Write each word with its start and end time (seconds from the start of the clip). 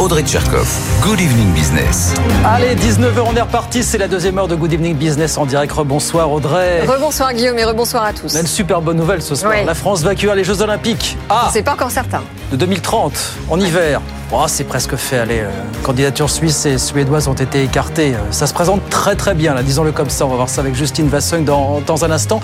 Audrey 0.00 0.22
Tcherkov. 0.22 0.68
Good 1.02 1.20
evening 1.20 1.52
business. 1.52 2.14
Allez, 2.44 2.76
19h, 2.76 3.20
on 3.26 3.34
est 3.34 3.40
reparti. 3.40 3.82
C'est 3.82 3.98
la 3.98 4.06
deuxième 4.06 4.38
heure 4.38 4.46
de 4.46 4.54
Good 4.54 4.72
Evening 4.72 4.94
Business 4.94 5.36
en 5.36 5.44
direct. 5.44 5.72
Rebonsoir 5.72 6.30
Audrey. 6.30 6.86
Rebonsoir 6.86 7.32
Guillaume 7.34 7.58
et 7.58 7.64
rebonsoir 7.64 8.04
à 8.04 8.12
tous. 8.12 8.32
On 8.32 8.36
a 8.36 8.40
une 8.40 8.46
super 8.46 8.80
bonne 8.80 8.96
nouvelle 8.96 9.22
ce 9.22 9.34
soir. 9.34 9.52
Oui. 9.56 9.64
La 9.66 9.74
France 9.74 10.02
va 10.02 10.10
accueillir 10.10 10.36
les 10.36 10.44
Jeux 10.44 10.62
Olympiques. 10.62 11.16
Ah, 11.28 11.50
C'est 11.52 11.62
pas 11.62 11.72
encore 11.72 11.90
certain. 11.90 12.20
de 12.52 12.56
2030, 12.56 13.12
en 13.50 13.58
hiver. 13.60 14.00
Oh, 14.30 14.44
c'est 14.46 14.64
presque 14.64 14.94
fait. 14.94 15.18
Allez, 15.18 15.40
euh, 15.40 15.50
candidatures 15.82 16.30
suisses 16.30 16.64
et 16.66 16.78
suédoises 16.78 17.26
ont 17.26 17.34
été 17.34 17.62
écartées. 17.64 18.14
Euh, 18.14 18.18
Ça 18.30 18.46
se 18.46 18.54
présente 18.54 18.88
très 18.90 19.16
très 19.16 19.34
bien, 19.34 19.52
là, 19.54 19.62
disons-le 19.64 19.90
comme 19.92 20.10
ça. 20.10 20.26
On 20.26 20.28
va 20.30 20.36
voir 20.36 20.48
ça 20.48 20.60
avec 20.60 20.74
Justine 20.76 21.08
Vassogne 21.08 21.44
dans, 21.44 21.80
dans 21.84 22.04
un 22.04 22.10
instant. 22.12 22.40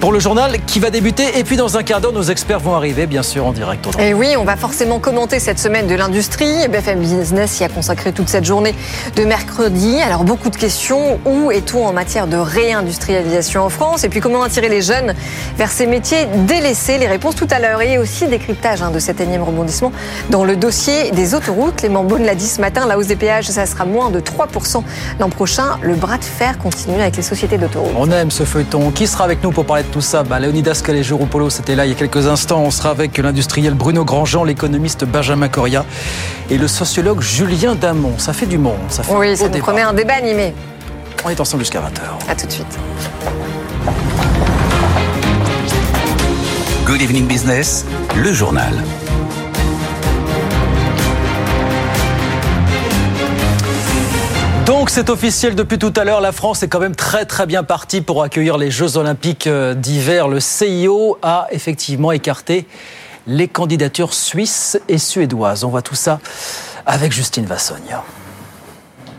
Pour 0.00 0.12
le 0.12 0.20
journal 0.20 0.64
qui 0.64 0.78
va 0.78 0.90
débuter. 0.90 1.38
Et 1.38 1.42
puis 1.42 1.56
dans 1.56 1.76
un 1.76 1.82
quart 1.82 2.00
d'heure, 2.00 2.12
nos 2.12 2.22
experts 2.22 2.60
vont 2.60 2.74
arriver, 2.74 3.06
bien 3.06 3.24
sûr, 3.24 3.44
en 3.44 3.52
direct. 3.52 3.88
Et 3.98 4.14
oui, 4.14 4.36
on 4.38 4.44
va 4.44 4.56
forcément 4.56 5.00
commenter 5.00 5.40
cette 5.40 5.58
semaine 5.58 5.88
de 5.88 5.94
l'industrie. 5.96 6.68
BFM 6.68 7.00
Business 7.00 7.58
y 7.58 7.64
a 7.64 7.68
consacré 7.68 8.12
toute 8.12 8.28
cette 8.28 8.44
journée 8.44 8.76
de 9.16 9.24
mercredi. 9.24 10.00
Alors 10.00 10.22
beaucoup 10.22 10.50
de 10.50 10.56
questions. 10.56 11.18
Où 11.26 11.50
est-on 11.50 11.84
en 11.84 11.92
matière 11.92 12.28
de 12.28 12.36
réindustrialisation 12.36 13.62
en 13.64 13.70
France? 13.70 14.04
Et 14.04 14.08
puis 14.08 14.20
comment 14.20 14.44
attirer 14.44 14.68
les 14.68 14.82
jeunes 14.82 15.14
vers 15.56 15.72
ces 15.72 15.86
métiers 15.86 16.26
délaissés? 16.46 16.98
Les 16.98 17.08
réponses 17.08 17.34
tout 17.34 17.48
à 17.50 17.58
l'heure. 17.58 17.82
Et 17.82 17.98
aussi 17.98 18.28
décryptage 18.28 18.82
hein, 18.82 18.92
de 18.92 19.00
cet 19.00 19.20
énième 19.20 19.42
rebondissement 19.42 19.90
dans 20.30 20.44
le 20.44 20.54
dossier 20.54 21.10
des 21.10 21.34
autoroutes. 21.34 21.74
Clément 21.76 22.04
Beaune 22.04 22.24
l'a 22.24 22.36
dit 22.36 22.46
ce 22.46 22.60
matin, 22.60 22.86
la 22.86 22.98
hausse 22.98 23.08
des 23.08 23.16
péages, 23.16 23.48
ça 23.48 23.66
sera 23.66 23.84
moins 23.84 24.10
de 24.10 24.20
3% 24.20 24.82
l'an 25.18 25.28
prochain. 25.28 25.76
Le 25.82 25.96
bras 25.96 26.18
de 26.18 26.24
fer 26.24 26.56
continue 26.58 27.00
avec 27.00 27.16
les 27.16 27.22
sociétés 27.22 27.58
d'autoroutes. 27.58 27.94
On 27.96 28.10
aime 28.12 28.30
ce 28.30 28.44
feuilleton. 28.44 28.92
Qui 28.92 29.08
sera 29.08 29.24
avec 29.24 29.42
nous 29.42 29.50
pour 29.50 29.64
parler 29.64 29.82
de 29.82 29.87
tout 29.90 30.00
ça 30.00 30.22
bah, 30.22 30.38
Léonidas 30.38 30.82
Calégero-Polo, 30.84 31.50
c'était 31.50 31.74
là 31.74 31.86
il 31.86 31.88
y 31.90 31.92
a 31.92 31.94
quelques 31.94 32.26
instants. 32.26 32.60
On 32.62 32.70
sera 32.70 32.90
avec 32.90 33.16
l'industriel 33.18 33.74
Bruno 33.74 34.04
Grandjean, 34.04 34.44
l'économiste 34.44 35.04
Benjamin 35.04 35.48
Coria 35.48 35.84
et 36.50 36.58
le 36.58 36.68
sociologue 36.68 37.20
Julien 37.20 37.74
Damon. 37.74 38.12
Ça 38.18 38.32
fait 38.32 38.46
du 38.46 38.58
monde. 38.58 38.76
Ça 38.88 39.02
fait 39.02 39.12
Oui, 39.14 39.36
ça 39.36 39.44
nous 39.44 39.50
débat. 39.50 39.62
promet 39.64 39.82
un 39.82 39.92
débat 39.92 40.14
animé. 40.14 40.54
On 41.24 41.30
est 41.30 41.40
ensemble 41.40 41.62
jusqu'à 41.62 41.80
20h. 41.80 42.30
À 42.30 42.34
tout 42.34 42.46
de 42.46 42.52
suite. 42.52 42.78
Good 46.86 47.02
evening 47.02 47.26
business, 47.26 47.84
le 48.16 48.32
journal. 48.32 48.72
Donc 54.68 54.90
c'est 54.90 55.08
officiel 55.08 55.54
depuis 55.54 55.78
tout 55.78 55.94
à 55.96 56.04
l'heure, 56.04 56.20
la 56.20 56.30
France 56.30 56.62
est 56.62 56.68
quand 56.68 56.78
même 56.78 56.94
très 56.94 57.24
très 57.24 57.46
bien 57.46 57.64
partie 57.64 58.02
pour 58.02 58.22
accueillir 58.22 58.58
les 58.58 58.70
Jeux 58.70 58.98
Olympiques 58.98 59.46
euh, 59.46 59.72
d'hiver. 59.72 60.28
Le 60.28 60.40
CIO 60.40 61.16
a 61.22 61.46
effectivement 61.52 62.12
écarté 62.12 62.66
les 63.26 63.48
candidatures 63.48 64.12
suisses 64.12 64.78
et 64.90 64.98
suédoises. 64.98 65.64
On 65.64 65.70
voit 65.70 65.80
tout 65.80 65.94
ça 65.94 66.20
avec 66.84 67.12
Justine 67.12 67.46
Vassogne. 67.46 67.96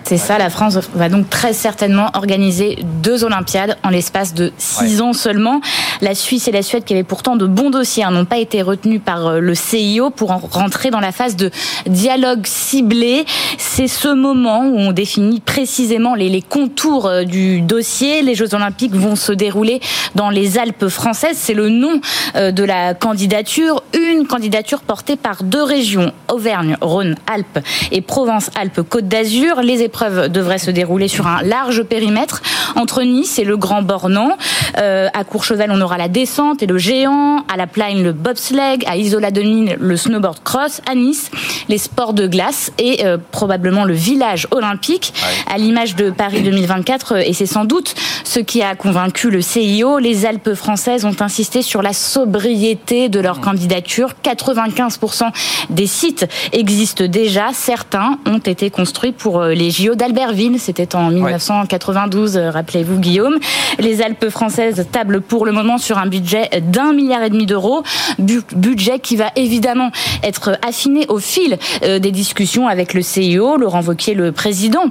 C'est 0.04 0.18
ça, 0.18 0.38
la 0.40 0.50
France 0.50 0.80
va 0.94 1.08
donc 1.08 1.30
très 1.30 1.54
certainement 1.54 2.10
organiser 2.16 2.80
deux 3.04 3.24
Olympiades 3.24 3.78
en 3.84 3.90
l'espace 3.90 4.34
de 4.34 4.52
six 4.58 5.02
ans 5.02 5.14
seulement. 5.14 5.62
La 6.02 6.16
Suisse 6.16 6.48
et 6.48 6.52
la 6.52 6.64
Suède, 6.64 6.84
qui 6.84 6.94
avaient 6.94 7.04
pourtant 7.04 7.36
de 7.36 7.46
bons 7.46 7.70
dossiers, 7.70 8.04
hein, 8.04 8.12
n'ont 8.12 8.26
pas 8.26 8.40
été 8.40 8.62
retenus 8.62 9.02
par 9.04 9.28
euh, 9.28 9.40
le 9.40 9.54
CIO 9.54 10.10
pour 10.10 10.32
en 10.32 10.38
rentrer 10.38 10.90
dans 10.90 11.00
la 11.00 11.12
phase 11.12 11.36
de 11.36 11.52
dialogue 11.86 12.48
ciblé. 12.48 13.26
C'est 13.58 13.88
ce 13.88 14.08
moment 14.08 14.62
où 14.66 14.78
on 14.78 14.92
définit 14.92 15.42
précisément 15.42 16.16
les, 16.16 16.30
les 16.30 16.42
contours 16.42 17.06
euh, 17.06 17.24
du 17.24 17.62
dossier. 17.62 18.22
Les 18.22 18.34
Jeux 18.36 18.56
Olympiques 18.56 18.96
vont 18.96 19.16
se 19.16 19.32
dérouler 19.32 19.80
dans 20.16 20.30
les 20.30 20.58
Alpes 20.58 20.88
françaises. 20.88 21.38
C'est 21.38 21.54
le 21.54 21.70
nom 21.70 22.02
euh, 22.36 22.52
de 22.52 22.64
la 22.64 22.94
candidature. 22.94 23.84
Une 23.94 24.26
candidature 24.26 24.82
portée 24.82 25.18
par 25.18 25.44
deux 25.44 25.64
régions, 25.64 26.14
Auvergne, 26.32 26.78
Rhône, 26.82 27.16
Alpes 27.28 27.60
et 27.92 28.02
Provence-Alpes-Côte 28.02 29.08
d'Azur. 29.08 29.62
Les 29.62 29.84
épreuves 29.90 30.30
devraient 30.30 30.60
se 30.60 30.70
dérouler 30.70 31.08
sur 31.08 31.26
un 31.26 31.42
large 31.42 31.82
périmètre 31.82 32.44
entre 32.76 33.02
Nice 33.02 33.40
et 33.40 33.44
le 33.44 33.58
Grand 33.58 33.82
Bornand. 33.82 34.38
Euh, 34.78 35.08
à 35.16 35.24
Courchevel, 35.24 35.72
on 35.72 35.82
aura 35.82 35.98
la 35.98 36.08
descente 36.08 36.62
et 36.62 36.68
le 36.68 36.78
géant. 36.78 37.44
À 37.52 37.58
la 37.58 37.66
Plaine, 37.66 38.04
le 38.04 38.14
bobsleigh. 38.14 38.86
À 38.86 38.98
Isola 38.98 39.32
de 39.32 39.42
Mine, 39.42 39.76
le 39.80 39.98
snowboard 39.98 40.44
cross. 40.44 40.82
À 40.88 40.94
Nice, 40.94 41.32
les 41.70 41.80
sports 41.80 42.14
de 42.14 42.28
glace 42.28 42.72
et 42.78 43.04
euh, 43.04 43.18
probablement 43.32 43.84
le 43.84 43.96
village 43.96 44.48
olympique. 44.52 45.12
À 45.52 45.58
l'image 45.58 45.96
de 45.96 46.12
Paris 46.12 46.44
2024, 46.44 47.16
euh, 47.16 47.24
et 47.26 47.34
c'est 47.34 47.48
sans 47.48 47.66
doute 47.66 47.96
ce 48.24 48.40
qui 48.40 48.62
a 48.62 48.76
convaincu 48.76 49.32
le 49.32 49.42
CIO, 49.42 49.98
les 49.98 50.28
Alpes 50.28 50.54
françaises 50.54 51.04
ont 51.04 51.16
insisté 51.20 51.64
sur 51.64 51.82
la 51.82 51.94
sobriété 51.94 53.10
de 53.10 53.20
leur 53.20 53.42
candidature. 53.42 54.14
95% 54.24 55.32
des 55.72 55.88
sites 55.88 56.28
existent 56.52 57.08
déjà. 57.08 57.48
Certains 57.54 58.20
ont 58.28 58.38
été 58.38 58.70
construits 58.70 59.14
pour 59.14 59.44
les 59.44 59.72
JO 59.80 59.96
d'Albertville. 59.96 60.60
C'était 60.60 60.96
en 60.96 61.10
1992, 61.10 62.36
euh, 62.38 62.52
rappelez-vous 62.52 63.00
Guillaume. 63.00 63.38
Les 63.80 64.02
Alpes 64.02 64.30
françaises 64.30 64.86
tablent 64.92 65.22
pour 65.22 65.46
le 65.46 65.52
moment 65.54 65.78
sur 65.78 65.98
un 65.98 66.08
budget 66.08 66.50
d'un 66.62 66.92
milliard 66.94 67.24
et 67.24 67.30
demi 67.30 67.46
d'euros. 67.46 67.84
Bu- 68.18 68.42
budget 68.56 69.00
qui 69.00 69.16
va 69.16 69.32
évidemment 69.38 69.92
être 70.24 70.58
affiné 70.68 71.06
au 71.08 71.20
fil 71.20 71.58
euh, 71.84 72.00
des 72.00 72.12
discussions 72.12 72.68
avec 72.68 72.94
le 72.94 73.02
CIO. 73.02 73.56
Laurent 73.58 73.82
Wauquiez, 73.82 74.16
le 74.16 74.32
président 74.34 74.86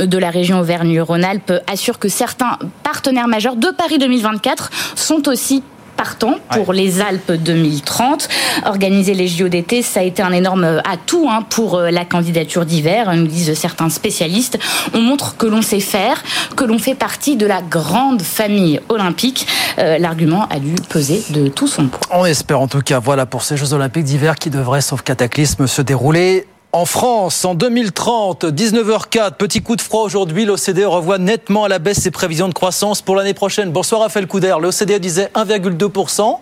de 0.00 0.18
la 0.18 0.30
région 0.30 0.58
Auvergne-Rhône-Alpes 0.60 1.52
assure 1.70 1.98
que 1.98 2.08
certains 2.08 2.58
partenaires 2.82 3.28
majeurs 3.28 3.56
de 3.56 3.68
Paris 3.68 3.98
2024 3.98 4.70
sont 4.96 5.28
aussi 5.28 5.62
partants 5.96 6.36
pour 6.50 6.72
les 6.72 7.00
Alpes 7.00 7.32
2030. 7.32 8.28
Organiser 8.64 9.14
les 9.14 9.28
JO 9.28 9.48
d'été, 9.48 9.82
ça 9.82 10.00
a 10.00 10.02
été 10.02 10.22
un 10.22 10.32
énorme 10.32 10.82
atout 10.84 11.28
hein, 11.30 11.44
pour 11.48 11.76
euh, 11.76 11.90
la 11.90 12.04
candidature 12.04 12.64
d'hiver, 12.64 13.14
nous 13.16 13.26
disent 13.26 13.54
certains 13.54 13.88
spécialistes. 13.88 14.58
On 14.92 15.00
montre 15.00 15.36
que 15.36 15.46
l'on 15.46 15.62
sait 15.62 15.80
faire, 15.80 16.22
que 16.56 16.64
l'on 16.64 16.78
fait 16.78 16.94
partie 16.94 17.36
de 17.36 17.46
la 17.46 17.62
grande 17.62 18.22
famille 18.22 18.80
olympique. 18.88 19.46
Euh, 19.78 19.98
L'argument 19.98 20.46
a 20.50 20.58
dû 20.58 20.74
peser 20.88 21.22
de 21.30 21.48
tout 21.48 21.68
son 21.68 21.88
poids. 21.88 22.00
On 22.10 22.26
espère 22.26 22.60
en 22.60 22.68
tout 22.68 22.80
cas, 22.80 22.98
voilà 22.98 23.26
pour 23.26 23.42
ces 23.42 23.56
Jeux 23.56 23.72
Olympiques 23.72 24.04
d'hiver 24.04 24.36
qui 24.36 24.50
devraient, 24.50 24.80
sauf 24.80 25.02
cataclysme, 25.02 25.66
se 25.66 25.82
dérouler 25.82 26.46
en 26.74 26.86
France 26.86 27.44
en 27.44 27.54
2030. 27.54 28.46
19h04, 28.46 29.36
petit 29.36 29.62
coup 29.62 29.76
de 29.76 29.80
froid 29.80 30.02
aujourd'hui. 30.02 30.44
L'OCDE 30.44 30.84
revoit 30.86 31.18
nettement 31.18 31.62
à 31.62 31.68
la 31.68 31.78
baisse 31.78 32.00
ses 32.00 32.10
prévisions 32.10 32.48
de 32.48 32.52
croissance 32.52 33.00
pour 33.00 33.14
l'année 33.14 33.32
prochaine. 33.32 33.70
Bonsoir 33.70 34.00
Raphaël 34.00 34.26
Couder. 34.26 34.56
L'OCDE 34.60 34.98
disait 34.98 35.30
1,2% 35.36 36.38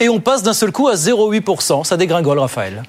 et 0.00 0.08
on 0.08 0.18
passe 0.18 0.42
d'un 0.42 0.52
seul 0.52 0.72
coup 0.72 0.88
à 0.88 0.94
0,8%. 0.94 1.84
Ça 1.84 1.96
dégringole, 1.96 2.40
Raphaël. 2.40 2.82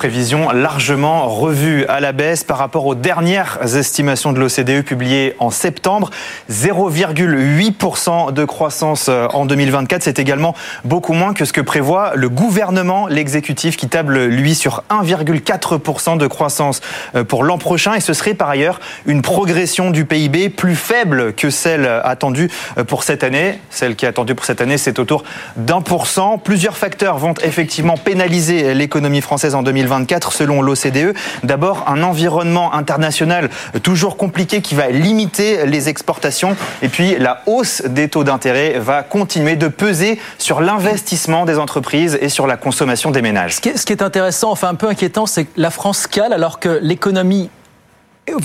Prévision 0.00 0.50
largement 0.52 1.28
revue 1.28 1.84
à 1.84 2.00
la 2.00 2.12
baisse 2.12 2.42
par 2.42 2.56
rapport 2.56 2.86
aux 2.86 2.94
dernières 2.94 3.58
estimations 3.76 4.32
de 4.32 4.40
l'OCDE 4.40 4.82
publiées 4.82 5.34
en 5.40 5.50
septembre. 5.50 6.08
0,8% 6.50 8.32
de 8.32 8.44
croissance 8.46 9.08
euh, 9.10 9.26
en 9.34 9.44
2024. 9.44 10.02
C'est 10.02 10.18
également 10.18 10.54
beaucoup 10.86 11.12
moins 11.12 11.34
que 11.34 11.44
ce 11.44 11.52
que 11.52 11.60
prévoit 11.60 12.12
le 12.14 12.30
gouvernement, 12.30 13.08
l'exécutif 13.08 13.76
qui 13.76 13.88
table 13.88 14.24
lui 14.24 14.54
sur 14.54 14.84
1,4% 14.88 16.16
de 16.16 16.26
croissance 16.26 16.80
euh, 17.14 17.22
pour 17.22 17.44
l'an 17.44 17.58
prochain. 17.58 17.92
Et 17.92 18.00
ce 18.00 18.14
serait 18.14 18.32
par 18.32 18.48
ailleurs 18.48 18.80
une 19.04 19.20
progression 19.20 19.90
du 19.90 20.06
PIB 20.06 20.48
plus 20.48 20.76
faible 20.76 21.34
que 21.34 21.50
celle 21.50 21.84
attendue 22.04 22.50
euh, 22.78 22.84
pour 22.84 23.02
cette 23.02 23.22
année. 23.22 23.58
Celle 23.68 23.96
qui 23.96 24.06
est 24.06 24.08
attendue 24.08 24.34
pour 24.34 24.46
cette 24.46 24.62
année, 24.62 24.78
c'est 24.78 24.98
autour 24.98 25.24
d'un 25.56 25.82
pour 25.82 26.06
cent. 26.06 26.38
Plusieurs 26.38 26.78
facteurs 26.78 27.18
vont 27.18 27.34
effectivement 27.42 27.98
pénaliser 27.98 28.72
l'économie 28.72 29.20
française 29.20 29.54
en 29.54 29.62
2024 29.62 29.89
selon 30.32 30.62
l'OCDE. 30.62 31.14
D'abord, 31.42 31.84
un 31.88 32.02
environnement 32.02 32.72
international 32.74 33.50
toujours 33.82 34.16
compliqué 34.16 34.62
qui 34.62 34.74
va 34.74 34.88
limiter 34.88 35.66
les 35.66 35.88
exportations. 35.88 36.56
Et 36.82 36.88
puis, 36.88 37.16
la 37.18 37.42
hausse 37.46 37.82
des 37.82 38.08
taux 38.08 38.24
d'intérêt 38.24 38.78
va 38.78 39.02
continuer 39.02 39.56
de 39.56 39.68
peser 39.68 40.18
sur 40.38 40.60
l'investissement 40.60 41.44
des 41.44 41.58
entreprises 41.58 42.18
et 42.20 42.28
sur 42.28 42.46
la 42.46 42.56
consommation 42.56 43.10
des 43.10 43.22
ménages. 43.22 43.56
Ce 43.56 43.60
qui 43.60 43.68
est, 43.70 43.76
ce 43.76 43.86
qui 43.86 43.92
est 43.92 44.02
intéressant, 44.02 44.50
enfin 44.50 44.68
un 44.68 44.74
peu 44.74 44.88
inquiétant, 44.88 45.26
c'est 45.26 45.44
que 45.44 45.50
la 45.56 45.70
France 45.70 46.06
cale 46.06 46.32
alors 46.32 46.60
que 46.60 46.78
l'économie 46.82 47.50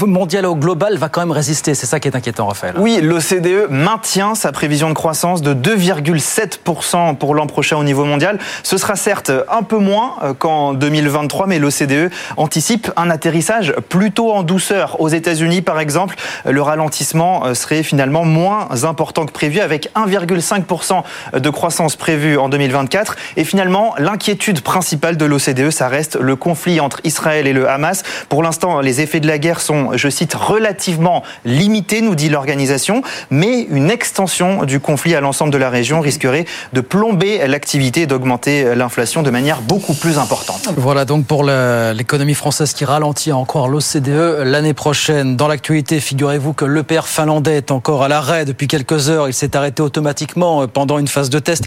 mondial 0.05 0.45
au 0.45 0.55
global 0.55 0.97
va 0.97 1.09
quand 1.09 1.21
même 1.21 1.31
résister. 1.31 1.75
C'est 1.75 1.85
ça 1.85 1.99
qui 1.99 2.07
est 2.07 2.15
inquiétant, 2.15 2.47
Raphaël. 2.47 2.75
Oui, 2.77 2.99
l'OCDE 3.01 3.69
maintient 3.69 4.35
sa 4.35 4.51
prévision 4.51 4.89
de 4.89 4.93
croissance 4.93 5.41
de 5.41 5.53
2,7% 5.53 7.15
pour 7.15 7.35
l'an 7.35 7.47
prochain 7.47 7.77
au 7.77 7.83
niveau 7.83 8.05
mondial. 8.05 8.39
Ce 8.63 8.77
sera 8.77 8.95
certes 8.95 9.31
un 9.49 9.63
peu 9.63 9.77
moins 9.77 10.15
euh, 10.23 10.33
qu'en 10.33 10.73
2023, 10.73 11.47
mais 11.47 11.59
l'OCDE 11.59 12.11
anticipe 12.37 12.91
un 12.95 13.09
atterrissage 13.09 13.73
plutôt 13.89 14.31
en 14.31 14.43
douceur. 14.43 14.99
Aux 15.01 15.09
États-Unis, 15.09 15.61
par 15.61 15.79
exemple, 15.79 16.15
le 16.45 16.61
ralentissement 16.61 17.45
euh, 17.45 17.53
serait 17.53 17.83
finalement 17.83 18.25
moins 18.25 18.67
important 18.83 19.25
que 19.25 19.31
prévu, 19.31 19.59
avec 19.59 19.89
1,5% 19.95 21.03
de 21.39 21.49
croissance 21.49 21.95
prévue 21.95 22.37
en 22.37 22.49
2024. 22.49 23.15
Et 23.37 23.43
finalement, 23.43 23.95
l'inquiétude 23.97 24.61
principale 24.61 25.17
de 25.17 25.25
l'OCDE, 25.25 25.69
ça 25.71 25.87
reste 25.87 26.15
le 26.15 26.35
conflit 26.35 26.79
entre 26.79 27.01
Israël 27.03 27.47
et 27.47 27.53
le 27.53 27.69
Hamas. 27.69 28.03
Pour 28.29 28.43
l'instant, 28.43 28.79
les 28.81 29.01
effets 29.01 29.19
de 29.19 29.27
la 29.27 29.37
guerre 29.37 29.61
sont, 29.61 29.74
je 29.93 30.09
cite, 30.09 30.33
relativement 30.33 31.23
limités, 31.43 32.01
nous 32.01 32.15
dit 32.15 32.29
l'organisation, 32.29 33.01
mais 33.29 33.61
une 33.69 33.89
extension 33.89 34.63
du 34.63 34.79
conflit 34.79 35.15
à 35.15 35.21
l'ensemble 35.21 35.51
de 35.51 35.57
la 35.57 35.69
région 35.69 35.99
risquerait 36.01 36.45
de 36.73 36.81
plomber 36.81 37.47
l'activité 37.47 38.01
et 38.01 38.07
d'augmenter 38.07 38.75
l'inflation 38.75 39.23
de 39.23 39.29
manière 39.29 39.61
beaucoup 39.61 39.93
plus 39.93 40.17
importante. 40.17 40.69
Voilà 40.77 41.05
donc 41.05 41.25
pour 41.25 41.43
l'économie 41.43 42.33
française 42.33 42.73
qui 42.73 42.85
ralentit 42.85 43.31
à 43.31 43.37
en 43.37 43.45
croire 43.45 43.67
l'OCDE 43.67 44.43
l'année 44.43 44.73
prochaine. 44.73 45.35
Dans 45.35 45.47
l'actualité, 45.47 45.99
figurez-vous 45.99 46.53
que 46.53 46.65
l'EPR 46.65 47.05
finlandais 47.05 47.57
est 47.57 47.71
encore 47.71 48.03
à 48.03 48.07
l'arrêt 48.07 48.45
depuis 48.45 48.67
quelques 48.67 49.09
heures. 49.09 49.27
Il 49.27 49.33
s'est 49.33 49.55
arrêté 49.55 49.81
automatiquement 49.81 50.67
pendant 50.67 50.99
une 50.99 51.07
phase 51.07 51.29
de 51.29 51.39
test. 51.39 51.63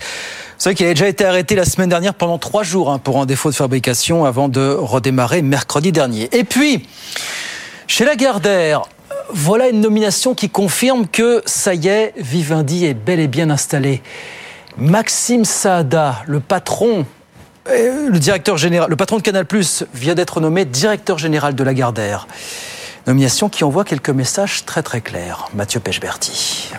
Vous 0.58 0.64
savez 0.64 0.74
qu'il 0.74 0.86
a 0.86 0.94
déjà 0.94 1.08
été 1.08 1.24
arrêté 1.24 1.54
la 1.54 1.64
semaine 1.64 1.88
dernière 1.88 2.14
pendant 2.14 2.38
trois 2.38 2.64
jours 2.64 2.90
hein, 2.90 2.98
pour 2.98 3.20
un 3.20 3.26
défaut 3.26 3.50
de 3.50 3.54
fabrication 3.54 4.24
avant 4.24 4.48
de 4.48 4.76
redémarrer 4.76 5.40
mercredi 5.40 5.92
dernier. 5.92 6.28
Et 6.32 6.42
puis, 6.42 6.84
chez 7.88 8.04
Lagardère, 8.04 8.82
voilà 9.30 9.68
une 9.68 9.80
nomination 9.80 10.34
qui 10.34 10.50
confirme 10.50 11.08
que 11.08 11.42
ça 11.46 11.74
y 11.74 11.88
est, 11.88 12.12
Vivendi 12.16 12.84
est 12.84 12.94
bel 12.94 13.18
et 13.18 13.28
bien 13.28 13.50
installé. 13.50 14.02
Maxime 14.76 15.44
Saada, 15.44 16.22
le 16.26 16.38
patron, 16.38 17.06
euh, 17.68 18.10
le 18.10 18.96
patron 18.96 19.16
de 19.16 19.22
Canal+, 19.22 19.46
vient 19.94 20.14
d'être 20.14 20.40
nommé 20.40 20.64
directeur 20.64 21.18
général 21.18 21.54
de 21.54 21.64
Lagardère. 21.64 22.28
Nomination 23.06 23.48
qui 23.48 23.64
envoie 23.64 23.84
quelques 23.84 24.10
messages 24.10 24.64
très 24.66 24.82
très 24.82 25.00
clairs. 25.00 25.48
Mathieu 25.54 25.80
Pechberti. 25.80 26.70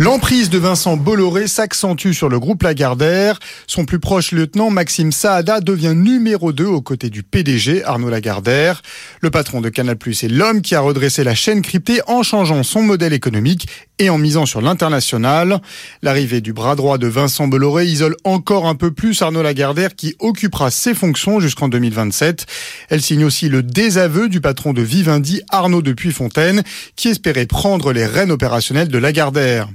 L'emprise 0.00 0.50
de 0.50 0.58
Vincent 0.58 0.96
Bolloré 0.96 1.46
s'accentue 1.46 2.10
sur 2.10 2.28
le 2.28 2.40
groupe 2.40 2.64
Lagardère. 2.64 3.38
Son 3.68 3.84
plus 3.84 4.00
proche 4.00 4.32
lieutenant, 4.32 4.68
Maxime 4.68 5.12
Saada, 5.12 5.60
devient 5.60 5.92
numéro 5.94 6.52
2 6.52 6.64
aux 6.64 6.82
côtés 6.82 7.10
du 7.10 7.22
PDG, 7.22 7.84
Arnaud 7.84 8.10
Lagardère. 8.10 8.82
Le 9.20 9.30
patron 9.30 9.60
de 9.60 9.68
Canal+, 9.68 9.96
est 10.04 10.28
l'homme 10.28 10.62
qui 10.62 10.74
a 10.74 10.80
redressé 10.80 11.22
la 11.22 11.36
chaîne 11.36 11.62
cryptée 11.62 12.00
en 12.08 12.24
changeant 12.24 12.64
son 12.64 12.82
modèle 12.82 13.12
économique 13.12 13.68
et 13.98 14.10
en 14.10 14.18
misant 14.18 14.46
sur 14.46 14.60
l'international. 14.60 15.60
L'arrivée 16.02 16.40
du 16.40 16.52
bras 16.52 16.74
droit 16.74 16.98
de 16.98 17.06
Vincent 17.06 17.46
Bolloré 17.46 17.86
isole 17.86 18.16
encore 18.24 18.66
un 18.66 18.74
peu 18.74 18.90
plus 18.90 19.22
Arnaud 19.22 19.42
Lagardère 19.42 19.94
qui 19.94 20.16
occupera 20.18 20.70
ses 20.70 20.94
fonctions 20.94 21.40
jusqu'en 21.40 21.68
2027. 21.68 22.46
Elle 22.90 23.02
signe 23.02 23.24
aussi 23.24 23.48
le 23.48 23.62
désaveu 23.62 24.28
du 24.28 24.40
patron 24.40 24.72
de 24.72 24.82
Vivendi, 24.82 25.42
Arnaud 25.50 25.82
de 25.82 25.92
Puyfontaine, 25.92 26.62
qui 26.96 27.08
espérait 27.08 27.46
prendre 27.46 27.92
les 27.92 28.06
rênes 28.06 28.32
opérationnelles 28.32 28.88
de 28.88 28.98
Lagardère. 28.98 29.68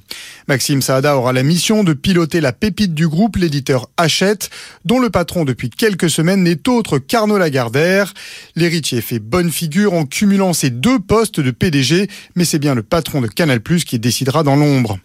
Maxime 0.47 0.81
Saada 0.81 1.15
aura 1.15 1.31
la 1.31 1.43
mission 1.43 1.83
de 1.83 1.93
piloter 1.93 2.41
la 2.41 2.53
pépite 2.53 2.95
du 2.95 3.07
groupe, 3.07 3.35
l'éditeur 3.35 3.87
Hachette, 3.97 4.49
dont 4.83 4.99
le 4.99 5.11
patron 5.11 5.45
depuis 5.45 5.69
quelques 5.69 6.09
semaines 6.09 6.43
n'est 6.43 6.67
autre 6.67 6.97
qu'Arnaud 6.97 7.37
Lagardère. 7.37 8.13
L'héritier 8.55 9.01
fait 9.01 9.19
bonne 9.19 9.51
figure 9.51 9.93
en 9.93 10.05
cumulant 10.05 10.53
ses 10.53 10.71
deux 10.71 10.99
postes 10.99 11.39
de 11.39 11.51
PDG, 11.51 12.09
mais 12.35 12.45
c'est 12.45 12.59
bien 12.59 12.73
le 12.73 12.83
patron 12.83 13.21
de 13.21 13.27
Canal+, 13.27 13.61
qui 13.61 13.99
décidera 14.09 14.41
dans 14.41 14.55
l'ombre. 14.55 14.97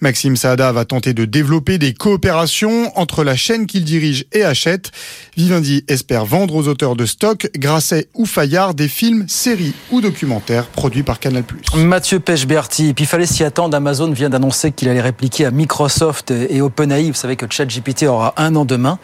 Maxime 0.00 0.36
Saada 0.36 0.72
va 0.72 0.84
tenter 0.84 1.14
de 1.14 1.24
développer 1.24 1.78
des 1.78 1.94
coopérations 1.94 2.90
entre 2.98 3.22
la 3.22 3.36
chaîne 3.36 3.66
qu'il 3.66 3.84
dirige 3.84 4.26
et 4.32 4.42
Hachette. 4.42 4.90
Vivendi 5.36 5.84
espère 5.86 6.24
vendre 6.24 6.56
aux 6.56 6.66
auteurs 6.66 6.96
de 6.96 7.06
stock, 7.06 7.48
Grasset 7.56 8.08
ou 8.14 8.26
Fayard, 8.26 8.74
des 8.74 8.88
films, 8.88 9.26
séries 9.28 9.74
ou 9.92 10.00
documentaires 10.00 10.66
produits 10.66 11.04
par 11.04 11.20
Canal+. 11.20 11.44
Mathieu 11.76 12.18
Pechberti, 12.18 12.94
puis 12.94 13.04
il 13.04 13.06
fallait 13.06 13.26
s'y 13.26 13.44
attendre, 13.44 13.76
Amazon 13.76 14.10
vient 14.10 14.28
d'annoncer 14.28 14.72
qu'il 14.72 14.88
allait 14.88 15.00
répliquer 15.00 15.44
à 15.44 15.52
Microsoft 15.52 16.32
et 16.32 16.60
OpenAI. 16.60 17.10
Vous 17.10 17.14
savez 17.14 17.36
que 17.36 17.46
ChatGPT 17.48 18.04
aura 18.08 18.34
un 18.38 18.56
an 18.56 18.64
demain. 18.64 18.98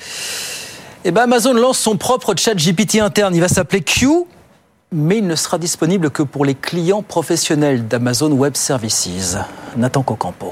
Eh 1.05 1.13
ben 1.13 1.23
Amazon 1.23 1.55
lance 1.55 1.79
son 1.79 1.97
propre 1.97 2.35
ChatGPT 2.37 2.97
interne. 2.97 3.37
Il 3.37 3.41
va 3.41 3.49
s'appeler 3.49 3.83
Q, 3.83 4.09
mais 4.95 5.19
il 5.19 5.27
ne 5.27 5.35
sera 5.35 5.59
disponible 5.59 6.11
que 6.11 6.23
pour 6.23 6.45
les 6.45 6.55
clients 6.55 7.03
professionnels 7.03 7.89
d'Amazon 7.89 8.31
Web 8.31 8.55
Services. 8.55 9.37
Nathan 9.77 10.03
Cocampo. 10.03 10.51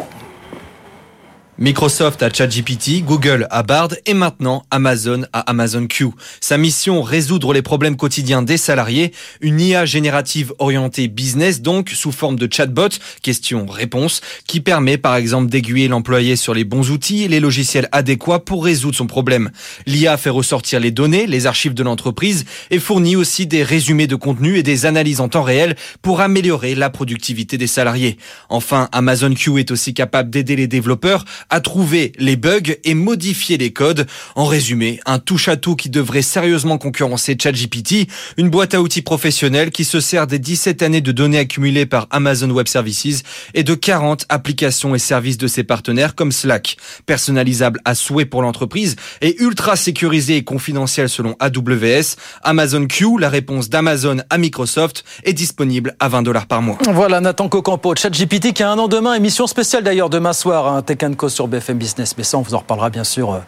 Microsoft 1.63 2.25
à 2.25 2.29
ChatGPT, 2.29 3.05
Google 3.05 3.47
à 3.49 3.63
Bard 3.63 3.91
et 4.05 4.15
maintenant 4.15 4.65
Amazon 4.73 5.23
à 5.33 5.43
Amazon 5.43 5.87
Q. 5.87 6.07
Sa 6.41 6.59
mission, 6.59 7.03
résoudre 7.03 7.53
les 7.53 7.63
problèmes 7.63 7.95
quotidiens 7.97 8.43
des 8.43 8.57
salariés, 8.57 9.13
une 9.41 9.61
IA 9.61 9.85
générative 9.85 10.53
orientée 10.59 11.07
business 11.07 11.63
donc 11.63 11.91
sous 11.91 12.11
forme 12.11 12.35
de 12.35 12.53
chatbot, 12.53 12.89
question-réponse, 13.23 14.23
qui 14.49 14.61
permet 14.61 14.99
par 14.99 15.15
exemple 15.15 15.51
d'aiguiller 15.51 15.87
l'employé 15.87 16.35
sur 16.35 16.53
les 16.53 16.65
bons 16.65 16.91
outils 16.91 17.23
et 17.23 17.29
les 17.29 17.39
logiciels 17.39 17.89
adéquats 17.93 18.41
pour 18.41 18.65
résoudre 18.65 18.97
son 18.97 19.07
problème. 19.07 19.53
L'IA 19.87 20.17
fait 20.17 20.31
ressortir 20.31 20.81
les 20.81 20.91
données, 20.91 21.29
les 21.29 21.47
archives 21.47 21.75
de 21.75 21.85
l'entreprise 21.85 22.45
et 22.73 22.81
fournit 22.81 23.15
aussi 23.15 23.47
des 23.47 23.63
résumés 23.63 24.09
de 24.09 24.17
contenu 24.17 24.57
et 24.57 24.65
des 24.65 24.85
analyses 24.85 25.21
en 25.21 25.29
temps 25.29 25.45
réel 25.45 25.77
pour 26.03 26.23
améliorer 26.23 26.75
la 26.75 26.91
productivité 26.91 27.57
des 27.57 27.69
salariés. 27.69 28.17
Enfin, 28.49 28.89
Amazon 28.91 29.33
Q 29.33 29.61
est 29.61 29.71
aussi 29.71 29.95
capable 29.95 30.29
d'aider 30.29 30.57
les 30.57 30.67
développeurs 30.67 31.25
à 31.53 31.61
trouver 31.61 32.13
les 32.19 32.37
bugs 32.37 32.75
et 32.83 32.95
modifier 32.95 33.59
les 33.59 33.73
codes. 33.73 34.07
En 34.35 34.47
résumé, 34.47 35.01
un 35.05 35.19
touche-à-tout 35.19 35.77
qui 35.77 35.91
devrait 35.91 36.23
sérieusement 36.23 36.79
concurrencer 36.79 37.37
ChatGPT, 37.41 38.09
une 38.39 38.49
boîte 38.49 38.73
à 38.75 38.81
outils 38.81 39.03
professionnelle 39.03 39.71
qui 39.71 39.85
se 39.85 40.01
sert 40.01 40.27
des 40.27 40.39
17 40.39 40.83
années 40.83 41.03
de 41.03 41.13
données 41.13 41.39
accumulées 41.39 41.85
par 41.85 42.09
Amazon 42.11 42.51
Web 42.51 42.69
Services 42.69 43.23
et 43.53 43.65
de 43.65 43.75
40 43.75 44.25
applications 44.31 44.95
et 44.95 44.99
services 44.99 45.37
de 45.37 45.47
ses 45.47 45.63
partenaires 45.63 46.15
comme 46.15 46.33
Slack, 46.33 46.79
personnalisable 47.05 47.81
à 47.85 47.95
souhait 47.95 48.25
pour 48.25 48.41
l'entreprise 48.41 48.97
et 49.21 49.37
ultra 49.43 49.77
sécurisé 49.77 50.37
et 50.37 50.45
confidentiel 50.45 51.11
selon 51.11 51.37
AWS. 51.39 52.17
Amazon 52.45 52.87
Q, 52.87 53.19
la 53.19 53.29
réponse 53.29 53.69
d'Amazon 53.69 54.23
à 54.31 54.39
Microsoft, 54.39 55.05
est 55.25 55.35
disponible 55.35 55.97
à 56.01 56.09
20 56.09 56.23
dollars 56.23 56.47
par 56.47 56.63
mois. 56.63 56.79
Voilà 56.89 57.21
Nathan 57.21 57.51
Cocampo, 57.51 57.95
ChatGPT 57.95 58.55
qui 58.55 58.63
a 58.63 58.71
un 58.71 58.79
an 58.79 58.89
demain, 58.89 59.13
émission 59.13 59.47
spéciale 59.47 59.85
d'ailleurs 59.85 60.09
demain 60.09 60.33
soir, 60.33 60.67
hein, 60.67 60.81
Tech 60.81 61.03
Co 61.17 61.29
BFM 61.49 61.79
Business. 61.79 62.15
Mais 62.17 62.25
ça, 62.25 62.39
on 62.39 62.43
vous 62.43 62.55
en 62.55 62.59
reparlera 62.59 62.91
bien 62.91 63.05
sûr 63.05 63.33
euh, 63.33 63.39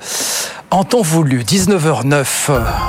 en 0.70 0.84
temps 0.84 1.02
voulu. 1.02 1.42
19h09. 1.42 2.26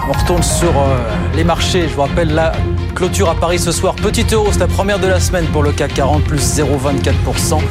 On 0.10 0.20
retourne 0.20 0.44
sur 0.44 0.70
euh, 0.70 0.98
les 1.36 1.44
marchés. 1.44 1.88
Je 1.88 1.94
vous 1.94 2.02
rappelle 2.02 2.34
la 2.34 2.52
clôture 2.96 3.30
à 3.30 3.36
Paris 3.36 3.60
ce 3.60 3.72
soir. 3.72 3.96
Petite 3.96 4.34
hausse, 4.34 4.58
la 4.60 4.68
première 4.68 5.00
de 5.00 5.08
la 5.08 5.20
semaine 5.20 5.46
pour 5.48 5.64
le 5.64 5.72
CAC 5.72 5.94
40, 5.94 6.24
plus 6.24 6.60
0,24%. 6.60 7.62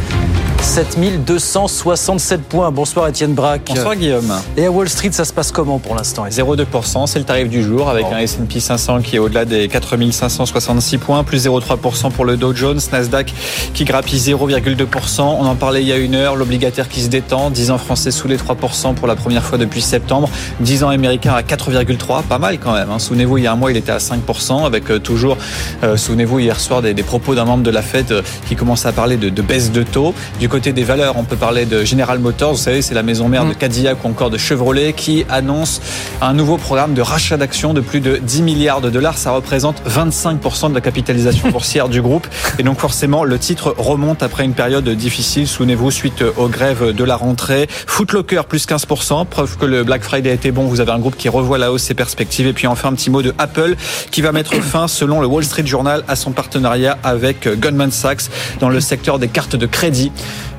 7267 0.64 2.42
points. 2.42 2.70
Bonsoir 2.70 3.08
Étienne 3.08 3.34
Braque. 3.34 3.66
Bonsoir 3.66 3.94
Guillaume. 3.94 4.32
Et 4.56 4.64
à 4.64 4.70
Wall 4.70 4.88
Street, 4.88 5.10
ça 5.12 5.24
se 5.24 5.32
passe 5.32 5.52
comment 5.52 5.78
pour 5.78 5.94
l'instant 5.94 6.26
0,2%, 6.26 7.06
c'est 7.06 7.18
le 7.18 7.24
tarif 7.24 7.48
du 7.48 7.62
jour 7.62 7.88
avec 7.88 8.06
un 8.06 8.18
S&P 8.18 8.60
500 8.60 9.02
qui 9.02 9.16
est 9.16 9.18
au-delà 9.18 9.44
des 9.44 9.68
4566 9.68 10.98
points, 10.98 11.22
plus 11.22 11.46
0,3% 11.46 12.10
pour 12.10 12.24
le 12.24 12.36
Dow 12.36 12.54
Jones, 12.54 12.80
Nasdaq 12.90 13.34
qui 13.74 13.84
grappille 13.84 14.18
0,2%. 14.18 15.20
On 15.20 15.44
en 15.44 15.54
parlait 15.54 15.82
il 15.82 15.88
y 15.88 15.92
a 15.92 15.98
une 15.98 16.14
heure, 16.14 16.34
l'obligataire 16.34 16.88
qui 16.88 17.02
se 17.02 17.08
détend, 17.14 17.50
10 17.50 17.70
ans 17.70 17.78
français 17.78 18.10
sous 18.10 18.26
les 18.26 18.36
3% 18.36 18.94
pour 18.94 19.06
la 19.06 19.14
première 19.14 19.44
fois 19.44 19.56
depuis 19.56 19.80
septembre, 19.80 20.28
10 20.58 20.82
ans 20.82 20.88
américain 20.88 21.32
à 21.32 21.42
4,3, 21.42 22.24
pas 22.24 22.38
mal 22.38 22.58
quand 22.58 22.72
même. 22.72 22.90
Hein. 22.90 22.98
Souvenez-vous, 22.98 23.38
il 23.38 23.44
y 23.44 23.46
a 23.46 23.52
un 23.52 23.56
mois, 23.56 23.70
il 23.70 23.76
était 23.76 23.92
à 23.92 23.98
5% 23.98 24.66
avec 24.66 24.90
euh, 24.90 24.98
toujours, 24.98 25.36
euh, 25.84 25.96
souvenez-vous, 25.96 26.40
hier 26.40 26.58
soir, 26.58 26.82
des, 26.82 26.92
propos 27.04 27.36
d'un 27.36 27.44
membre 27.44 27.62
de 27.62 27.70
la 27.70 27.82
Fed 27.82 28.10
euh, 28.10 28.22
qui 28.48 28.56
commençait 28.56 28.88
à 28.88 28.92
parler 28.92 29.16
de, 29.16 29.28
de 29.28 29.42
baisse 29.42 29.70
de 29.70 29.84
taux. 29.84 30.12
Du 30.40 30.48
côté 30.48 30.72
des 30.72 30.82
valeurs, 30.82 31.14
on 31.16 31.22
peut 31.22 31.36
parler 31.36 31.66
de 31.66 31.84
General 31.84 32.18
Motors, 32.18 32.54
vous 32.54 32.58
savez, 32.58 32.82
c'est 32.82 32.94
la 32.94 33.04
maison 33.04 33.28
mère 33.28 33.44
de 33.44 33.50
mm. 33.50 33.56
Cadillac 33.56 34.04
ou 34.04 34.08
encore 34.08 34.30
de 34.30 34.38
Chevrolet 34.38 34.92
qui 34.92 35.24
annonce 35.28 35.80
un 36.20 36.34
nouveau 36.34 36.56
programme 36.56 36.94
de 36.94 37.02
rachat 37.02 37.36
d'actions 37.36 37.74
de 37.74 37.80
plus 37.80 38.00
de 38.00 38.16
10 38.16 38.42
milliards 38.42 38.80
de 38.80 38.90
dollars. 38.90 39.18
Ça 39.18 39.30
représente 39.30 39.80
25% 39.88 40.70
de 40.70 40.74
la 40.74 40.80
capitalisation 40.80 41.48
boursière 41.52 41.88
du 41.88 42.02
groupe. 42.02 42.26
Et 42.58 42.64
donc 42.64 42.80
forcément, 42.80 43.22
le 43.22 43.38
titre 43.38 43.72
remonte 43.78 44.24
après 44.24 44.44
une 44.44 44.54
période 44.54 44.88
difficile, 44.88 45.46
souvenez-vous, 45.46 45.92
suite 45.92 46.24
aux 46.36 46.48
grèves 46.48 46.92
de 46.92 47.03
de 47.04 47.08
la 47.08 47.16
rentrée. 47.16 47.68
Footlocker 47.68 48.42
plus 48.48 48.66
15%, 48.66 49.26
preuve 49.26 49.56
que 49.56 49.66
le 49.66 49.84
Black 49.84 50.02
Friday 50.02 50.30
a 50.30 50.34
été 50.34 50.50
bon. 50.50 50.64
Vous 50.64 50.80
avez 50.80 50.92
un 50.92 50.98
groupe 50.98 51.16
qui 51.16 51.28
revoit 51.28 51.58
la 51.58 51.72
hausse 51.72 51.84
ses 51.84 51.94
perspectives. 51.94 52.46
Et 52.46 52.52
puis 52.52 52.66
enfin 52.66 52.88
un 52.88 52.94
petit 52.94 53.10
mot 53.10 53.22
de 53.22 53.32
Apple 53.38 53.76
qui 54.10 54.22
va 54.22 54.32
mettre 54.32 54.54
fin, 54.62 54.88
selon 54.88 55.20
le 55.20 55.26
Wall 55.26 55.44
Street 55.44 55.66
Journal, 55.66 56.02
à 56.08 56.16
son 56.16 56.32
partenariat 56.32 56.98
avec 57.04 57.48
Goldman 57.60 57.90
Sachs 57.90 58.30
dans 58.60 58.68
le 58.68 58.80
secteur 58.80 59.18
des 59.18 59.28
cartes 59.28 59.56
de 59.56 59.66
crédit. 59.66 60.10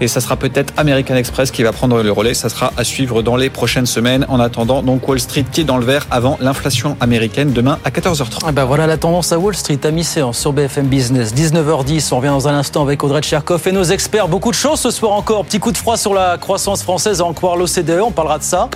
Et 0.01 0.07
ça 0.07 0.19
sera 0.19 0.35
peut-être 0.35 0.73
American 0.77 1.15
Express 1.15 1.51
qui 1.51 1.63
va 1.63 1.71
prendre 1.71 2.01
le 2.01 2.11
relais. 2.11 2.33
Ça 2.33 2.49
sera 2.49 2.73
à 2.77 2.83
suivre 2.83 3.21
dans 3.21 3.37
les 3.37 3.49
prochaines 3.49 3.85
semaines. 3.85 4.25
En 4.29 4.39
attendant, 4.39 4.83
donc 4.83 5.07
Wall 5.07 5.19
Street 5.19 5.45
qui 5.51 5.61
est 5.61 5.63
dans 5.63 5.77
le 5.77 5.85
vert 5.85 6.05
avant 6.11 6.37
l'inflation 6.41 6.97
américaine 6.99 7.53
demain 7.53 7.79
à 7.85 7.89
14h30. 7.89 8.49
Et 8.49 8.51
ben 8.51 8.65
voilà 8.65 8.87
la 8.87 8.97
tendance 8.97 9.31
à 9.31 9.39
Wall 9.39 9.55
Street 9.55 9.79
à 9.83 9.91
mi-séance 9.91 10.37
sur 10.37 10.53
BFM 10.53 10.87
Business. 10.87 11.33
19h10, 11.33 12.09
on 12.11 12.17
revient 12.17 12.27
dans 12.27 12.47
un 12.47 12.55
instant 12.55 12.83
avec 12.83 13.03
Audrey 13.03 13.21
Tcherkov 13.21 13.61
et 13.67 13.71
nos 13.71 13.83
experts. 13.83 14.27
Beaucoup 14.27 14.51
de 14.51 14.55
choses 14.55 14.79
ce 14.79 14.91
soir 14.91 15.13
encore. 15.13 15.45
Petit 15.45 15.59
coup 15.59 15.71
de 15.71 15.77
froid 15.77 15.97
sur 15.97 16.13
la 16.13 16.34
croissance 16.37 16.83
française 16.83 17.21
à 17.21 17.25
en 17.25 17.33
croire 17.33 17.55
l'OCDE. 17.55 18.01
On 18.03 18.11
parlera 18.11 18.37
de 18.37 18.43
ça. 18.43 18.69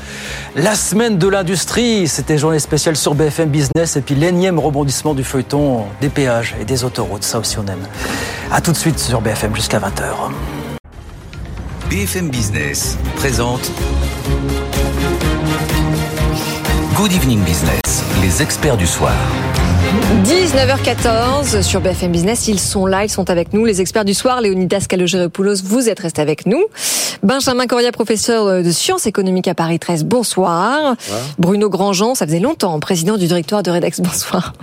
La 0.56 0.76
semaine 0.76 1.18
de 1.18 1.28
l'industrie, 1.28 2.08
c'était 2.08 2.38
journée 2.38 2.60
spéciale 2.60 2.96
sur 2.96 3.16
BFM 3.16 3.50
Business. 3.50 3.96
Et 3.96 4.02
puis 4.02 4.16
l'énième 4.16 4.60
rebondissement 4.60 5.14
du 5.14 5.24
feuilleton 5.24 5.86
des 6.02 6.10
péages 6.10 6.56
et 6.60 6.66
des 6.66 6.84
autoroutes. 6.84 7.24
Ça 7.24 7.40
aussi 7.40 7.58
on 7.58 7.68
aime. 7.68 7.88
A 8.52 8.62
tout 8.62 8.72
de 8.72 8.78
suite 8.78 9.00
sur 9.00 9.22
BFM 9.22 9.56
jusqu'à 9.56 9.80
20h. 9.80 10.32
BFM 11.90 12.30
Business 12.30 12.98
présente 13.16 13.72
Good 16.96 17.14
Evening 17.14 17.40
Business, 17.44 18.04
les 18.22 18.42
experts 18.42 18.78
du 18.78 18.86
soir. 18.86 19.16
19h14 20.24 21.62
sur 21.62 21.82
BFM 21.82 22.12
Business, 22.12 22.48
ils 22.48 22.60
sont 22.60 22.86
là, 22.86 23.06
ils 23.06 23.10
sont 23.10 23.30
avec 23.30 23.54
nous, 23.54 23.66
les 23.66 23.82
experts 23.82 24.06
du 24.06 24.14
soir, 24.14 24.42
Léonidas 24.42 24.86
Kalogeropoulos, 24.88 25.64
vous 25.64 25.90
êtes 25.90 26.00
resté 26.00 26.22
avec 26.22 26.46
nous. 26.46 26.64
Benjamin 27.24 27.68
Coria, 27.68 27.92
professeur 27.92 28.64
de 28.64 28.72
sciences 28.72 29.06
économiques 29.06 29.50
à 29.50 29.54
Paris 29.54 29.78
13, 29.78 30.06
bonsoir. 30.06 30.96
Bruno 31.38 31.70
Grandjean, 31.70 32.16
ça 32.16 32.26
faisait 32.26 32.40
longtemps, 32.40 32.80
président 32.80 33.18
du 33.18 33.28
directoire 33.28 33.62
de 33.62 33.72
Redex, 33.72 34.00
bonsoir. 34.00 34.54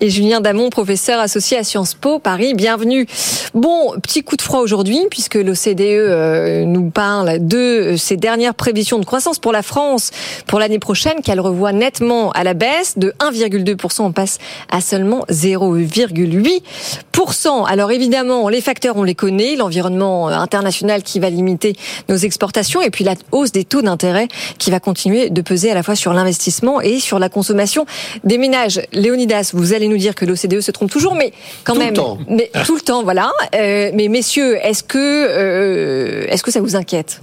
Et 0.00 0.08
Julien 0.08 0.40
Damon, 0.40 0.70
professeur 0.70 1.20
associé 1.20 1.58
à 1.58 1.64
Sciences 1.64 1.94
Po 1.94 2.18
Paris, 2.18 2.54
bienvenue. 2.54 3.06
Bon, 3.54 3.92
petit 4.00 4.22
coup 4.22 4.36
de 4.36 4.42
froid 4.42 4.60
aujourd'hui, 4.60 4.98
puisque 5.10 5.34
l'OCDE 5.34 5.80
euh, 5.80 6.64
nous 6.64 6.90
parle 6.90 7.46
de 7.46 7.94
ses 7.96 8.16
dernières 8.16 8.54
prévisions 8.54 8.98
de 8.98 9.04
croissance 9.04 9.38
pour 9.38 9.52
la 9.52 9.62
France 9.62 10.10
pour 10.46 10.58
l'année 10.58 10.78
prochaine, 10.78 11.20
qu'elle 11.22 11.40
revoit 11.40 11.72
nettement 11.72 12.30
à 12.32 12.44
la 12.44 12.54
baisse 12.54 12.98
de 12.98 13.14
1,2%, 13.20 14.02
on 14.02 14.12
passe 14.12 14.38
à 14.70 14.80
seulement 14.80 15.24
0,8%. 15.30 17.66
Alors 17.66 17.90
évidemment, 17.90 18.48
les 18.48 18.60
facteurs, 18.60 18.96
on 18.96 19.02
les 19.02 19.14
connaît, 19.14 19.56
l'environnement 19.56 20.28
international 20.28 21.02
qui 21.02 21.20
va 21.20 21.30
limiter 21.30 21.76
nos 22.08 22.16
exportations 22.16 22.80
et 22.82 22.90
puis 22.90 23.04
la 23.04 23.14
hausse 23.32 23.52
des 23.52 23.64
taux 23.64 23.82
d'intérêt 23.82 24.28
qui 24.58 24.70
va 24.70 24.80
continuer 24.80 25.30
de 25.30 25.40
peser 25.42 25.70
à 25.70 25.74
la 25.74 25.82
fois 25.82 25.94
sur 25.96 26.12
l'investissement 26.12 26.80
et 26.80 27.00
sur 27.00 27.18
la 27.18 27.28
consommation 27.28 27.86
des 28.24 28.38
ménages. 28.38 28.80
Léonidas, 28.92 29.50
vous 29.54 29.72
allez 29.72 29.88
nous 29.88 29.96
dire 29.98 30.14
que 30.14 30.24
l'OCDE 30.24 30.60
se 30.60 30.70
trompe 30.70 30.90
toujours, 30.90 31.14
mais 31.14 31.32
quand 31.64 31.74
Tout 31.74 31.78
le 31.80 31.84
même, 31.86 31.94
temps. 31.94 32.18
mais 32.28 32.50
tout 32.64 32.74
le 32.76 32.80
temps, 32.80 33.02
voilà. 33.02 33.30
Euh, 33.54 33.90
mais 33.94 34.08
messieurs, 34.08 34.56
est-ce 34.62 34.82
que 34.82 34.98
euh, 34.98 36.26
est-ce 36.28 36.42
que 36.42 36.50
ça 36.50 36.60
vous 36.60 36.76
inquiète 36.76 37.20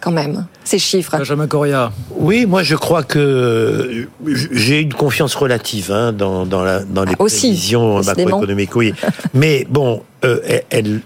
quand 0.00 0.10
même 0.12 0.46
ces 0.64 0.78
chiffres? 0.78 1.16
Benjamin 1.16 1.46
Coria. 1.46 1.92
Oui, 2.10 2.46
moi 2.46 2.62
je 2.62 2.76
crois 2.76 3.02
que 3.02 4.06
j'ai 4.52 4.80
une 4.80 4.94
confiance 4.94 5.34
relative 5.34 5.90
hein, 5.92 6.12
dans, 6.12 6.46
dans, 6.46 6.62
la, 6.62 6.80
dans 6.84 7.04
les 7.04 7.14
Aussi, 7.18 7.48
prévisions 7.48 8.02
macroéconomiques. 8.02 8.74
Oui, 8.76 8.94
mais 9.34 9.66
bon, 9.68 10.02
euh, 10.24 10.40
elles- 10.70 11.00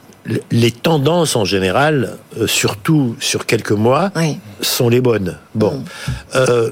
les 0.50 0.70
tendances 0.70 1.34
en 1.36 1.44
général, 1.44 2.16
euh, 2.38 2.46
surtout 2.46 3.16
sur 3.20 3.44
quelques 3.46 3.72
mois, 3.72 4.10
Oui. 4.16 4.38
sont 4.60 4.88
les 4.88 5.00
bonnes. 5.00 5.36
Bon, 5.54 5.82
euh, 6.36 6.70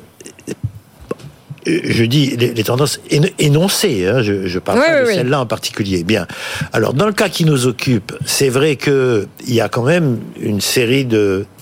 je 1.66 2.04
dis 2.04 2.36
les, 2.36 2.54
les 2.54 2.64
tendances 2.64 3.00
éno- 3.10 3.32
énoncées. 3.38 4.06
Hein, 4.06 4.22
je, 4.22 4.46
je 4.46 4.58
parle 4.58 4.78
Oui, 4.78 4.84
pas 4.86 5.02
oui, 5.02 5.08
de 5.10 5.14
celle-là 5.14 5.40
en 5.40 5.46
particulier. 5.46 6.04
Bien. 6.04 6.26
Alors 6.72 6.94
dans 6.94 7.06
le 7.06 7.12
cas 7.12 7.28
qui 7.28 7.44
nous 7.44 7.66
occupe, 7.66 8.12
c'est 8.24 8.48
vrai 8.48 8.76
que 8.76 9.28
il 9.46 9.54
y 9.54 9.60
a 9.60 9.68
quand 9.68 9.82
même 9.84 10.20
une 10.40 10.60
série 10.60 11.04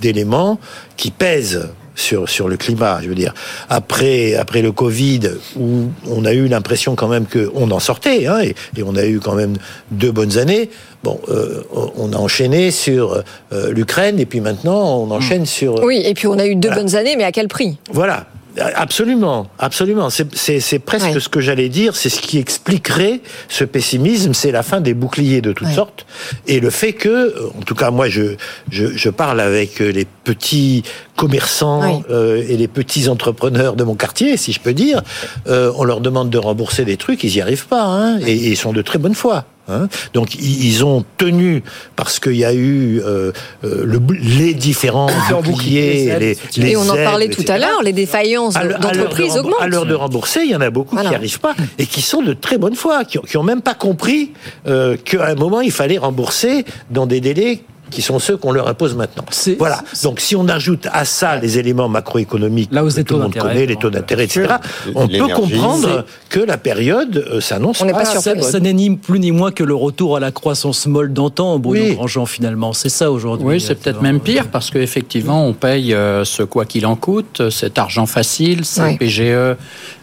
d'éléments 0.00 0.60
qui 0.96 1.10
pèsent 1.10 1.68
sur 1.98 2.28
sur 2.28 2.48
le 2.48 2.56
climat. 2.56 3.00
Je 3.02 3.08
veux 3.08 3.14
dire, 3.14 3.34
après 3.68 4.34
après 4.34 4.62
le 4.62 4.72
Covid, 4.72 5.20
où 5.56 5.88
on 6.08 6.24
a 6.24 6.32
eu 6.32 6.46
l'impression 6.48 6.94
quand 6.94 7.08
même 7.08 7.26
que 7.26 7.50
on 7.54 7.70
en 7.70 7.80
sortait, 7.80 8.26
hein, 8.26 8.40
et, 8.42 8.54
et 8.76 8.82
on 8.82 8.94
a 8.96 9.04
eu 9.04 9.18
quand 9.20 9.34
même 9.34 9.56
deux 9.90 10.12
bonnes 10.12 10.38
années. 10.38 10.70
Bon, 11.04 11.20
euh, 11.28 11.62
on 11.96 12.12
a 12.12 12.16
enchaîné 12.16 12.70
sur 12.72 13.22
euh, 13.52 13.70
l'Ukraine, 13.72 14.18
et 14.18 14.26
puis 14.26 14.40
maintenant 14.40 15.00
on 15.02 15.10
enchaîne 15.12 15.46
sur 15.46 15.82
Oui, 15.84 16.02
et 16.04 16.14
puis 16.14 16.26
on 16.26 16.38
a 16.38 16.46
eu 16.46 16.56
deux 16.56 16.68
Voilà. 16.68 16.82
bonnes 16.82 16.96
années, 16.96 17.14
mais 17.16 17.24
à 17.24 17.32
quel 17.32 17.48
prix? 17.48 17.78
Voilà. 17.92 18.26
Absolument, 18.60 19.48
absolument. 19.58 20.08
C'est- 20.10 20.78
presque 20.78 21.06
Ouais. 21.14 21.20
ce 21.20 21.28
que 21.28 21.40
j'allais 21.40 21.68
dire. 21.68 21.94
C'est 21.96 22.08
ce 22.08 22.20
qui 22.20 22.38
expliquerait 22.38 23.20
ce 23.48 23.64
pessimisme. 23.64 24.34
C'est 24.34 24.50
la 24.52 24.62
fin 24.62 24.80
des 24.80 24.94
boucliers 24.94 25.40
de 25.40 25.52
toutes 25.52 25.68
Ouais. 25.68 25.74
sortes 25.74 26.06
et 26.46 26.60
le 26.60 26.70
fait 26.70 26.92
que, 26.92 27.08
euh, 27.08 27.48
en 27.58 27.62
tout 27.62 27.74
cas, 27.74 27.90
moi, 27.90 28.08
je 28.08 28.36
je, 28.70 28.86
je 28.96 29.10
parle 29.10 29.40
avec 29.40 29.80
euh, 29.80 29.90
les 29.90 30.04
petits 30.24 30.82
commerçants 31.16 32.02
euh, 32.10 32.42
et 32.48 32.56
les 32.56 32.68
petits 32.68 33.08
entrepreneurs 33.08 33.74
de 33.76 33.84
mon 33.84 33.94
quartier, 33.94 34.36
si 34.36 34.52
je 34.52 34.60
peux 34.60 34.72
dire. 34.74 35.02
Euh, 35.48 35.72
on 35.76 35.84
leur 35.84 36.00
demande 36.00 36.30
de 36.30 36.38
rembourser 36.38 36.84
des 36.84 36.96
trucs, 36.96 37.24
ils 37.24 37.36
y 37.36 37.40
arrivent 37.40 37.66
pas, 37.66 37.82
hein, 37.84 38.18
et, 38.20 38.32
et 38.32 38.48
ils 38.50 38.56
sont 38.56 38.72
de 38.72 38.82
très 38.82 38.98
bonne 38.98 39.14
foi. 39.14 39.44
Hein. 39.68 39.88
Donc 40.14 40.34
ils 40.34 40.84
ont 40.84 41.04
tenu 41.16 41.62
parce 41.96 42.18
qu'il 42.20 42.36
y 42.36 42.44
a 42.44 42.52
eu 42.54 43.00
euh, 43.00 43.32
euh, 43.64 43.84
le, 43.84 44.00
les 44.20 44.54
différents 44.54 45.08
boucliers, 45.44 45.92
les 45.92 46.08
aides, 46.08 46.20
les, 46.56 46.62
les 46.62 46.70
Et 46.72 46.76
on 46.76 46.88
en 46.88 46.94
aides, 46.94 47.04
parlait 47.04 47.28
tout 47.28 47.44
à 47.48 47.58
l'heure, 47.58 47.82
les 47.82 47.92
défaillances 47.92 48.54
de 48.54 48.68
d'entreprises 48.80 49.32
rembour- 49.32 49.44
augmentent. 49.46 49.62
À 49.62 49.68
l'heure 49.68 49.86
de 49.86 49.94
rembourser, 49.94 50.40
il 50.44 50.50
y 50.50 50.56
en 50.56 50.60
a 50.60 50.70
beaucoup 50.70 50.94
Voilà. 50.94 51.08
qui 51.10 51.12
n'y 51.12 51.16
arrivent 51.16 51.40
pas 51.40 51.54
et 51.78 51.86
qui 51.86 52.02
sont 52.02 52.22
de 52.22 52.32
très 52.32 52.58
bonne 52.58 52.74
foi, 52.74 53.04
qui, 53.04 53.18
ont- 53.18 53.22
qui 53.22 53.36
ont 53.36 53.42
même 53.42 53.62
pas 53.62 53.74
compris 53.74 54.32
euh, 54.66 54.96
qu'à 54.96 55.26
un 55.28 55.34
moment 55.34 55.60
il 55.60 55.72
fallait 55.72 55.98
rembourser 55.98 56.64
dans 56.90 57.06
des 57.06 57.20
délais 57.20 57.60
qui 57.90 58.02
sont 58.02 58.18
ceux 58.18 58.36
qu'on 58.36 58.52
leur 58.52 58.68
impose 58.68 58.94
maintenant. 58.94 59.24
Voilà. 59.58 59.82
Donc 60.02 60.20
si 60.20 60.36
on 60.36 60.48
ajoute 60.48 60.86
à 60.92 61.04
ça 61.04 61.36
les 61.36 61.58
éléments 61.58 61.88
macroéconomiques 61.88 62.70
La 62.72 62.84
hausse 62.84 62.94
que 62.94 63.00
tout 63.02 63.14
le 63.16 63.22
monde 63.22 63.34
connaît, 63.36 63.66
les 63.66 63.76
taux 63.76 63.90
d'intérêt, 63.90 64.24
etc., 64.24 64.54
on 64.94 65.08
peut 65.08 65.28
comprendre 65.34 66.04
que 66.28 66.40
la 66.40 66.58
période 66.58 67.16
euh, 67.16 67.40
s'annonce 67.40 67.80
On 67.80 67.84
n'est 67.84 67.92
pas 67.92 68.04
surpris. 68.04 68.42
Ça, 68.42 68.60
n'est 68.60 68.72
ni 68.72 68.96
plus 68.96 69.20
ni 69.20 69.32
moins 69.32 69.50
que 69.50 69.64
le 69.64 69.74
retour 69.74 70.16
à 70.16 70.20
la 70.20 70.30
croissance 70.30 70.86
molle 70.86 71.12
d'antan, 71.12 71.58
Bruno 71.58 71.84
Oui. 71.84 71.94
Grandjean, 71.94 72.26
finalement. 72.26 72.72
C'est 72.72 72.88
ça 72.88 73.10
aujourd'hui. 73.10 73.46
Oui, 73.46 73.60
c'est 73.60 73.74
peut-être 73.74 74.02
même 74.02 74.20
pire 74.20 74.48
parce 74.48 74.70
qu'effectivement, 74.70 75.46
on 75.46 75.52
paye 75.52 75.94
euh, 75.94 76.24
ce 76.24 76.42
quoi 76.42 76.64
qu'il 76.64 76.86
en 76.86 76.96
coûte, 76.96 77.50
cet 77.50 77.78
argent 77.78 78.06
facile, 78.06 78.64
ces 78.64 78.82
Oui. 78.82 78.96
PGE 78.96 79.56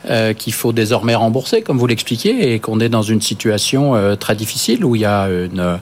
euh, 0.09 0.33
qu'il 0.33 0.53
faut 0.53 0.71
désormais 0.71 1.15
rembourser, 1.15 1.61
comme 1.61 1.77
vous 1.77 1.87
l'expliquiez, 1.87 2.53
et 2.53 2.59
qu'on 2.59 2.79
est 2.79 2.89
dans 2.89 3.01
une 3.01 3.21
situation 3.21 3.95
euh, 3.95 4.15
très 4.15 4.35
difficile 4.35 4.85
où 4.85 4.95
il 4.95 5.01
y 5.01 5.05
a 5.05 5.27
une, 5.27 5.79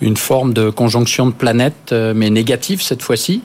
une 0.00 0.16
forme 0.16 0.52
de 0.52 0.70
conjonction 0.70 1.26
de 1.26 1.32
planètes, 1.32 1.92
euh, 1.92 2.12
mais 2.14 2.30
négative 2.30 2.82
cette 2.82 3.02
fois-ci. 3.02 3.42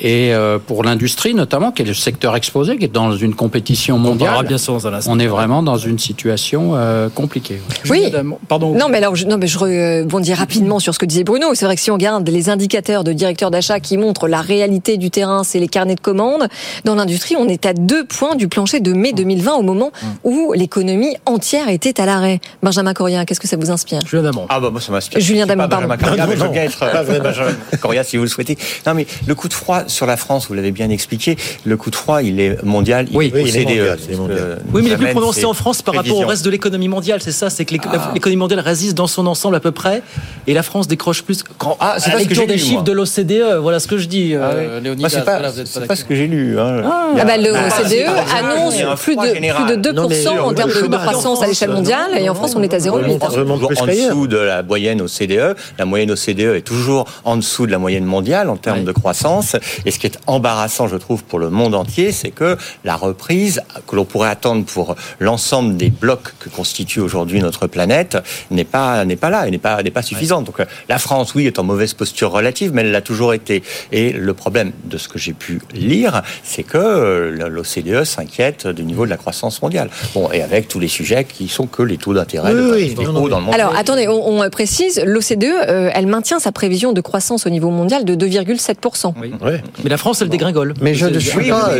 Et 0.00 0.32
euh, 0.32 0.58
pour 0.64 0.84
l'industrie 0.84 1.34
notamment, 1.34 1.72
qui 1.72 1.82
est 1.82 1.84
le 1.84 1.94
secteur 1.94 2.36
exposé, 2.36 2.78
qui 2.78 2.84
est 2.84 2.92
dans 2.92 3.16
une 3.16 3.34
compétition 3.34 3.96
On 3.96 3.98
mondiale, 3.98 4.46
bien 4.46 4.58
sûr 4.58 4.78
on 5.08 5.18
est 5.18 5.26
vraiment 5.26 5.62
dans 5.62 5.76
une 5.76 5.98
situation 5.98 6.72
euh, 6.74 7.08
compliquée. 7.08 7.60
Oui. 7.90 8.12
Pardon. 8.48 8.74
Non, 8.74 8.88
mais 8.88 8.98
alors, 8.98 9.16
je, 9.16 9.26
non, 9.26 9.36
mais 9.38 9.46
je 9.46 9.58
rebondis 9.58 10.34
rapidement 10.34 10.78
sur 10.78 10.94
ce 10.94 10.98
que 10.98 11.06
disait 11.06 11.24
Bruno. 11.24 11.54
C'est 11.54 11.64
vrai 11.64 11.74
que 11.74 11.80
si 11.80 11.90
on 11.90 11.94
regarde 11.94 12.28
les 12.28 12.48
indicateurs 12.48 13.04
de 13.04 13.12
directeurs 13.12 13.50
d'achat 13.50 13.80
qui 13.80 13.96
montrent 13.96 14.28
la 14.28 14.40
réalité 14.40 14.96
du 14.96 15.10
terrain, 15.10 15.42
c'est 15.42 15.58
les 15.58 15.68
carnets 15.68 15.94
de 15.94 16.00
commandes. 16.00 16.48
Dans 16.84 16.94
l'industrie, 16.94 17.36
on 17.36 17.48
est 17.48 17.66
à 17.66 17.72
deux 17.72 18.04
points 18.04 18.36
du 18.36 18.48
plancher 18.48 18.80
de 18.80 18.92
mai 18.92 19.12
2020 19.12 19.54
au 19.54 19.62
moment 19.62 19.90
où 20.24 20.52
l'économie 20.54 21.16
entière 21.26 21.68
était 21.68 22.00
à 22.00 22.06
l'arrêt. 22.06 22.40
Benjamin 22.62 22.94
Corien, 22.94 23.24
qu'est-ce 23.24 23.40
que 23.40 23.48
ça 23.48 23.56
vous 23.56 23.70
inspire? 23.70 24.00
Julien 24.06 24.22
Damon. 24.22 24.46
Ah 24.48 24.60
bah 24.60 24.70
moi 24.70 24.80
ça 24.80 24.92
m'inspire. 24.92 25.20
Julien 25.20 25.46
Damon, 25.46 25.68
pas 25.68 25.87
Benjamin 25.96 26.16
pardon. 26.16 26.16
Coria, 26.16 26.24
Non, 26.24 26.30
mais 26.30 26.36
je 26.36 26.42
veux 26.44 26.48
bien 26.50 26.62
être 26.62 26.78
pas 26.78 27.04
euh. 27.04 27.20
Benjamin 27.20 27.52
Coria 27.80 28.04
si 28.04 28.16
vous 28.16 28.22
le 28.24 28.28
souhaitez. 28.28 28.56
Non 28.86 28.94
mais 28.94 29.06
le 29.26 29.34
coup 29.34 29.48
de 29.48 29.54
froid 29.54 29.82
sur 29.86 30.06
la 30.06 30.16
France, 30.16 30.46
vous 30.48 30.54
l'avez 30.54 30.70
bien 30.70 30.90
expliqué, 30.90 31.36
le 31.64 31.76
coup 31.76 31.90
de 31.90 31.96
froid 31.96 32.22
il 32.22 32.40
est 32.40 32.62
mondial. 32.62 33.06
il 33.10 33.16
Oui, 33.16 33.26
est 33.26 33.34
oui, 33.34 33.44
il 33.48 33.56
est 33.56 33.60
OCDE, 33.60 33.68
mondial, 33.68 33.98
est 34.10 34.16
mondial. 34.16 34.38
que 34.38 34.76
Oui, 34.76 34.82
mais 34.82 34.88
il 34.88 34.92
est 34.92 34.96
plus 34.96 35.08
prononcé 35.08 35.44
en 35.44 35.54
France 35.54 35.82
par 35.82 35.94
rapport 35.94 36.18
au 36.18 36.26
reste 36.26 36.44
de 36.44 36.50
l'économie 36.50 36.88
mondiale, 36.88 37.20
c'est 37.22 37.32
ça, 37.32 37.50
c'est 37.50 37.64
que 37.64 37.74
Ah. 37.86 38.10
l'économie 38.14 38.36
mondiale 38.38 38.60
résiste 38.60 38.96
dans 38.96 39.06
son 39.06 39.26
ensemble 39.26 39.56
à 39.56 39.60
peu 39.60 39.70
près, 39.72 40.02
et 40.46 40.54
la 40.54 40.62
France 40.62 40.88
décroche 40.88 41.22
plus. 41.22 41.42
Quand, 41.58 41.76
Ah, 41.80 41.96
c'est 41.98 42.10
pas 42.10 42.20
ce 42.20 42.24
que 42.26 42.34
j'ai 42.34 42.46
des 42.46 42.58
chiffres 42.58 42.74
moi. 42.74 42.82
de 42.82 42.92
l'OCDE, 42.92 43.58
voilà 43.60 43.80
ce 43.80 43.86
que 43.86 43.98
je 43.98 44.06
dis. 44.06 44.34
Ah 44.34 44.50
euh, 44.52 44.94
Moi, 44.98 45.08
c'est 45.08 45.24
pas, 45.24 45.96
ce 45.96 46.04
que 46.04 46.14
j'ai 46.14 46.26
lu. 46.26 46.58
Hein. 46.58 46.82
Ah 46.84 47.24
bah, 47.24 47.32
Ah, 47.34 47.80
OCDE 47.82 48.04
pas 48.06 48.12
grave, 48.24 48.44
annonce 48.44 48.80
un 48.80 48.96
plus 48.96 49.16
de, 49.16 49.34
général. 49.34 49.66
plus 49.66 49.76
de 49.76 49.82
2% 49.90 49.94
Non, 49.94 50.08
mais 50.08 50.28
en 50.28 50.52
termes 50.52 50.70
de 50.70 50.96
croissance 50.96 51.42
à 51.42 51.46
l'échelle 51.46 51.70
mondiale, 51.70 52.10
et 52.18 52.28
en 52.28 52.34
France, 52.34 52.54
on 52.56 52.62
est 52.62 52.74
à 52.74 52.78
0,8. 52.78 53.18
Vraiment 53.18 53.54
toujours 53.54 53.68
plus 53.70 53.80
en 53.80 53.86
dessous 53.86 54.26
de 54.26 54.36
la 54.36 54.62
moyenne 54.62 55.00
au 55.02 55.08
CDE. 55.08 55.54
La 55.78 55.84
moyenne 55.84 56.10
OCDE 56.10 56.56
est 56.56 56.66
toujours 56.66 57.06
en 57.24 57.36
dessous 57.36 57.66
de 57.66 57.70
la 57.70 57.78
moyenne 57.78 58.04
mondiale 58.04 58.50
en 58.50 58.56
termes 58.56 58.84
de 58.84 58.92
croissance. 58.92 59.56
Et 59.84 59.90
ce 59.90 59.98
qui 59.98 60.06
est 60.06 60.18
embarrassant, 60.26 60.88
je 60.88 60.96
trouve, 60.96 61.24
pour 61.24 61.38
le 61.38 61.50
monde 61.50 61.74
entier, 61.74 62.12
c'est 62.12 62.30
que 62.30 62.56
la 62.84 62.96
reprise 62.96 63.62
que 63.86 63.96
l'on 63.96 64.04
pourrait 64.04 64.28
attendre 64.28 64.64
pour 64.64 64.96
l'ensemble 65.20 65.76
des 65.76 65.90
blocs 65.90 66.34
que 66.40 66.48
constitue 66.48 67.00
aujourd'hui 67.00 67.40
notre 67.40 67.66
planète 67.66 68.18
n'est 68.50 68.64
pas 68.64 69.04
n'est 69.04 69.16
pas 69.16 69.30
là 69.30 69.46
et 69.46 69.50
n'est 69.50 69.58
pas 69.58 69.82
n'est 69.82 69.90
pas 69.90 70.02
suffisante. 70.02 70.44
Donc 70.44 70.60
euh, 70.60 70.64
la 70.88 70.98
France, 70.98 71.34
oui, 71.34 71.46
est 71.46 71.58
en 71.58 71.64
mauvaise 71.64 71.94
posture 71.94 72.30
relative, 72.30 72.72
mais 72.72 72.82
elle 72.82 72.90
l'a 72.90 73.00
toujours 73.00 73.32
été. 73.32 73.62
Et 73.92 74.12
le 74.12 74.34
problème 74.34 74.72
de 74.84 74.98
ce 74.98 75.08
que 75.08 75.18
j'ai 75.18 75.32
pu 75.32 75.60
lire, 75.72 76.22
c'est 76.42 76.62
que 76.62 76.78
euh, 76.78 77.48
l'OCDE 77.48 78.04
s'inquiète 78.04 78.66
du 78.66 78.84
niveau 78.84 79.04
de 79.04 79.10
la 79.10 79.16
croissance 79.16 79.62
mondiale. 79.62 79.90
Bon, 80.14 80.30
et 80.32 80.42
avec 80.42 80.68
tous 80.68 80.80
les 80.80 80.88
sujets 80.88 81.24
qui 81.24 81.48
sont 81.48 81.66
que 81.66 81.82
les 81.82 81.98
taux 81.98 82.14
d'intérêt 82.14 82.52
oui, 82.52 82.94
dans 82.94 83.02
le 83.02 83.12
monde. 83.12 83.54
Alors 83.54 83.76
attendez, 83.76 84.08
on, 84.08 84.48
précise, 84.50 85.02
l'OCDE, 85.04 85.67
euh, 85.68 85.90
elle 85.94 86.06
maintient 86.06 86.38
sa 86.38 86.52
prévision 86.52 86.92
de 86.92 87.00
croissance 87.00 87.46
au 87.46 87.50
niveau 87.50 87.70
mondial 87.70 88.04
de 88.04 88.14
2,7%. 88.14 89.14
Oui. 89.20 89.32
Mais 89.84 89.90
la 89.90 89.96
France, 89.96 90.22
elle 90.22 90.28
dégringole. 90.28 90.74
Mais 90.80 90.94
je 90.94 91.06
ne 91.06 91.18
suis 91.18 91.48
pas. 91.48 91.72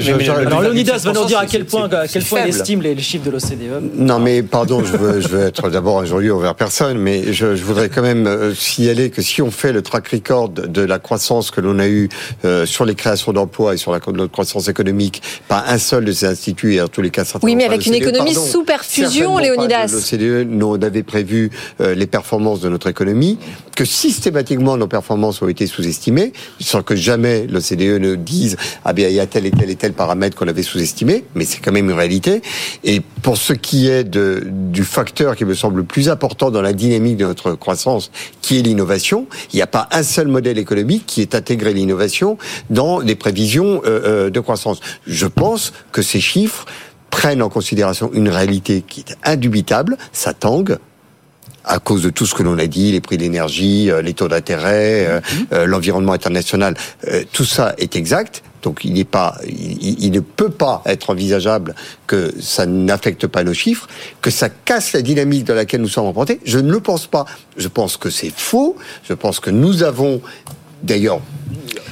alors 0.46 0.62
Leonidas 0.62 1.02
va 1.04 1.12
nous 1.12 1.24
dire 1.24 1.38
à 1.38 1.46
quel 1.46 1.64
point, 1.64 1.88
à 1.90 2.06
quel 2.06 2.24
point 2.24 2.40
elle 2.42 2.50
estime 2.50 2.82
les, 2.82 2.98
chiffres 2.98 3.24
de 3.24 3.30
l'OCDE. 3.30 3.90
Non, 3.94 4.18
mais 4.18 4.42
pardon, 4.42 4.82
je 4.84 4.96
veux, 4.96 5.20
je 5.20 5.28
veux 5.28 5.46
être 5.46 5.70
d'abord 5.70 6.00
injurieux 6.00 6.34
envers 6.34 6.54
personne, 6.54 6.98
mais 6.98 7.32
je, 7.32 7.54
je 7.54 7.64
voudrais 7.64 7.88
quand 7.88 8.02
même 8.02 8.26
euh, 8.26 8.54
signaler 8.54 9.10
que 9.10 9.22
si 9.22 9.42
on 9.42 9.50
fait 9.50 9.72
le 9.72 9.82
track 9.82 10.08
record 10.08 10.48
de 10.48 10.82
la 10.82 10.98
croissance 10.98 11.50
que 11.50 11.60
l'on 11.60 11.78
a 11.78 11.86
eue 11.86 12.08
euh, 12.44 12.66
sur 12.66 12.84
les 12.84 12.94
créations 12.94 13.32
d'emplois 13.32 13.74
et 13.74 13.76
sur 13.76 13.92
la 13.92 14.00
croissance 14.00 14.68
économique, 14.68 15.22
pas 15.48 15.64
un 15.68 15.78
seul 15.78 16.04
de 16.04 16.12
ces 16.12 16.26
instituts, 16.26 16.74
et 16.74 16.80
en 16.80 16.88
tous 16.88 17.02
les 17.02 17.10
cas, 17.10 17.24
Oui, 17.42 17.56
mais 17.56 17.64
avec 17.64 17.86
une 17.86 17.94
économie 17.94 18.34
sous 18.34 18.64
perfusion, 18.64 19.38
Léonidas. 19.38 19.88
L'OCDE, 19.92 20.48
nous 20.48 20.74
avait 20.74 21.02
prévu 21.02 21.50
euh, 21.80 21.94
les 21.94 22.06
performances 22.06 22.60
de 22.60 22.68
notre 22.68 22.88
économie, 22.88 23.38
que 23.78 23.84
systématiquement 23.84 24.76
nos 24.76 24.88
performances 24.88 25.40
ont 25.40 25.46
été 25.46 25.68
sous-estimées, 25.68 26.32
sans 26.58 26.82
que 26.82 26.96
jamais 26.96 27.46
l'OCDE 27.46 28.00
ne 28.00 28.16
dise 28.16 28.56
ah 28.84 28.92
bien 28.92 29.06
il 29.06 29.14
y 29.14 29.20
a 29.20 29.26
tel 29.26 29.46
et 29.46 29.52
tel 29.52 29.70
et 29.70 29.76
tel 29.76 29.92
paramètre 29.92 30.36
qu'on 30.36 30.48
avait 30.48 30.64
sous-estimé, 30.64 31.22
mais 31.36 31.44
c'est 31.44 31.60
quand 31.60 31.70
même 31.70 31.88
une 31.88 31.96
réalité. 31.96 32.42
Et 32.82 33.00
pour 33.22 33.36
ce 33.36 33.52
qui 33.52 33.88
est 33.88 34.02
de, 34.02 34.42
du 34.44 34.82
facteur 34.82 35.36
qui 35.36 35.44
me 35.44 35.54
semble 35.54 35.76
le 35.76 35.84
plus 35.84 36.08
important 36.08 36.50
dans 36.50 36.60
la 36.60 36.72
dynamique 36.72 37.18
de 37.18 37.26
notre 37.26 37.52
croissance, 37.52 38.10
qui 38.42 38.58
est 38.58 38.62
l'innovation, 38.62 39.28
il 39.52 39.56
n'y 39.56 39.62
a 39.62 39.68
pas 39.68 39.88
un 39.92 40.02
seul 40.02 40.26
modèle 40.26 40.58
économique 40.58 41.04
qui 41.06 41.22
ait 41.22 41.36
intégré 41.36 41.72
l'innovation 41.72 42.36
dans 42.70 42.98
les 42.98 43.14
prévisions 43.14 43.80
euh, 43.86 44.26
euh, 44.26 44.30
de 44.30 44.40
croissance. 44.40 44.80
Je 45.06 45.28
pense 45.28 45.72
que 45.92 46.02
ces 46.02 46.18
chiffres 46.18 46.66
prennent 47.10 47.42
en 47.42 47.48
considération 47.48 48.10
une 48.12 48.28
réalité 48.28 48.82
qui 48.82 49.04
est 49.06 49.16
indubitable, 49.22 49.98
ça 50.12 50.34
tangue, 50.34 50.78
à 51.68 51.78
cause 51.78 52.02
de 52.02 52.10
tout 52.10 52.26
ce 52.26 52.34
que 52.34 52.42
l'on 52.42 52.58
a 52.58 52.66
dit, 52.66 52.92
les 52.92 53.00
prix 53.00 53.16
de 53.18 53.22
l'énergie, 53.22 53.90
euh, 53.90 54.02
les 54.02 54.14
taux 54.14 54.28
d'intérêt, 54.28 55.06
euh, 55.06 55.20
mhm. 55.20 55.46
euh, 55.52 55.66
l'environnement 55.66 56.12
international, 56.12 56.74
tout 57.32 57.44
ça 57.44 57.74
est 57.78 57.94
exact. 57.94 58.42
Donc 58.62 58.84
il 58.84 58.94
n'est 58.94 59.04
pas, 59.04 59.36
il, 59.46 60.10
ne 60.10 60.20
peut 60.20 60.50
pas 60.50 60.82
être 60.84 61.10
envisageable 61.10 61.76
que 62.08 62.34
ça 62.40 62.66
n'affecte 62.66 63.26
pas 63.28 63.44
nos 63.44 63.54
chiffres, 63.54 63.86
que 64.20 64.30
ça 64.30 64.48
casse 64.48 64.92
la 64.92 65.02
dynamique 65.02 65.44
dans 65.44 65.54
laquelle 65.54 65.80
nous 65.80 65.88
sommes 65.88 66.06
empruntés. 66.06 66.40
Je 66.44 66.58
ne 66.58 66.72
le 66.72 66.80
pense 66.80 67.06
pas. 67.06 67.24
Je 67.56 67.68
pense 67.68 67.96
que 67.96 68.10
c'est 68.10 68.32
faux. 68.34 68.76
Je 69.08 69.14
pense 69.14 69.38
que 69.38 69.50
nous 69.50 69.84
avons, 69.84 70.20
d'ailleurs, 70.82 71.20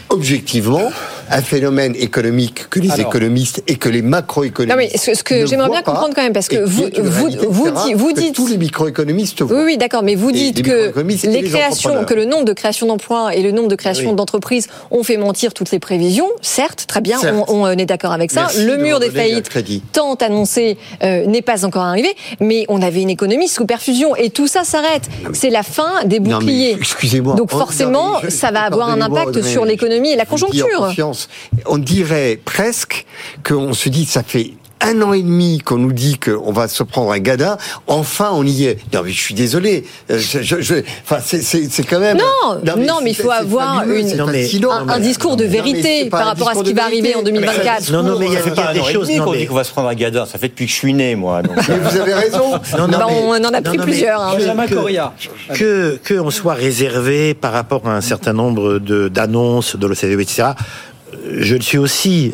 objectivement, 0.09 0.90
un 1.30 1.42
phénomène 1.42 1.95
économique 1.97 2.68
que 2.71 2.80
les 2.80 3.00
économistes 3.00 3.62
et 3.66 3.76
que 3.76 3.88
les 3.88 4.02
macroéconomistes. 4.02 4.76
Non, 4.76 4.76
mais 4.76 5.14
ce, 5.14 5.23
que 5.23 5.47
j'aimerais 5.47 5.71
bien 5.71 5.83
comprendre 5.83 6.14
quand 6.14 6.23
même, 6.23 6.33
parce 6.33 6.49
que 6.49 6.64
vous, 6.64 6.88
vous, 6.99 7.30
vous, 7.50 7.71
vous, 7.95 8.12
dites. 8.12 8.35
tous 8.35 8.47
les 8.47 8.59
microéconomistes 8.59 9.40
Oui, 9.42 9.62
oui, 9.64 9.76
d'accord, 9.76 10.02
mais 10.02 10.14
vous 10.14 10.33
dites 10.33 10.62
que 10.62 10.92
les, 11.26 11.42
créations, 11.42 12.04
que 12.04 12.14
le 12.14 12.25
nombre 12.25 12.45
de 12.45 12.52
créations 12.52 12.87
d'emplois 12.87 13.35
et 13.35 13.42
le 13.42 13.52
nombre 13.52 13.68
de 13.68 13.76
créations 13.76 14.12
d'entreprises 14.12 14.68
ont 14.90 15.02
fait 15.02 15.16
mentir 15.16 15.54
toutes 15.54 15.71
les 15.71 15.78
prévisions. 15.78 16.28
Certes, 16.42 16.85
très 16.87 17.00
bien, 17.00 17.18
On, 17.49 17.66
est 17.66 17.87
d'accord 17.87 18.12
avec 18.12 18.30
ça. 18.30 18.49
le 18.59 18.76
mur 18.76 19.00
des 19.00 19.11
faillites, 19.11 19.50
tant 19.92 20.14
annoncé, 20.14 20.78
euh, 21.02 21.26
n'est 21.26 21.42
pas 21.42 21.64
encore 21.64 21.83
arrivé, 21.83 22.09
mais 22.40 22.64
on 22.68 22.80
avait 22.83 23.02
une 23.02 23.11
économie 23.11 23.49
sous 23.49 23.66
perfusion 23.66 24.16
et 24.16 24.30
tout 24.30 24.47
ça 24.47 24.64
s'arrête. 24.64 25.09
C'est 25.33 25.50
la 25.50 25.62
fin 25.62 26.04
des 26.04 26.21
boucliers. 26.21 26.76
Excusez-moi. 26.78 27.35
Donc 27.35 27.50
forcément, 27.50 28.21
ça 28.28 28.50
va 28.50 28.62
avoir 28.62 28.90
un 28.90 29.00
impact 29.00 29.42
sur 29.42 29.64
l'économie 29.64 30.11
et 30.11 30.16
la 30.16 30.25
conjoncture. 30.25 30.92
On 31.66 31.78
dirait 31.78 32.38
presque 32.44 33.06
qu'on 33.44 33.73
se 33.73 33.88
dit 33.88 34.04
ça 34.04 34.23
fait 34.23 34.52
un 34.80 35.00
an 35.02 35.12
et 35.12 35.23
demi 35.23 35.58
qu'on 35.58 35.78
nous 35.78 35.92
dit 35.92 36.18
qu'on 36.18 36.52
va 36.52 36.68
se 36.68 36.82
prendre 36.82 37.12
un 37.12 37.18
gada, 37.18 37.56
enfin 37.87 38.30
on 38.35 38.44
y 38.44 38.64
est. 38.64 38.78
Non 38.92 39.02
mais 39.04 39.11
je 39.11 39.20
suis 39.20 39.35
désolé. 39.35 39.85
Euh, 40.11 40.18
je, 40.18 40.82
enfin 41.02 41.18
c'est 41.20 41.85
quand 41.85 42.00
même. 42.00 42.18
Non, 42.18 42.75
non 42.76 42.99
mais, 43.02 43.11
il 43.11 43.16
faut 43.16 43.30
avoir 43.30 43.85
une, 43.88 44.20
un, 44.20 44.99
discours 44.99 45.37
de 45.37 45.44
vérité 45.44 46.06
par 46.06 46.26
rapport 46.26 46.50
à 46.50 46.54
ce 46.54 46.62
qui 46.62 46.75
va 46.75 46.85
arriver 46.85 47.14
en 47.14 47.23
2024. 47.23 47.90
Non 47.92 48.02
non 48.02 48.18
mais 48.18 48.26
il 48.26 48.32
y 48.32 48.37
a, 48.37 48.73
des 48.73 48.92
choses. 48.92 49.11
qu'on 49.18 49.32
dit 49.32 49.46
qu'on 49.46 49.54
va 49.54 49.64
se 49.64 49.73
prendre 49.73 49.88
un 49.88 49.94
gada. 49.94 50.26
Ça 50.26 50.38
fait 50.38 50.49
depuis 50.49 50.66
que 50.66 50.73
je 50.73 50.76
suis 50.76 50.94
né 50.94 51.14
moi. 51.16 51.42
mais 51.42 51.78
vous 51.78 51.96
avez 51.96 52.14
raison. 52.14 52.52
Non, 52.76 52.88
non, 52.88 52.99
bah, 52.99 53.06
on 53.08 53.32
en 53.32 53.54
a 53.54 53.62
pris 53.62 53.78
plusieurs. 53.78 54.20
Hein. 54.20 54.37
Que 55.54 55.99
que 56.02 56.14
on 56.14 56.30
soit 56.30 56.54
réservé 56.54 57.35
par 57.35 57.52
rapport 57.52 57.87
à 57.88 57.96
un 57.96 58.00
certain 58.00 58.32
nombre 58.32 58.78
d'annonces 59.08 59.76
de 59.76 59.87
l'OCDE 59.87 60.20
etc 60.20 60.52
je 61.38 61.54
le 61.54 61.62
suis 61.62 61.78
aussi. 61.78 62.32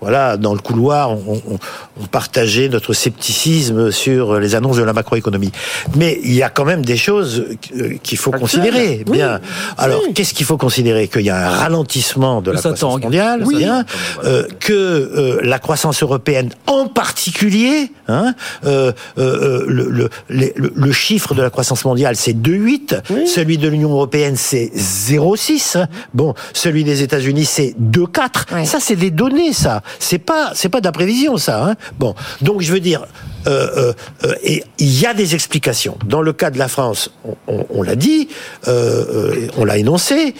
Voilà, 0.00 0.36
dans 0.36 0.52
le 0.52 0.60
couloir, 0.60 1.10
on, 1.10 1.40
on, 1.48 1.58
on, 2.00 2.06
partageait 2.06 2.68
notre 2.68 2.92
scepticisme 2.92 3.90
sur 3.90 4.40
les 4.40 4.54
annonces 4.54 4.76
de 4.76 4.82
la 4.82 4.92
macroéconomie. 4.92 5.52
Mais 5.96 6.18
il 6.24 6.34
y 6.34 6.42
a 6.42 6.50
quand 6.50 6.64
même 6.64 6.84
des 6.84 6.96
choses 6.96 7.44
euh, 7.76 7.96
qu'il 8.02 8.18
faut 8.18 8.32
considérer. 8.32 9.04
Bien. 9.10 9.40
Alors, 9.78 10.02
qu'est-ce 10.14 10.34
qu'il 10.34 10.46
faut 10.46 10.56
considérer? 10.56 11.08
Qu'il 11.08 11.22
y 11.22 11.30
a 11.30 11.48
un 11.48 11.50
ralentissement 11.50 12.42
de 12.42 12.50
la 12.50 12.60
croissance 12.60 13.00
mondiale, 13.00 13.44
bien, 13.48 13.84
euh, 14.24 14.46
que 14.60 14.72
euh, 14.72 15.40
la 15.42 15.58
croissance 15.58 16.02
européenne, 16.02 16.50
en 16.66 16.88
particulier, 16.88 17.92
hein, 18.08 18.34
le, 18.64 18.94
le, 19.16 20.10
le, 20.28 20.92
chiffre 20.92 21.34
de 21.34 21.42
la 21.42 21.50
croissance 21.50 21.84
mondiale, 21.84 22.16
c'est 22.16 22.34
2,8. 22.34 23.26
Celui 23.26 23.58
de 23.58 23.68
l'Union 23.68 23.90
européenne, 23.90 24.34
c'est 24.36 24.70
0,6. 24.76 25.86
Bon, 26.12 26.34
celui 26.52 26.84
des 26.84 27.02
États-Unis, 27.02 27.44
c'est 27.44 27.74
2,4. 27.80 28.64
Ça, 28.66 28.78
c'est 28.80 28.96
des 28.96 29.10
données, 29.10 29.52
ça. 29.52 29.71
C'est 29.98 30.18
pas, 30.18 30.52
c'est 30.54 30.68
pas 30.68 30.80
de 30.80 30.86
la 30.86 30.92
prévision, 30.92 31.36
ça. 31.36 31.64
Hein. 31.64 31.74
bon, 31.98 32.14
donc 32.40 32.60
je 32.60 32.72
veux 32.72 32.80
dire, 32.80 33.06
euh, 33.46 33.68
euh, 33.76 33.92
euh, 34.24 34.34
et 34.42 34.64
il 34.78 35.00
y 35.00 35.06
a 35.06 35.14
des 35.14 35.34
explications. 35.34 35.96
Dans 36.04 36.22
le 36.22 36.32
cas 36.32 36.50
de 36.50 36.58
la 36.58 36.68
France, 36.68 37.10
on, 37.46 37.66
on 37.70 37.82
l'a 37.82 37.96
dit, 37.96 38.28
on 38.66 39.64
l'a 39.64 39.78
énoncé 39.78 40.34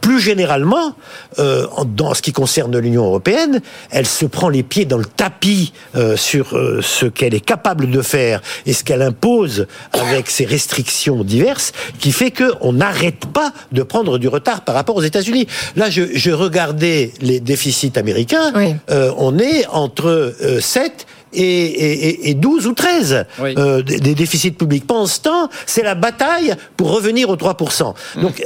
plus 0.00 0.20
généralement, 0.20 0.94
euh, 1.38 1.66
dans 1.86 2.14
ce 2.14 2.22
qui 2.22 2.32
concerne 2.32 2.76
l'Union 2.78 3.04
européenne, 3.04 3.60
elle 3.90 4.06
se 4.06 4.26
prend 4.26 4.48
les 4.48 4.62
pieds 4.62 4.84
dans 4.84 4.98
le 4.98 5.04
tapis 5.04 5.72
euh, 5.96 6.16
sur 6.16 6.56
euh, 6.56 6.80
ce 6.82 7.06
qu'elle 7.06 7.34
est 7.34 7.44
capable 7.44 7.90
de 7.90 8.02
faire 8.02 8.40
et 8.66 8.72
ce 8.72 8.84
qu'elle 8.84 9.02
impose 9.02 9.66
avec 9.92 10.30
ses 10.30 10.44
restrictions 10.44 11.24
diverses, 11.24 11.72
qui 11.98 12.12
fait 12.12 12.30
qu'on 12.30 12.72
n'arrête 12.72 13.26
pas 13.26 13.52
de 13.72 13.82
prendre 13.82 14.18
du 14.18 14.28
retard 14.28 14.62
par 14.62 14.74
rapport 14.74 14.96
aux 14.96 15.02
États-Unis. 15.02 15.46
Là, 15.76 15.90
je, 15.90 16.02
je, 16.14 16.30
regardais 16.30 17.12
les 17.20 17.40
déficits 17.40 17.92
américains. 17.96 18.52
on 18.88 19.38
est 19.38 19.66
entre 19.68 20.34
7 20.60 21.06
et, 21.32 21.42
et, 21.42 22.30
et 22.30 22.34
12 22.34 22.66
ou 22.66 22.72
13 22.72 23.26
euh, 23.40 23.82
des, 23.82 24.14
déficits 24.14 24.52
publics. 24.52 24.86
Pendant 24.86 25.06
ce 25.06 25.20
temps, 25.20 25.48
c'est 25.66 25.82
la 25.82 25.94
bataille 25.94 26.54
pour 26.76 26.94
revenir 26.94 27.28
aux 27.28 27.36
3%. 27.36 27.94
Mmh. 28.16 28.20
Donc, 28.20 28.42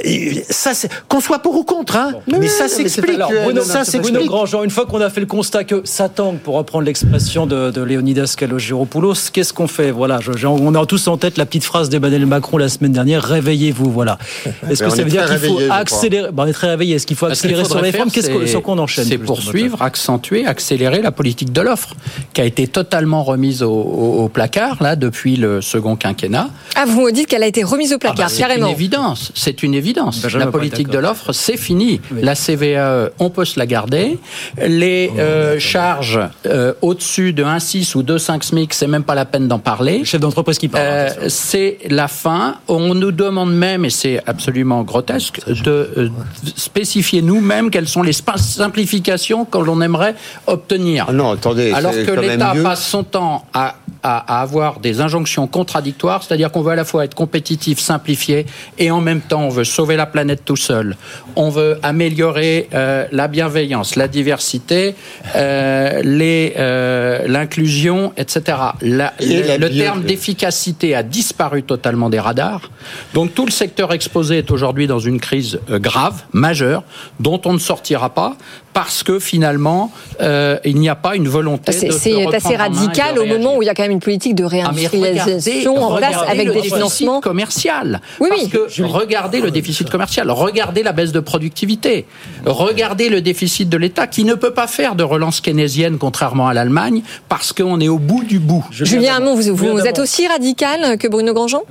ça, 0.49 0.71
qu'on 1.07 1.19
soit 1.19 1.39
pour 1.39 1.55
ou 1.55 1.63
contre, 1.63 1.95
hein, 1.95 2.13
mais, 2.27 2.47
ça 2.47 2.67
s'explique. 2.67 3.19
Ça 3.63 3.85
s'explique. 3.85 4.27
Grandjean, 4.27 4.63
une 4.63 4.69
fois 4.69 4.85
qu'on 4.85 5.01
a 5.01 5.09
fait 5.09 5.19
le 5.19 5.25
constat 5.25 5.63
que 5.63 5.81
ça 5.83 6.09
tangue, 6.09 6.39
pour 6.39 6.55
reprendre 6.55 6.85
l'expression 6.85 7.45
de, 7.45 7.71
de 7.71 7.81
Léonidas 7.81 8.35
Kalogiropoulos, 8.37 9.29
qu'est-ce 9.31 9.53
qu'on 9.53 9.67
fait? 9.67 9.91
Voilà, 9.91 10.19
je, 10.21 10.47
on 10.47 10.75
a 10.75 10.85
tous 10.85 11.07
en 11.07 11.17
tête 11.17 11.37
la 11.37 11.45
petite 11.45 11.63
phrase 11.63 11.89
d'Emmanuel 11.89 12.25
Macron 12.25 12.57
la 12.57 12.69
semaine 12.69 12.91
dernière 12.91 13.23
réveillez-vous. 13.23 13.91
Voilà. 13.91 14.17
Est-ce 14.69 14.83
que 14.83 14.89
ça 14.89 15.03
veut 15.03 15.09
dire 15.09 15.25
qu'il 15.25 15.49
faut 15.49 15.59
accélérer 15.69 16.29
On 16.35 16.45
est 16.45 16.53
très 16.53 16.69
réveillé. 16.69 16.95
Est-ce 16.95 17.07
qu'il 17.07 17.17
faut 17.17 17.25
accélérer 17.25 17.65
sur 17.65 17.81
les 17.81 17.91
réformes? 17.91 18.11
Qu'est-ce 18.11 18.57
qu'on 18.57 18.77
enchaîne? 18.77 19.05
C'est 19.05 19.17
poursuivre, 19.17 19.81
accentuer, 19.81 20.45
accélérer 20.45 21.01
la 21.01 21.11
politique 21.11 21.51
de 21.51 21.61
l'offre, 21.61 21.95
qui 22.33 22.41
a 22.41 22.45
été 22.45 22.67
totalement 22.73 23.23
remise 23.23 23.63
au, 23.63 24.29
placard 24.33 24.81
là 24.81 24.95
depuis 24.95 25.35
le 25.37 25.61
second 25.61 25.95
quinquennat. 25.95 26.49
Ah, 26.75 26.85
vous 26.85 27.01
me 27.01 27.11
dites 27.11 27.27
qu'elle 27.27 27.43
a 27.43 27.47
été 27.47 27.63
remise 27.63 27.93
au 27.93 27.99
placard, 27.99 28.27
ah 28.27 28.31
bah, 28.31 28.37
carrément. 28.37 28.67
C'est 28.67 28.71
une 28.71 28.77
évidence. 28.77 29.31
C'est 29.35 29.63
une 29.63 29.73
évidence. 29.75 30.25
la 30.33 30.47
politique 30.47 30.89
de 30.89 30.97
l'offre, 30.97 31.31
c'est 31.31 31.57
fini. 31.57 32.01
La 32.11 32.35
CVAE, 32.35 33.11
on 33.19 33.29
peut 33.29 33.45
se 33.45 33.59
la 33.59 33.65
garder. 33.65 34.17
Les 34.65 35.11
oh, 35.13 35.19
euh, 35.19 35.59
charges 35.59 36.19
euh, 36.45 36.73
au-dessus 36.81 37.31
de 37.33 37.43
1,6 37.43 37.95
ou 37.95 38.01
2,5 38.01 38.43
SMIC, 38.43 38.73
c'est 38.73 38.87
même 38.87 39.03
pas 39.03 39.15
la 39.15 39.25
peine 39.25 39.47
d'en 39.47 39.59
parler. 39.59 40.03
chef 40.03 40.19
d'entreprise 40.19 40.57
qui 40.57 40.67
parle. 40.67 40.83
Euh, 40.83 41.09
c'est 41.27 41.77
la 41.89 42.07
fin. 42.07 42.55
On 42.67 42.95
nous 42.95 43.11
demande 43.11 43.53
même, 43.53 43.85
et 43.85 43.89
c'est 43.89 44.21
absolument 44.25 44.81
grotesque, 44.83 45.41
de 45.47 46.11
spécifier 46.55 47.21
nous-mêmes 47.21 47.69
quelles 47.69 47.87
sont 47.87 48.01
les 48.01 48.13
simplifications 48.13 49.45
que 49.45 49.57
l'on 49.59 49.81
aimerait 49.81 50.15
obtenir. 50.47 51.05
Ah 51.09 51.13
non, 51.13 51.31
attendez. 51.31 51.71
Alors 51.71 51.91
que 51.91 52.19
l'État 52.19 52.53
passe 52.63 52.87
son 52.87 53.03
temps 53.03 53.45
à 53.53 53.75
à, 54.05 54.39
à 54.39 54.41
avoir 54.41 54.81
des 54.81 54.99
injonctions 54.99 55.47
contradictoires, 55.47 56.23
c'est-à-dire 56.23 56.51
qu'on 56.51 56.61
veut 56.61 56.73
à 56.73 56.75
la 56.75 56.83
fois 56.83 57.05
être 57.05 57.15
compétitif, 57.15 57.79
simplifié, 57.79 58.45
et 58.77 58.91
en 58.91 58.99
même 58.99 59.21
temps 59.21 59.43
on 59.43 59.47
veut 59.49 59.63
sauver 59.63 59.95
la 59.95 60.05
planète 60.05 60.43
tout 60.43 60.57
seul. 60.57 60.97
On 61.37 61.49
veut 61.49 61.79
améliorer 61.83 62.67
euh, 62.73 63.05
la 63.13 63.29
bienveillance, 63.29 63.95
la 63.95 64.09
diversité, 64.09 64.95
euh, 65.37 66.01
les, 66.03 66.53
euh, 66.57 67.25
l'inclusion, 67.27 68.11
etc. 68.17 68.57
La- 68.81 69.13
Et 69.21 69.41
le 69.41 69.47
la 69.47 69.57
le 69.57 69.69
bio- 69.69 69.81
terme 69.83 70.03
d'efficacité 70.03 70.95
a 70.95 71.03
disparu 71.03 71.63
totalement 71.63 72.09
des 72.09 72.19
radars. 72.19 72.71
Donc 73.13 73.33
tout 73.33 73.45
le 73.45 73.51
secteur 73.51 73.93
exposé 73.93 74.39
est 74.39 74.51
aujourd'hui 74.51 74.85
dans 74.85 74.99
une 74.99 75.21
crise 75.21 75.61
euh, 75.69 75.79
grave, 75.79 76.23
majeure, 76.33 76.83
dont 77.21 77.39
on 77.45 77.53
ne 77.53 77.57
sortira 77.57 78.09
pas 78.13 78.35
parce 78.73 79.03
que 79.03 79.19
finalement 79.19 79.91
euh, 80.21 80.57
il 80.65 80.77
n'y 80.77 80.89
a 80.89 80.95
pas 80.95 81.15
une 81.15 81.27
volonté. 81.27 81.71
C'est 81.71 81.87
de 81.87 81.91
c'est 81.91 82.35
assez 82.35 82.55
radical 82.55 83.17
au 83.19 83.25
moment 83.25 83.55
où 83.57 83.61
il 83.61 83.65
y 83.65 83.69
a 83.69 83.73
quand 83.73 83.83
même 83.83 83.91
une 83.91 83.99
politique 83.99 84.35
de 84.35 84.43
Ah, 84.45 84.47
réindustrialisation 84.47 85.75
en 85.77 85.95
place 85.97 86.15
regardez 86.15 86.31
avec 86.31 86.47
le 86.47 86.53
des 86.53 86.57
déficit 86.61 86.75
financements. 86.77 87.21
commercial. 87.21 88.01
Oui, 88.19 88.29
Parce 88.29 88.43
oui. 88.43 88.49
que 88.49 88.83
regardez 88.83 89.41
le 89.41 89.51
déficit 89.51 89.89
commercial, 89.89 90.29
regardez 90.31 90.83
la 90.83 90.91
baisse 90.91 91.11
de 91.11 91.19
productivité, 91.19 92.05
regardez 92.45 93.09
le 93.09 93.21
déficit 93.21 93.69
de 93.69 93.77
l'État 93.77 94.07
qui 94.07 94.23
ne 94.23 94.33
peut 94.33 94.53
pas 94.53 94.67
faire 94.67 94.95
de 94.95 95.03
relance 95.03 95.41
keynésienne 95.41 95.97
contrairement 95.97 96.47
à 96.47 96.53
l'Allemagne 96.53 97.01
parce 97.29 97.53
qu'on 97.53 97.79
est 97.79 97.87
au 97.87 97.99
bout 97.99 98.23
du 98.23 98.39
bout. 98.39 98.65
Julien 98.71 99.15
Hamon, 99.17 99.35
vous, 99.35 99.55
vous 99.55 99.79
êtes 99.87 99.99
aussi 99.99 100.27
radical 100.27 100.97
que 100.97 101.07
Bruno 101.07 101.33
Grandjean? 101.33 101.61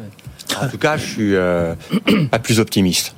En 0.62 0.68
tout 0.68 0.78
cas, 0.78 0.96
je 0.96 1.06
suis 1.06 1.34
euh, 1.34 1.74
pas 2.30 2.38
plus 2.38 2.60
optimiste. 2.60 3.14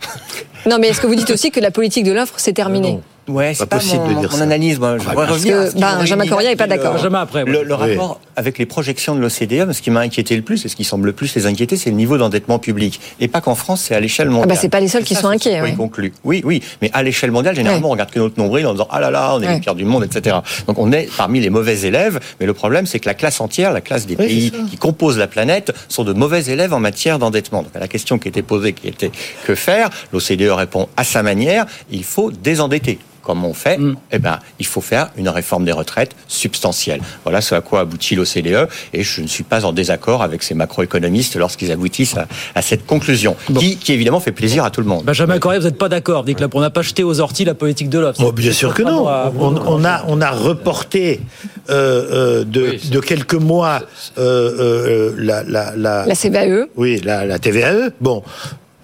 Non, 0.66 0.78
mais 0.80 0.88
est-ce 0.88 1.00
que 1.00 1.06
vous 1.06 1.14
dites 1.16 1.30
aussi 1.30 1.50
que 1.50 1.60
la 1.60 1.70
politique 1.70 2.04
de 2.04 2.12
l'offre 2.12 2.38
s'est 2.38 2.52
terminée 2.52 3.00
Ouais, 3.26 3.54
c'est 3.54 3.60
Pas 3.60 3.76
pas, 3.76 3.76
possible 3.78 4.02
mon, 4.02 4.14
de 4.14 4.20
dire 4.20 4.30
mon 4.30 4.36
ça. 4.36 4.42
analyse. 4.42 4.78
Moi, 4.78 4.98
je 4.98 5.02
voudrais 5.04 5.14
Parce 5.14 5.30
revenir 5.38 5.56
que 5.72 5.78
m'aurait 5.80 5.96
Benjamin 5.96 6.26
Coria 6.26 6.48
n'est 6.50 6.56
pas 6.56 6.66
d'accord. 6.66 6.92
le- 6.92 6.98
Benjamin 6.98 7.20
après, 7.22 7.44
Le, 7.46 7.62
le 7.64 7.74
Oui. 7.74 7.92
rapport 7.96 8.20
avec 8.36 8.58
les 8.58 8.66
projections 8.66 9.14
de 9.14 9.20
l'OCDE, 9.20 9.72
ce 9.72 9.80
qui 9.80 9.90
m'a 9.90 10.00
inquiété 10.00 10.36
le 10.36 10.42
plus 10.42 10.62
et 10.66 10.68
ce 10.68 10.76
qui 10.76 10.84
semble 10.84 11.06
le 11.06 11.12
plus 11.14 11.34
les 11.34 11.46
inquiéter, 11.46 11.76
c'est 11.78 11.88
le 11.88 11.96
niveau 11.96 12.18
d'endettement 12.18 12.58
public. 12.58 13.00
Et 13.20 13.28
pas 13.28 13.40
qu'en 13.40 13.54
France, 13.54 13.80
c'est 13.88 13.94
à 13.94 14.00
l'échelle 14.00 14.28
mondiale. 14.28 14.48
Ah 14.50 14.54
bah, 14.54 14.60
c'est 14.60 14.68
pas 14.68 14.80
les 14.80 14.88
seuls 14.88 15.02
Et 15.02 15.04
qui 15.06 15.14
ça, 15.14 15.22
sont 15.22 15.28
inquiets, 15.28 15.58
il 15.66 15.74
conclut. 15.76 16.12
Oui, 16.24 16.42
oui, 16.44 16.62
mais 16.82 16.90
à 16.92 17.02
l'échelle 17.02 17.30
mondiale, 17.30 17.56
généralement, 17.56 17.86
Ouais. 17.86 17.90
on 17.90 17.92
regarde 17.92 18.10
que 18.10 18.18
notre 18.18 18.38
nombril 18.38 18.66
en 18.66 18.72
disant 18.72 18.88
ah 18.90 19.00
là 19.00 19.10
là, 19.10 19.34
on 19.34 19.40
est 19.42 19.46
Ouais. 19.46 19.54
les 19.54 19.60
pires 19.60 19.74
du 19.74 19.84
monde, 19.86 20.04
etc. 20.04 20.36
Donc 20.66 20.78
on 20.78 20.92
est 20.92 21.08
parmi 21.16 21.40
les 21.40 21.48
mauvais 21.50 21.80
élèves. 21.80 22.20
Mais 22.40 22.46
le 22.46 22.52
problème, 22.52 22.84
c'est 22.84 22.98
que 23.00 23.08
la 23.08 23.14
classe 23.14 23.40
entière, 23.40 23.72
la 23.72 23.80
classe 23.80 24.06
des 24.06 24.16
Oui, 24.18 24.26
pays 24.26 24.52
qui 24.70 24.76
composent 24.76 25.16
la 25.18 25.28
planète, 25.28 25.72
sont 25.88 26.04
de 26.04 26.12
mauvais 26.12 26.44
élèves 26.44 26.74
en 26.74 26.80
matière 26.80 27.18
d'endettement. 27.18 27.62
Donc 27.62 27.74
à 27.74 27.78
la 27.78 27.88
question 27.88 28.18
qui 28.18 28.28
était 28.28 28.42
posée, 28.42 28.74
qui 28.74 28.86
était 28.88 29.10
que 29.46 29.54
faire, 29.54 29.88
l'OCDE 30.12 30.50
répond 30.50 30.88
à 30.98 31.04
sa 31.04 31.22
manière. 31.22 31.64
Il 31.90 32.04
faut 32.04 32.30
désendetter. 32.30 32.98
Comme 33.24 33.44
on 33.44 33.54
fait, 33.54 33.78
eh 34.12 34.18
ben, 34.18 34.38
il 34.58 34.66
faut 34.66 34.80
faire 34.82 35.08
une 35.16 35.28
réforme 35.28 35.64
des 35.64 35.72
retraites 35.72 36.12
substantielle. 36.28 37.00
Voilà 37.24 37.40
ce 37.40 37.54
à 37.54 37.60
quoi 37.62 37.80
aboutit 37.80 38.14
l'OCDE, 38.16 38.68
et 38.92 39.02
je 39.02 39.22
ne 39.22 39.26
suis 39.26 39.44
pas 39.44 39.64
en 39.64 39.72
désaccord 39.72 40.22
avec 40.22 40.42
ces 40.42 40.54
macroéconomistes 40.54 41.36
lorsqu'ils 41.36 41.72
aboutissent 41.72 42.16
à, 42.16 42.26
à 42.54 42.60
cette 42.62 42.84
conclusion, 42.86 43.34
qui, 43.58 43.76
qui 43.78 43.92
évidemment 43.92 44.20
fait 44.20 44.32
plaisir 44.32 44.64
à 44.64 44.70
tout 44.70 44.80
le 44.82 44.86
monde. 44.86 45.04
Benjamin 45.04 45.38
Correa, 45.38 45.58
vous 45.58 45.64
n'êtes 45.64 45.78
pas 45.78 45.88
d'accord. 45.88 46.24
Dites 46.24 46.36
que 46.36 46.42
là, 46.42 46.48
on 46.52 46.60
n'a 46.60 46.70
pas 46.70 46.82
jeté 46.82 47.02
aux 47.02 47.20
orties 47.20 47.44
la 47.46 47.54
politique 47.54 47.88
de 47.88 47.98
l'offre. 47.98 48.20
Oh, 48.24 48.32
bien 48.32 48.52
sûr 48.52 48.74
que 48.74 48.82
non. 48.82 49.08
À 49.08 49.32
On, 49.38 49.56
a, 49.56 49.60
Grandjean. 49.60 50.04
on 50.08 50.20
a 50.20 50.30
reporté 50.30 51.20
euh, 51.70 52.40
euh, 52.40 52.44
de, 52.44 52.60
Oui, 52.62 52.80
c'est- 52.82 52.90
de 52.92 53.00
quelques 53.00 53.34
mois 53.34 53.80
euh, 54.18 54.20
euh, 54.20 55.14
la, 55.16 55.42
la, 55.44 55.74
la, 55.76 56.04
La. 56.06 56.14
CVAE 56.14 56.66
oui, 56.76 57.00
la, 57.04 57.24
la 57.24 57.38
TVAE. 57.38 57.90
Bon. 58.00 58.22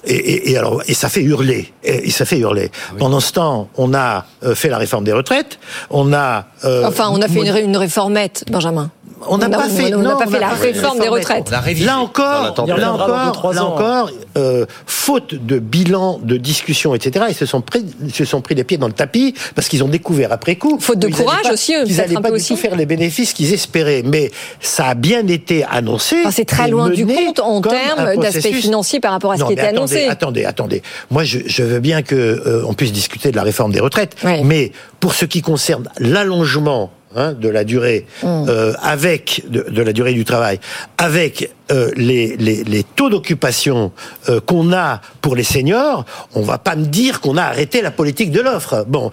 Et, 0.04 0.14
et, 0.14 0.50
et 0.52 0.56
alors, 0.58 0.82
et 0.86 0.94
ça 0.94 1.08
fait 1.08 1.22
hurler. 1.22 1.72
Et, 1.84 2.08
et 2.08 2.10
ça 2.10 2.24
fait 2.24 2.38
hurler. 2.38 2.70
Pendant 2.98 3.20
ce 3.20 3.32
temps, 3.32 3.68
on 3.76 3.92
a 3.94 4.24
euh, 4.44 4.54
fait 4.54 4.68
la 4.68 4.78
réforme 4.78 5.04
des 5.04 5.12
retraites. 5.12 5.58
On 5.90 6.12
a. 6.12 6.46
euh, 6.64 6.84
Enfin, 6.86 7.08
on 7.12 7.20
a 7.20 7.28
fait 7.28 7.40
une, 7.40 7.56
une 7.68 7.76
réformette, 7.76 8.44
Benjamin. 8.50 8.90
On 9.28 9.38
n'a 9.38 9.48
pas 9.48 9.68
fait. 9.68 9.94
on 9.94 9.98
n'a 10.02 10.12
non, 10.12 10.18
pas 10.18 10.26
fait 10.26 10.40
la 10.40 10.48
réforme 10.48 10.98
des 10.98 11.09
retraites. 11.09 11.50
Là 11.50 11.98
encore, 11.98 12.54
là 12.66 12.92
encore, 12.92 13.33
trois 13.33 13.54
là 13.54 13.64
ans. 13.64 13.74
encore, 13.74 14.11
euh, 14.38 14.64
faute 14.87 15.35
de 15.35 15.59
bilan, 15.59 16.18
de 16.22 16.37
discussion, 16.37 16.94
etc. 16.94 17.26
Ils 17.28 17.35
se 17.35 17.46
sont 17.46 17.61
pris, 17.61 17.85
ils 18.04 18.14
se 18.14 18.24
sont 18.24 18.40
pris 18.40 18.54
les 18.54 18.64
pieds 18.64 18.78
dans 18.78 18.87
le 18.87 18.92
tapis 18.92 19.35
parce 19.54 19.68
qu'ils 19.68 19.85
ont 19.85 19.88
découvert 19.88 20.33
après 20.33 20.56
coup. 20.56 20.78
Faute 20.80 20.98
de 20.98 21.09
courage 21.09 21.42
pas- 21.42 21.52
aussi, 21.52 21.74
eux, 21.74 21.85
Qu'ils 21.85 21.96
peut-être 21.96 22.06
allaient 22.09 22.16
un 22.18 22.22
pas 22.22 22.28
du 22.30 22.37
tout 22.38 22.52
aussi. 22.52 22.56
faire 22.56 22.76
les 22.76 22.87
bénéfices 22.87 23.33
qu'ils 23.33 23.52
espéraient. 23.52 24.02
Mais 24.04 24.30
ça 24.61 24.87
a 24.87 24.94
bien 24.94 25.26
été 25.26 25.64
annoncé. 25.64 26.16
Enfin, 26.20 26.30
c'est 26.30 26.44
très 26.44 26.68
loin 26.68 26.88
du 26.90 27.06
compte 27.06 27.40
en 27.40 27.61
termes 27.61 28.16
d'aspect 28.16 28.52
financier 28.52 29.00
par 29.00 29.12
rapport 29.12 29.33
à 29.33 29.37
ce 29.37 29.40
Non, 29.42 29.46
qui 29.48 29.52
était 29.54 29.62
attendez, 29.62 29.76
annoncé. 29.78 30.09
Attendez, 30.09 30.44
attendez. 30.44 30.83
Moi, 31.11 31.24
je, 31.24 31.40
je 31.46 31.62
veux 31.62 31.80
bien 31.80 32.02
que 32.02 32.14
euh, 32.14 32.64
on 32.66 32.72
puisse 32.74 32.92
discuter 32.92 33.30
de 33.30 33.37
la 33.37 33.42
réforme 33.42 33.72
des 33.72 33.80
retraites, 33.80 34.16
Ouais. 34.24 34.42
mais 34.44 34.72
pour 34.98 35.14
ce 35.14 35.24
qui 35.24 35.42
concerne 35.42 35.88
l'allongement 35.98 36.90
hein, 37.16 37.33
de 37.33 37.49
la 37.49 37.64
durée 37.64 38.07
Mm. 38.23 38.27
euh, 38.49 38.73
avec 38.83 39.44
de, 39.49 39.62
de 39.68 39.83
la 39.83 39.92
durée 39.92 40.12
du 40.12 40.25
travail, 40.25 40.61
avec 40.99 41.51
euh, 41.70 41.90
les, 41.96 42.37
les, 42.37 42.64
les 42.64 42.83
taux 42.85 43.09
d'occupation 43.11 43.92
euh, 44.29 44.40
qu'on 44.40 44.73
a 44.73 45.01
pour 45.20 45.37
les 45.37 45.42
seniors, 45.42 46.05
on 46.35 46.42
va 46.42 46.59
pas 46.59 46.77
me 46.77 46.85
dire 46.87 47.20
qu'on 47.20 47.37
a 47.37 47.42
arrêté 47.44 47.81
la 47.83 47.90
politique 47.90 48.31
de 48.31 48.40
l'offre. 48.40 48.85
Bon, 48.88 49.11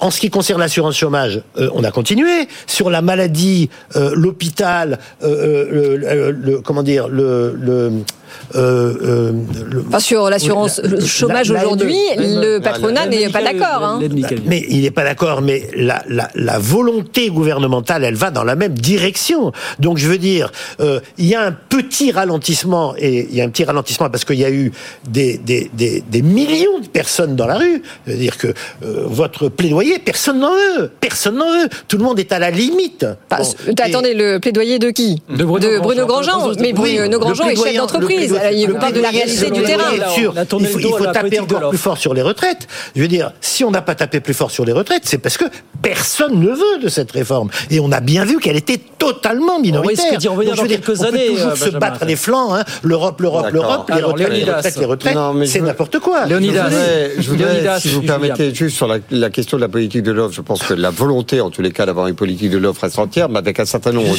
en 0.00 0.10
ce 0.10 0.20
qui 0.20 0.30
concerne 0.30 0.60
l'assurance 0.60 0.96
chômage, 0.96 1.42
on 1.56 1.82
a 1.84 1.90
continué 1.90 2.48
sur 2.66 2.90
la 2.90 3.02
maladie, 3.02 3.70
l'hôpital, 3.94 4.98
le, 5.22 5.96
le- 5.96 6.30
le- 6.30 6.60
comment 6.60 6.82
dire, 6.82 7.08
le, 7.08 7.54
le 7.60 7.90
euh, 8.54 8.94
euh, 9.02 9.32
le- 9.70 9.84
Enfin, 9.88 9.98
sur 9.98 10.30
l'assurance 10.30 10.80
Oui, 10.82 10.90
la- 10.90 10.96
le 11.00 11.04
chômage 11.06 11.52
la- 11.52 11.66
aujourd'hui, 11.66 11.96
le 12.16 12.58
patronat 12.58 13.06
n'est 13.06 13.28
pas 13.28 13.42
d'accord. 13.42 13.82
hein. 13.84 14.00
Mais 14.46 14.64
il 14.68 14.82
n'est 14.82 14.90
pas 14.90 15.04
d'accord, 15.04 15.42
mais 15.42 15.68
la, 15.76 16.02
la, 16.08 16.28
la 16.34 16.58
volonté 16.58 17.28
gouvernementale, 17.28 18.04
elle 18.04 18.14
va 18.14 18.30
dans 18.30 18.44
la 18.44 18.56
même 18.56 18.74
direction. 18.74 19.52
Donc 19.78 19.98
je 19.98 20.08
veux 20.08 20.18
dire, 20.18 20.50
euh, 20.80 21.00
il 21.18 21.26
y 21.26 21.34
a 21.34 21.42
un 21.42 21.52
petit 21.52 22.12
ralentissement, 22.12 22.94
et 22.98 23.26
il 23.30 23.34
y 23.36 23.40
a 23.40 23.44
un 23.44 23.48
petit 23.48 23.64
ralentissement 23.64 24.10
parce 24.10 24.24
qu'il 24.24 24.38
y 24.38 24.44
a 24.44 24.50
eu 24.50 24.72
des, 25.08 25.38
des, 25.38 25.70
des, 25.72 26.02
des 26.08 26.22
millions 26.22 26.78
de 26.80 26.86
personnes 26.88 27.36
dans 27.36 27.46
la 27.46 27.56
rue. 27.56 27.82
C'est-à-dire 28.06 28.36
que 28.38 28.48
euh, 28.48 29.04
votre 29.06 29.48
plaidoyer, 29.48 29.98
personne 29.98 30.40
n'en 30.40 30.52
veut. 30.52 30.90
Personne 31.00 31.36
n'en 31.38 31.50
veut. 31.62 31.68
Tout 31.88 31.98
le 31.98 32.04
monde 32.04 32.18
est 32.18 32.32
à 32.32 32.38
la 32.38 32.50
limite. 32.50 33.06
Bon, 33.30 33.36
et- 33.68 33.82
attendez, 33.82 34.14
le 34.14 34.38
plaidoyer 34.38 34.78
de 34.78 34.90
qui? 34.90 35.22
De 35.28 35.44
Bruno 35.44 35.68
Grandjean. 35.80 36.06
Grandjean. 36.06 36.52
Mais 36.60 36.72
Oui, 36.76 36.96
Bruno 36.96 37.10
le 37.10 37.18
Grandjean 37.18 37.48
est 37.48 37.56
chef 37.56 37.76
d'entreprise. 37.76 38.23
Alors, 38.32 38.52
Il 38.52 38.72
parle 38.74 38.92
de 38.92 39.00
la 39.00 39.10
réalité 39.10 39.50
du 39.50 39.62
terrain. 39.62 39.84
on 39.90 40.58
il 40.58 40.66
faut, 40.66 40.78
il 40.78 41.12
taper 41.12 41.40
encore 41.40 41.68
plus 41.70 41.78
fort 41.78 41.98
sur 41.98 42.14
les 42.14 42.22
retraites. 42.22 42.66
Je 42.96 43.02
veux 43.02 43.08
dire, 43.08 43.32
si 43.40 43.64
on 43.64 43.70
n'a 43.70 43.82
pas 43.82 43.94
tapé 43.94 44.20
plus 44.20 44.34
fort 44.34 44.50
sur 44.50 44.64
les 44.64 44.72
retraites, 44.72 45.02
c'est 45.04 45.18
parce 45.18 45.36
que 45.36 45.44
personne 45.82 46.40
ne 46.40 46.48
veut 46.48 46.78
de 46.82 46.88
cette 46.88 47.12
réforme. 47.12 47.50
Et 47.70 47.80
on 47.80 47.92
a 47.92 48.00
bien 48.00 48.24
vu 48.24 48.38
qu'elle 48.38 48.56
était 48.56 48.80
totalement 48.98 49.60
minoritaire. 49.60 50.12
Donc, 50.12 50.20
je 50.22 50.28
veux 50.28 50.44
dans 50.46 50.52
dire, 50.64 50.80
quelques 50.80 51.00
on 51.00 51.04
peut 51.10 51.18
toujours 51.26 51.48
euh, 51.50 51.54
se 51.56 51.64
Benjamin. 51.64 51.78
battre 51.78 52.04
les 52.04 52.16
flancs. 52.16 52.54
hein. 52.54 52.64
L'Europe, 52.82 53.20
l'Europe, 53.20 53.46
l'Europe, 53.52 53.90
les 53.94 54.02
retraites, 54.02 54.32
les 54.32 54.44
retraites, 54.44 54.76
les 54.78 54.84
retraites. 54.86 55.16
C'est 55.46 55.60
n'importe 55.60 55.98
quoi. 55.98 56.26
Léonidas. 56.26 56.68
Je 56.70 56.70
voudrais, 56.70 57.12
je 57.18 57.30
voudrais, 57.30 57.52
Leonidas, 57.54 57.80
si 57.80 57.88
vous 57.88 58.00
Julien. 58.00 58.18
permettez, 58.18 58.54
juste 58.54 58.76
sur 58.76 58.86
la, 58.86 58.98
la 59.10 59.30
question 59.30 59.56
de 59.56 59.62
la 59.62 59.68
politique 59.68 60.02
de 60.02 60.12
l'offre, 60.12 60.34
je 60.34 60.40
pense 60.40 60.62
que 60.62 60.74
la 60.74 60.90
volonté, 60.90 61.40
en 61.40 61.50
tous 61.50 61.62
les 61.62 61.70
cas, 61.72 61.86
d'avoir 61.86 62.06
une 62.06 62.14
politique 62.14 62.50
de 62.50 62.58
l'offre 62.58 62.82
reste 62.82 62.98
entière, 62.98 63.28
mais 63.28 63.38
avec 63.38 63.60
un 63.60 63.64
certain 63.64 63.92
nombre 63.92 64.14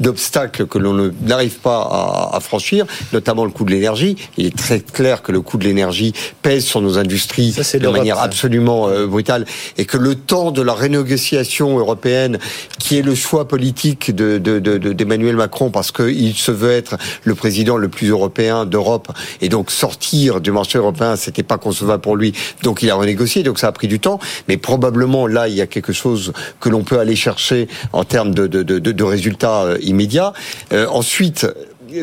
d'obstacles 0.00 0.66
que 0.66 0.78
l'on 0.78 1.12
n'arrive 1.22 1.58
pas 1.58 1.82
à, 1.82 2.36
à 2.36 2.40
franchir, 2.40 2.86
notamment 3.12 3.44
le 3.44 3.49
coût 3.50 3.64
de 3.64 3.70
l'énergie. 3.70 4.16
Il 4.36 4.46
est 4.46 4.56
très 4.56 4.80
clair 4.80 5.22
que 5.22 5.32
le 5.32 5.40
coût 5.40 5.58
de 5.58 5.64
l'énergie 5.64 6.12
pèse 6.42 6.64
sur 6.64 6.80
nos 6.80 6.98
industries 6.98 7.52
Ça, 7.52 7.78
de 7.78 7.88
manière 7.88 8.16
ça. 8.16 8.22
absolument 8.22 8.88
euh, 8.88 9.06
brutale, 9.06 9.44
et 9.78 9.84
que 9.84 9.96
le 9.96 10.14
temps 10.14 10.50
de 10.50 10.62
la 10.62 10.72
renégociation 10.72 11.78
européenne, 11.78 12.38
qui 12.78 12.98
est 12.98 13.02
le 13.02 13.14
choix 13.14 13.46
politique 13.48 14.14
de, 14.14 14.38
de- 14.38 14.58
de- 14.58 14.78
de- 14.78 14.92
d'Emmanuel 14.92 15.36
Macron, 15.36 15.70
parce 15.70 15.92
qu'il 15.92 16.34
se 16.34 16.50
veut 16.50 16.70
être 16.72 16.96
le 17.24 17.34
président 17.34 17.76
le 17.76 17.88
plus 17.88 18.08
européen 18.08 18.64
d'Europe, 18.64 19.08
et 19.40 19.48
donc 19.48 19.70
sortir 19.70 20.40
du 20.40 20.52
marché 20.52 20.78
européen, 20.78 21.16
c'était 21.16 21.42
pas 21.42 21.58
concevable 21.58 22.02
pour 22.02 22.16
lui. 22.16 22.32
Donc 22.62 22.82
il 22.82 22.90
a 22.90 22.94
renégocié, 22.94 23.42
donc 23.42 23.58
ça 23.58 23.68
a 23.68 23.72
pris 23.72 23.88
du 23.88 24.00
temps. 24.00 24.18
Mais 24.48 24.56
probablement 24.56 25.26
là, 25.26 25.48
il 25.48 25.54
y 25.54 25.60
a 25.60 25.66
quelque 25.66 25.92
chose 25.92 26.32
que 26.60 26.68
l'on 26.68 26.82
peut 26.84 26.98
aller 26.98 27.16
chercher 27.16 27.68
en 27.92 28.04
termes 28.04 28.34
de, 28.34 28.46
de, 28.46 28.62
de, 28.62 28.78
de- 28.78 28.92
de 28.92 29.04
résultats 29.04 29.62
euh, 29.64 29.78
immédiats. 29.82 30.32
Euh, 30.72 30.86
ensuite 30.88 31.46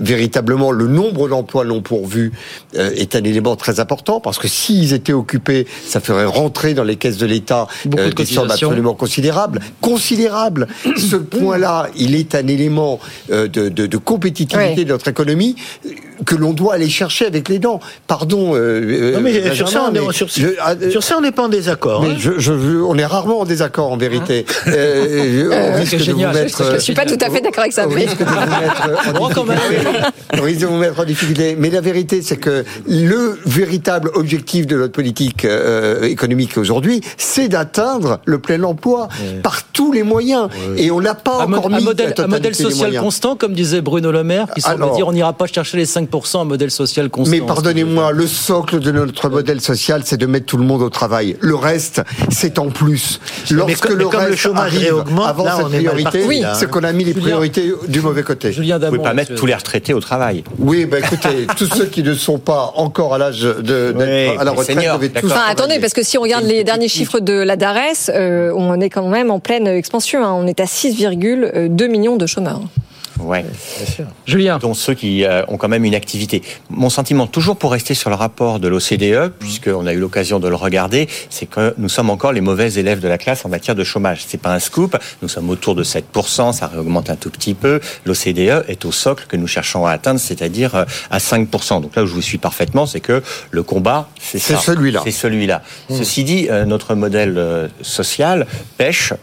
véritablement 0.02 0.72
le 0.72 0.88
nombre 0.88 1.28
d'emplois 1.30 1.66
non 1.66 1.82
pourvus 1.82 2.32
euh, 2.76 2.92
est 2.96 3.16
un 3.16 3.24
élément 3.24 3.56
très 3.56 3.80
important 3.80 4.20
parce 4.20 4.38
que 4.40 4.48
s'ils 4.48 4.94
étaient 4.94 5.14
occupés, 5.14 5.68
ça 5.88 6.00
ferait 6.00 6.26
rentrer 6.26 6.74
dans 6.74 6.84
les 6.84 6.96
caisses 6.96 7.18
de 7.18 7.26
l'État 7.26 7.68
Beaucoup 7.86 8.04
de 8.04 8.10
des 8.12 8.26
sommes 8.26 8.52
absolument 8.52 8.94
considérables. 8.94 9.60
Considérables. 9.82 10.68
Ce 10.98 11.16
point-là, 11.16 11.88
il 11.96 12.16
est 12.16 12.36
un 12.36 12.48
élément 12.48 13.00
euh, 13.32 13.48
de, 13.48 13.70
de, 13.70 13.86
de 13.88 13.98
compétitivité 13.98 14.86
de 14.86 14.90
notre 14.92 15.08
économie. 15.08 15.56
que 16.26 16.36
l'on 16.36 16.52
doit 16.54 16.74
aller 16.74 16.90
chercher 16.90 17.26
avec 17.28 17.48
les 17.48 17.60
dents. 17.60 17.80
Pardon. 18.08 18.54
euh, 18.56 19.14
Non, 19.14 19.22
mais 19.22 19.36
euh, 19.38 19.54
sur 19.54 19.70
ça, 19.70 19.84
on 19.84 19.92
Benjamin, 19.92 20.04
est- 20.04 20.08
mais 20.08 20.14
sur- 20.14 20.28
je- 20.28 20.90
Sur 20.90 21.04
ça, 21.04 21.16
on 21.18 21.22
n'est 21.22 21.32
pas 21.32 21.44
en 21.44 21.50
désaccord. 21.50 22.02
mais 22.02 22.10
hein. 22.10 22.16
je, 22.18 22.82
on 22.82 22.98
est 22.98 23.06
rarement 23.06 23.42
en 23.42 23.46
désaccord 23.46 23.92
en 23.92 23.98
vérité. 23.98 24.46
Euh, 24.68 25.06
Euh, 25.08 25.74
au 25.74 25.78
risque 25.78 25.98
de 26.06 26.12
vous 26.14 26.20
mettre, 26.20 26.74
Je 26.74 26.80
suis 26.80 26.94
pas 26.94 27.06
tout 27.06 27.18
à 27.22 27.30
fait 27.30 27.42
d'accord 27.42 27.62
avec 27.62 27.74
ça. 27.74 27.86
mais- 27.88 27.96
risque 28.06 28.18
de 28.20 28.24
vous 28.26 28.34
mettre 28.34 29.14
Au 30.38 30.42
risque 30.44 30.62
de 30.62 30.66
vous 30.66 30.78
mettre 30.78 31.00
en 31.00 31.06
difficulté. 31.06 31.56
Mais 31.58 31.70
la 31.70 31.82
vérité, 31.82 32.22
c'est 32.22 32.38
que 32.38 32.64
le 32.88 33.40
véritable 33.46 34.12
objectif 34.14 34.68
de 34.68 34.76
notre 34.78 34.92
politique 34.94 35.46
euh, 35.46 36.04
économique 36.04 36.58
aujourd'hui, 36.58 37.02
c'est 37.18 37.48
d'atteindre 37.48 38.20
le 38.26 38.40
plein 38.40 38.62
emploi 38.64 39.08
par 39.44 39.64
tous 39.72 39.92
les 39.92 40.04
moyens. 40.04 40.50
Et 40.78 40.92
on 40.92 41.02
n'a 41.02 41.16
pas 41.16 41.44
Un, 41.44 41.54
encore 41.54 41.72
un 41.74 41.78
mis 41.78 41.84
modèle, 41.84 42.14
la 42.18 42.24
un 42.24 42.28
modèle 42.28 42.52
totalité 42.52 42.64
des 42.64 42.70
social 42.88 43.02
constant, 43.02 43.36
comme 43.36 43.54
disait 43.54 43.82
Bruno 43.82 44.12
Le 44.12 44.24
Maire, 44.24 44.48
qui 44.54 44.62
semble 44.62 44.76
Alors- 44.84 44.96
dire 44.96 45.08
on 45.08 45.12
n'ira 45.14 45.34
pas 45.34 45.46
chercher 45.48 45.78
les 45.78 45.86
5%, 45.86 46.42
un 46.42 46.44
modèle 46.46 46.72
social 46.72 47.10
constant. 47.10 47.32
Mais 47.32 47.42
pardonnez-moi, 47.42 48.12
le 48.12 48.28
socle 48.28 48.80
de 48.80 48.92
notre 48.92 49.30
modèle 49.30 49.62
social, 49.62 50.02
c'est 50.06 50.18
de 50.18 50.26
mettre 50.26 50.46
tout 50.46 50.58
le 50.58 50.64
monde 50.66 50.82
au 50.82 50.90
travail. 50.90 51.38
Le 51.40 51.56
reste, 51.56 52.02
c'est 52.30 52.60
en 52.60 52.70
plus. 52.70 53.20
Lorsque 53.52 53.88
comme- 53.88 53.98
mais 53.98 54.04
le 54.04 54.10
comme 54.10 54.22
le 54.22 54.28
reste 54.28 54.40
chômage 54.40 54.74
arrive 54.74 54.82
réaugmente, 54.82 55.28
avant 55.28 55.44
là, 55.46 55.56
cette 55.58 55.66
on 55.66 55.70
priorité, 55.70 56.40
là, 56.42 56.54
c'est 56.56 56.66
hein. 56.66 56.68
qu'on 56.70 56.84
a 56.84 56.92
mis 56.92 57.04
les 57.04 57.14
Julien- 57.14 57.22
priorités 57.24 57.74
du 57.88 58.02
mauvais 58.02 58.24
côté. 58.24 58.52
Julien 58.52 58.78
Vous 58.78 58.86
pouvez 58.86 58.98
Damon, 58.98 59.04
pas 59.04 59.14
mettre 59.14 59.36
tous 59.36 59.46
les 59.46 59.54
retraités 59.68 59.94
au 59.94 60.00
travail. 60.00 60.44
Oui, 60.60 60.86
ben 60.86 61.04
écoutez, 61.04 61.46
tous 61.58 61.66
ceux 61.68 61.86
qui 61.86 62.02
ne 62.04 62.14
sont 62.14 62.38
pas 62.40 62.72
encore 62.76 63.14
à 63.14 63.18
l'âge 63.18 63.42
de 63.42 63.94
Oui, 63.96 64.38
à 64.40 64.44
la 64.46 64.52
retraite 64.52 64.78
seniors, 64.78 64.98
devaient 64.98 65.10
tous 65.10 65.28
d'accord. 65.28 65.32
Enfin, 65.32 65.52
attendez, 65.52 65.80
parce 65.80 65.94
que 65.94 66.04
si 66.04 66.18
on 66.18 66.22
regarde 66.22 66.46
les 66.46 66.64
derniers 66.64 66.88
chiffres 66.88 67.20
de 67.20 67.34
la 67.34 67.56
DARES, 67.58 68.10
euh, 68.10 68.52
on 68.56 68.80
est 68.80 68.90
quand 68.90 69.08
même 69.08 69.30
en 69.30 69.40
pleine 69.40 69.68
expansion. 69.68 70.24
hein. 70.24 70.34
On 70.34 70.48
est 70.48 70.60
à 70.60 70.66
6,2 70.66 71.88
millions 71.88 72.16
de 72.16 72.26
chômeurs. 72.26 72.62
Ouais. 73.20 73.46
Julien. 74.26 74.58
dont 74.60 74.74
ceux 74.74 74.94
qui 74.94 75.24
euh, 75.24 75.44
ont 75.48 75.58
quand 75.58 75.68
même 75.68 75.86
une 75.86 75.96
activité. 75.96 76.42
Mon 76.70 76.90
sentiment, 76.90 77.28
toujours 77.28 77.58
pour 77.58 77.72
rester 77.72 77.94
sur 77.94 78.10
le 78.10 78.16
rapport 78.16 78.60
de 78.60 78.68
l'OCDE, 78.68 79.32
puisqu'on 79.40 79.86
a 79.86 79.94
eu 79.94 80.00
l'occasion 80.00 80.40
de 80.40 80.48
le 80.48 80.56
regarder, 80.56 81.08
c'est 81.30 81.46
que 81.46 81.74
nous 81.78 81.90
sommes 81.90 82.10
encore 82.10 82.32
les 82.32 82.42
mauvais 82.42 82.74
élèves 82.74 83.00
de 83.00 83.08
la 83.08 83.18
classe 83.18 83.46
en 83.46 83.50
matière 83.50 83.76
de 83.76 83.84
chômage. 83.84 84.24
C'est 84.28 84.40
pas 84.40 84.54
un 84.54 84.60
scoop. 84.60 84.98
Nous 85.22 85.28
sommes 85.28 85.50
autour 85.50 85.76
de 85.76 85.84
7%, 85.84 86.54
ça 86.54 86.72
augmente 86.78 87.10
un 87.10 87.16
tout 87.16 87.30
petit 87.30 87.54
peu. 87.54 87.80
L'OCDE 88.06 88.66
est 88.68 88.86
au 88.86 88.92
socle 88.92 89.26
que 89.28 89.38
nous 89.38 89.48
cherchons 89.48 89.86
à 89.86 89.92
atteindre, 89.92 90.20
c'est-à-dire 90.20 90.76
euh, 90.76 90.86
à 91.10 91.20
5%. 91.20 91.82
Donc 91.82 91.96
là 91.96 92.04
où 92.04 92.08
je 92.08 92.14
vous 92.14 92.22
suis 92.22 92.38
parfaitement, 92.38 92.86
c'est 92.86 93.00
que 93.00 93.24
le 93.52 93.64
combat, 93.64 94.10
c'est 94.20 94.40
celui-là. 94.40 95.02
C'est 95.04 95.12
celui-là. 95.12 95.62
Ceci 95.90 96.24
dit, 96.24 96.48
euh, 96.50 96.66
notre 96.66 96.96
modèle 96.96 97.38
euh, 97.38 97.68
social 97.82 98.46
pêche 98.78 99.14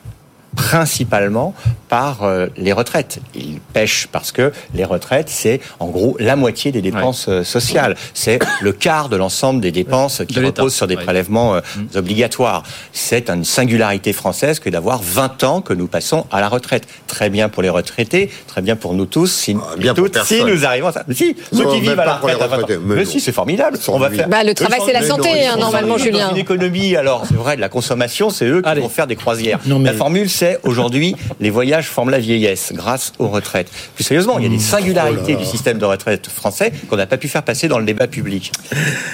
principalement 0.56 1.54
par 1.88 2.22
euh, 2.24 2.46
les 2.56 2.72
retraites. 2.72 3.18
Il 3.34 3.60
pêche 3.72 4.08
parce 4.10 4.32
que 4.32 4.52
les 4.74 4.84
retraites, 4.84 5.28
c'est 5.28 5.60
en 5.80 5.86
gros 5.88 6.16
la 6.18 6.36
moitié 6.36 6.72
des 6.72 6.82
dépenses 6.82 7.26
euh, 7.28 7.44
sociales. 7.44 7.96
C'est 8.14 8.38
le 8.60 8.72
quart 8.72 9.08
de 9.08 9.16
l'ensemble 9.16 9.60
des 9.60 9.70
dépenses 9.70 10.22
qui 10.26 10.34
De 10.40 10.44
reposent 10.46 10.74
sur 10.74 10.86
des 10.86 10.94
Ouais. 10.96 11.02
prélèvements 11.02 11.56
euh, 11.56 11.60
obligatoires. 11.96 12.62
C'est 12.92 13.28
une 13.30 13.44
singularité 13.44 14.12
française 14.12 14.58
que 14.60 14.70
d'avoir 14.70 15.02
20 15.02 15.42
ans 15.44 15.60
que 15.60 15.72
nous 15.74 15.86
passons 15.88 16.24
à 16.30 16.40
la 16.40 16.48
retraite. 16.48 16.86
Très 17.08 17.30
bien 17.30 17.48
pour 17.48 17.62
les 17.62 17.68
retraités, 17.68 18.30
très 18.46 18.62
bien 18.62 18.76
pour 18.76 18.94
nous 18.94 19.06
tous. 19.06 19.26
Si, 19.32 19.56
Ah, 19.60 19.76
bien 19.76 19.92
toutes, 19.94 20.22
si 20.24 20.44
nous 20.44 20.64
arrivons 20.64 20.88
à 20.88 20.92
ça. 20.92 21.04
Mais 21.08 21.14
si, 21.14 21.36
ceux 21.52 21.68
qui 21.70 21.80
vivent 21.80 21.98
à 21.98 22.04
la 22.04 22.14
retraite 22.16 22.40
à 22.40 22.46
20 22.46 22.56
ans. 22.56 22.60
retraités, 22.60 22.80
mais 22.84 23.04
si, 23.04 23.20
c'est 23.20 23.32
formidable. 23.32 23.76
Sans 23.78 23.94
On 23.94 23.98
va 23.98 24.08
lui. 24.08 24.16
faire. 24.18 24.28
Bah, 24.28 24.44
le 24.44 24.54
travail, 24.54 24.80
c'est 24.86 24.92
la 24.92 25.02
santé, 25.02 25.28
non, 25.30 25.34
ils 25.36 25.46
hein, 25.46 25.56
normalement, 25.58 25.98
Julien. 25.98 26.30
Une 26.30 26.36
économie, 26.36 26.94
alors 26.96 27.24
c'est 27.28 27.34
vrai, 27.34 27.56
de 27.56 27.60
la 27.60 27.68
consommation, 27.68 28.30
c'est 28.30 28.46
eux 28.46 28.62
qui 28.62 28.68
Allez. 28.68 28.80
vont 28.80 28.88
faire 28.88 29.06
des 29.08 29.16
croisières. 29.16 29.58
Non, 29.66 29.78
mais- 29.78 29.90
La 29.90 29.96
formule, 29.96 30.28
c'est 30.30 30.43
aujourd'hui, 30.62 31.16
les 31.40 31.50
voyages 31.50 31.86
forment 31.88 32.10
la 32.10 32.18
vieillesse 32.18 32.72
grâce 32.74 33.12
aux 33.18 33.28
retraites. 33.28 33.70
Plus 33.94 34.04
sérieusement, 34.04 34.38
il 34.38 34.44
y 34.44 34.46
a 34.46 34.50
des 34.50 34.58
singularités 34.58 35.36
du 35.36 35.44
système 35.44 35.78
de 35.78 35.84
retraite 35.84 36.26
français 36.28 36.72
qu'on 36.88 36.96
n'a 36.96 37.06
pas 37.06 37.16
pu 37.16 37.28
faire 37.28 37.42
passer 37.42 37.68
dans 37.68 37.78
le 37.78 37.84
débat 37.84 38.06
public. 38.06 38.52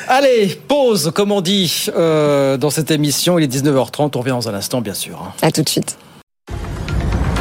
Allez, 0.08 0.58
pause, 0.68 1.10
comme 1.14 1.32
on 1.32 1.40
dit 1.40 1.86
euh, 1.96 2.56
dans 2.56 2.70
cette 2.70 2.90
émission. 2.90 3.38
Il 3.38 3.44
est 3.44 3.52
19h30. 3.54 4.10
On 4.14 4.18
revient 4.18 4.30
dans 4.30 4.48
un 4.48 4.54
instant, 4.54 4.80
bien 4.80 4.94
sûr. 4.94 5.20
hein. 5.22 5.32
À 5.42 5.50
tout 5.50 5.62
de 5.62 5.68
suite. 5.68 5.96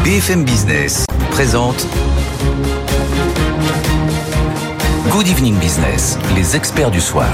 BFM 0.04 0.43
Business 0.45 1.06
présente 1.32 1.86
Good 5.12 5.28
Evening 5.28 5.56
Business, 5.56 6.19
les 6.36 6.56
experts 6.56 6.91
du 6.91 7.02
soir. 7.02 7.28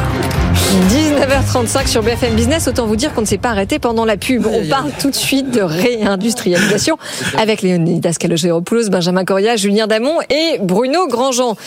19h35 0.89 1.88
sur 1.88 2.03
BFM 2.03 2.33
Business, 2.33 2.69
autant 2.69 2.85
vous 2.85 2.95
dire 2.95 3.13
qu'on 3.13 3.21
ne 3.21 3.25
s'est 3.25 3.38
pas 3.38 3.49
arrêté 3.49 3.79
pendant 3.79 4.05
la 4.05 4.15
pub. 4.15 4.45
On 4.45 4.65
parle 4.65 4.91
tout 4.97 5.09
de 5.09 5.15
suite 5.15 5.51
de 5.51 5.59
réindustrialisation 5.61 6.97
avec 7.38 7.61
Léonidas 7.61 8.15
Calogéropoulos, 8.17 8.89
Benjamin 8.89 9.25
Coria, 9.25 9.57
Julien 9.57 9.88
Damon 9.88 10.21
et 10.29 10.57
Bruno 10.61 11.07
Grandjean. 11.07 11.57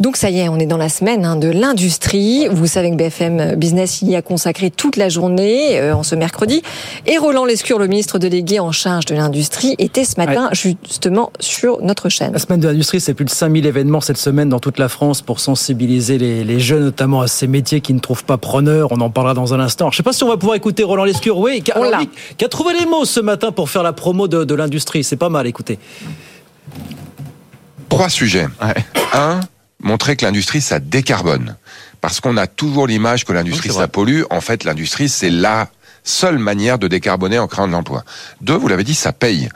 Donc 0.00 0.16
ça 0.16 0.30
y 0.30 0.40
est, 0.40 0.48
on 0.48 0.58
est 0.58 0.66
dans 0.66 0.78
la 0.78 0.88
semaine 0.88 1.24
hein, 1.24 1.36
de 1.36 1.48
l'industrie. 1.48 2.48
Vous 2.50 2.66
savez 2.66 2.90
que 2.90 2.96
BFM 2.96 3.56
Business 3.56 4.02
y 4.02 4.16
a 4.16 4.22
consacré 4.22 4.70
toute 4.70 4.96
la 4.96 5.08
journée 5.08 5.78
euh, 5.78 5.94
en 5.94 6.02
ce 6.02 6.14
mercredi. 6.14 6.62
Et 7.06 7.18
Roland 7.18 7.44
Lescure, 7.44 7.78
le 7.78 7.86
ministre 7.86 8.18
délégué 8.18 8.58
en 8.58 8.72
charge 8.72 9.04
de 9.04 9.14
l'industrie, 9.14 9.76
était 9.78 10.04
ce 10.04 10.16
matin 10.16 10.48
justement 10.52 11.30
sur 11.40 11.82
notre 11.82 12.08
chaîne. 12.08 12.32
La 12.32 12.38
semaine 12.38 12.60
de 12.60 12.68
l'industrie, 12.68 13.00
c'est 13.00 13.14
plus 13.14 13.26
de 13.26 13.30
5000 13.30 13.66
événements 13.66 14.00
cette 14.00 14.16
semaine 14.16 14.48
dans 14.48 14.58
toute 14.58 14.78
la 14.78 14.88
France 14.88 15.20
pour 15.22 15.41
sensibiliser 15.42 16.18
les, 16.18 16.44
les 16.44 16.60
jeunes, 16.60 16.84
notamment 16.84 17.20
à 17.20 17.28
ces 17.28 17.46
métiers 17.46 17.80
qui 17.80 17.92
ne 17.92 17.98
trouvent 17.98 18.24
pas 18.24 18.38
preneur. 18.38 18.92
On 18.92 19.00
en 19.00 19.10
parlera 19.10 19.34
dans 19.34 19.54
un 19.54 19.60
instant. 19.60 19.86
Alors, 19.86 19.92
je 19.92 19.96
ne 19.96 19.98
sais 19.98 20.02
pas 20.02 20.12
si 20.12 20.24
on 20.24 20.28
va 20.28 20.36
pouvoir 20.36 20.56
écouter 20.56 20.82
Roland 20.82 21.04
Lescure, 21.04 21.38
oui, 21.38 21.62
qui 21.62 21.72
lui, 21.72 22.08
qui 22.36 22.44
a 22.44 22.48
trouvé 22.48 22.74
les 22.78 22.86
mots 22.86 23.04
ce 23.04 23.20
matin 23.20 23.52
pour 23.52 23.68
faire 23.68 23.82
la 23.82 23.92
promo 23.92 24.28
de, 24.28 24.44
de 24.44 24.54
l'industrie. 24.54 25.04
C'est 25.04 25.16
pas 25.16 25.28
mal, 25.28 25.46
écoutez. 25.46 25.78
Trois 27.88 28.08
sujets. 28.08 28.46
Un, 29.12 29.40
montrer 29.80 30.16
que 30.16 30.24
l'industrie, 30.24 30.62
ça 30.62 30.78
décarbone. 30.78 31.56
Parce 32.00 32.20
qu'on 32.20 32.36
a 32.36 32.46
toujours 32.46 32.86
l'image 32.86 33.24
que 33.24 33.32
l'industrie, 33.32 33.70
ça 33.70 33.88
pollue. 33.88 34.22
En 34.30 34.40
fait, 34.40 34.64
l'industrie, 34.64 35.08
c'est 35.08 35.30
la 35.30 35.68
seule 36.04 36.38
manière 36.38 36.78
de 36.78 36.88
décarboner 36.88 37.38
en 37.38 37.46
créant 37.46 37.66
de 37.66 37.72
l'emploi. 37.72 38.04
Deux, 38.40 38.56
vous 38.56 38.68
l'avez 38.68 38.84
dit, 38.84 38.94
ça 38.94 39.12
paye. 39.12 39.48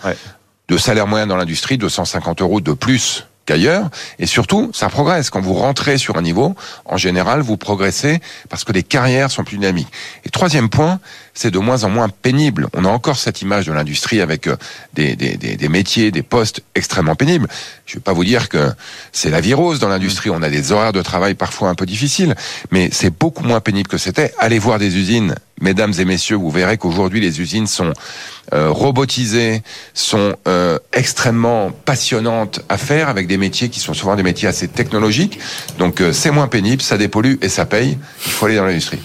De 0.69 0.77
salaire 0.77 1.07
moyen 1.07 1.27
dans 1.27 1.37
l'industrie, 1.37 1.79
250 1.79 2.43
euros 2.43 2.61
de 2.61 2.73
plus 2.73 3.27
qu'ailleurs. 3.47 3.89
Et 4.19 4.27
surtout, 4.27 4.71
ça 4.75 4.89
progresse. 4.89 5.31
Quand 5.31 5.41
vous 5.41 5.55
rentrez 5.55 5.97
sur 5.97 6.17
un 6.17 6.23
niveau, 6.23 6.55
en 6.85 6.97
général, 6.97 7.41
vous 7.41 7.57
progressez 7.57 8.21
parce 8.49 8.65
que 8.65 8.73
les 8.73 8.83
carrières 8.83 9.31
sont 9.31 9.45
plus 9.45 9.57
dynamiques. 9.57 9.91
Et 10.25 10.31
troisième 10.31 10.69
point, 10.69 11.01
c'est 11.37 11.51
de 11.51 11.59
moins 11.59 11.85
en 11.85 11.91
moins 11.91 12.09
pénible. 12.09 12.67
On 12.75 12.85
a 12.85 12.89
encore 12.89 13.17
cette 13.19 13.43
image 13.43 13.67
de 13.67 13.73
l'industrie 13.73 14.21
avec 14.21 14.49
euh, 14.49 14.57
des, 14.95 15.15
des, 15.15 15.37
des, 15.37 15.57
des 15.57 15.69
métiers, 15.69 16.11
des 16.11 16.23
postes 16.23 16.63
extrêmement 16.75 17.15
pénibles. 17.15 17.47
Je 17.85 17.93
ne 17.93 17.97
vais 17.97 18.03
pas 18.03 18.15
vous 18.15 18.25
dire 18.25 18.49
que 18.49 18.73
c'est 19.13 19.31
la 19.31 19.41
vie 19.41 19.55
rose 19.55 19.79
dans 19.79 19.89
l'industrie. 19.89 20.31
On 20.31 20.43
a 20.43 20.49
des 20.49 20.73
horaires 20.73 20.95
de 20.95 21.03
travail 21.03 21.35
parfois 21.35 21.69
un 21.69 21.75
peu 21.75 21.87
difficiles, 21.87 22.35
mais 22.71 22.89
c'est 22.91 23.11
beaucoup 23.17 23.45
moins 23.45 23.61
pénible 23.61 23.89
que 23.89 23.99
c'était. 23.99 24.33
Allez 24.39 24.59
voir 24.59 24.79
des 24.79 24.97
usines, 24.97 25.35
mesdames 25.61 25.93
et 25.99 26.05
messieurs, 26.07 26.37
vous 26.37 26.51
verrez 26.51 26.79
qu'aujourd'hui 26.79 27.21
les 27.21 27.41
usines 27.41 27.67
sont 27.67 27.93
euh, 28.55 28.71
robotisées, 28.71 29.63
sont 29.93 30.35
euh, 30.49 30.79
extrêmement 30.93 31.71
passionnantes 31.71 32.61
à 32.69 32.79
faire 32.79 33.09
avec 33.11 33.27
des 33.27 33.37
métiers 33.37 33.69
qui 33.69 33.81
sont 33.81 33.93
souvent 33.93 34.17
des 34.17 34.23
métiers 34.23 34.49
assez 34.49 34.69
technologiques. 34.69 35.39
Donc 35.79 36.01
euh, 36.01 36.13
c'est 36.13 36.31
moins 36.31 36.49
pénible, 36.49 36.81
ça 36.81 36.97
dépollue 36.97 37.35
et 37.43 37.49
ça 37.49 37.67
paye. 37.67 37.99
Il 38.25 38.33
faut 38.33 38.47
aller 38.47 38.57
dans 38.57 38.65
l'industrie. 38.65 39.01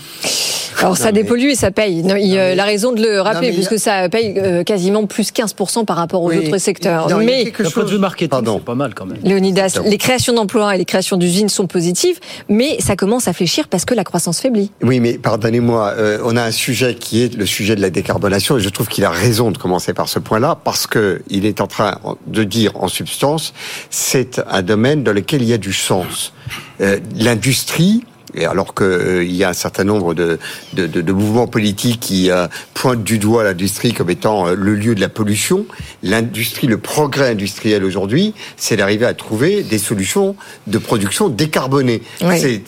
Alors 0.82 0.98
ça 0.98 1.12
dépollue 1.12 1.50
et 1.50 1.56
ça 1.56 1.72
paye. 1.72 2.04
Non, 2.04 2.16
il 2.16 2.38
a 2.38 2.64
raison 2.64 2.92
de 2.92 3.02
le 3.02 3.22
rappeler 3.22 3.50
mais- 3.50 3.54
puisque 3.54 3.80
ça 3.80 4.10
paye 4.10 4.36
euh, 4.38 4.64
quasiment 4.64 5.06
plus 5.06 5.32
15% 5.32 5.86
par 5.86 5.96
rapport 5.98 6.22
aux 6.24 6.30
Oui. 6.30 6.38
autres 6.48 6.58
secteurs. 6.58 7.10
Non, 7.10 7.22
il 7.22 7.26
y 7.30 7.32
a 7.32 7.36
Mais 7.38 7.44
quelque 7.46 7.64
D'un 7.64 7.70
point 7.70 7.84
de 7.84 7.88
chose- 7.88 7.96
vue 7.96 8.02
marketing, 8.02 8.30
Pardon. 8.30 8.56
c'est 8.60 8.66
pas 8.66 8.76
mal 8.76 8.94
quand 8.94 9.06
même. 9.06 9.18
Léonidas, 9.24 9.80
les 9.86 9.98
créations 9.98 10.34
d'emplois 10.34 10.76
et 10.76 10.78
les 10.78 10.86
créations 10.86 11.18
d'usines 11.18 11.50
sont 11.50 11.68
positives, 11.68 12.20
mais 12.50 12.80
ça 12.80 12.96
commence 12.96 13.28
à 13.28 13.34
fléchir 13.34 13.68
parce 13.68 13.86
que 13.86 13.94
la 13.94 14.04
croissance 14.04 14.40
faiblit. 14.40 14.72
Oui, 14.82 15.00
mais 15.00 15.14
pardonnez-moi, 15.18 15.94
euh, 15.98 16.20
on 16.26 16.36
a 16.36 16.44
un 16.44 16.52
sujet 16.52 16.96
qui 16.96 17.24
est 17.24 17.36
le 17.36 17.46
sujet 17.46 17.76
de 17.76 17.82
la 17.82 17.90
décarbonation, 17.90 18.58
et 18.58 18.62
je 18.62 18.70
trouve 18.70 18.88
qu'il 18.88 19.06
a 19.06 19.10
raison 19.10 19.52
de 19.52 19.58
commencer 19.58 19.94
par 19.94 20.10
ce 20.10 20.20
point-là, 20.20 20.58
parce 20.64 20.88
que 20.88 21.22
il 21.30 21.46
est 21.46 21.62
en 21.62 21.68
train 21.68 21.98
de 22.28 22.44
dire, 22.44 22.72
en 22.76 22.88
substance, 22.88 23.54
c'est 23.90 24.42
un 24.50 24.62
domaine 24.62 25.04
dans 25.04 25.14
lequel 25.14 25.42
il 25.42 25.48
y 25.50 25.54
a 25.54 25.58
du 25.58 25.74
sens. 25.74 26.34
Euh, 26.82 27.00
L'industrie. 27.16 28.04
Et 28.36 28.46
alors 28.46 28.74
qu'il 28.74 29.32
y 29.32 29.44
a 29.44 29.50
un 29.50 29.54
certain 29.54 29.84
nombre 29.84 30.14
de, 30.14 30.40
de, 30.74 30.88
de- 30.88 31.02
de 31.02 31.12
mouvements 31.14 31.48
politiques 31.48 32.00
qui 32.00 32.32
euh, 32.32 32.48
pointent 32.74 33.04
du 33.04 33.18
doigt 33.20 33.44
l'industrie 33.44 33.94
comme 33.94 34.10
étant 34.10 34.48
euh, 34.48 34.56
le 34.56 34.76
lieu 34.76 34.96
de 34.96 35.02
la 35.02 35.10
pollution, 35.10 35.66
l'industrie, 36.04 36.68
le 36.68 36.78
progrès 36.78 37.30
industriel 37.30 37.84
aujourd'hui, 37.84 38.34
c'est 38.58 38.78
d'arriver 38.78 39.06
à 39.06 39.14
trouver 39.14 39.64
des 39.64 39.78
solutions 39.78 40.36
de 40.68 40.78
production 40.78 41.30
décarbonée. 41.30 42.02
Oui. 42.22 42.40
C'est 42.40 42.62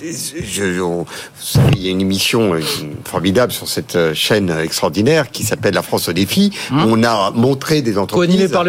je, 0.44 0.82
on- 0.82 1.06
il 1.76 1.82
y 1.84 1.88
a 1.88 1.92
une 1.92 2.02
émission 2.02 2.54
euh, 2.54 2.60
formidable 3.06 3.52
sur 3.52 3.68
cette 3.68 3.96
euh, 3.96 4.14
chaîne 4.14 4.50
extraordinaire 4.64 5.32
qui 5.32 5.44
s'appelle 5.44 5.74
La 5.74 5.82
France 5.82 6.10
au 6.10 6.14
défi. 6.14 6.52
On 6.72 7.04
a 7.04 7.32
montré 7.32 7.82
des 7.82 7.98
entreprises. 7.98 8.28
Co-animé 8.30 8.48
par 8.50 8.64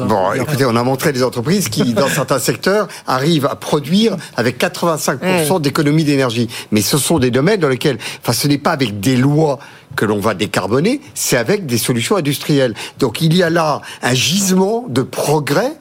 hein. 0.00 0.06
Bon, 0.06 0.32
écoutez, 0.32 0.64
on 0.64 0.76
a 0.76 0.82
montré 0.82 1.12
des 1.12 1.22
entreprises 1.22 1.68
qui, 1.68 1.94
dans 1.94 2.08
certains 2.08 2.38
secteurs, 2.38 2.88
arrivent 3.06 3.46
à 3.46 3.54
produire 3.56 4.16
avec 4.36 4.58
85% 4.60 5.60
d'énergie. 5.82 6.48
Mais 6.70 6.82
ce 6.82 6.98
sont 6.98 7.18
des 7.18 7.30
domaines 7.30 7.60
dans 7.60 7.68
lesquels, 7.68 7.98
enfin, 8.22 8.32
ce 8.32 8.48
n'est 8.48 8.58
pas 8.58 8.72
avec 8.72 9.00
des 9.00 9.16
lois 9.16 9.58
que 9.94 10.04
l'on 10.04 10.20
va 10.20 10.34
décarboner, 10.34 11.00
c'est 11.14 11.36
avec 11.36 11.66
des 11.66 11.78
solutions 11.78 12.16
industrielles. 12.16 12.74
Donc 12.98 13.20
il 13.20 13.34
y 13.34 13.42
a 13.42 13.50
là 13.50 13.80
un 14.02 14.14
gisement 14.14 14.84
de 14.88 15.02
progrès 15.02 15.72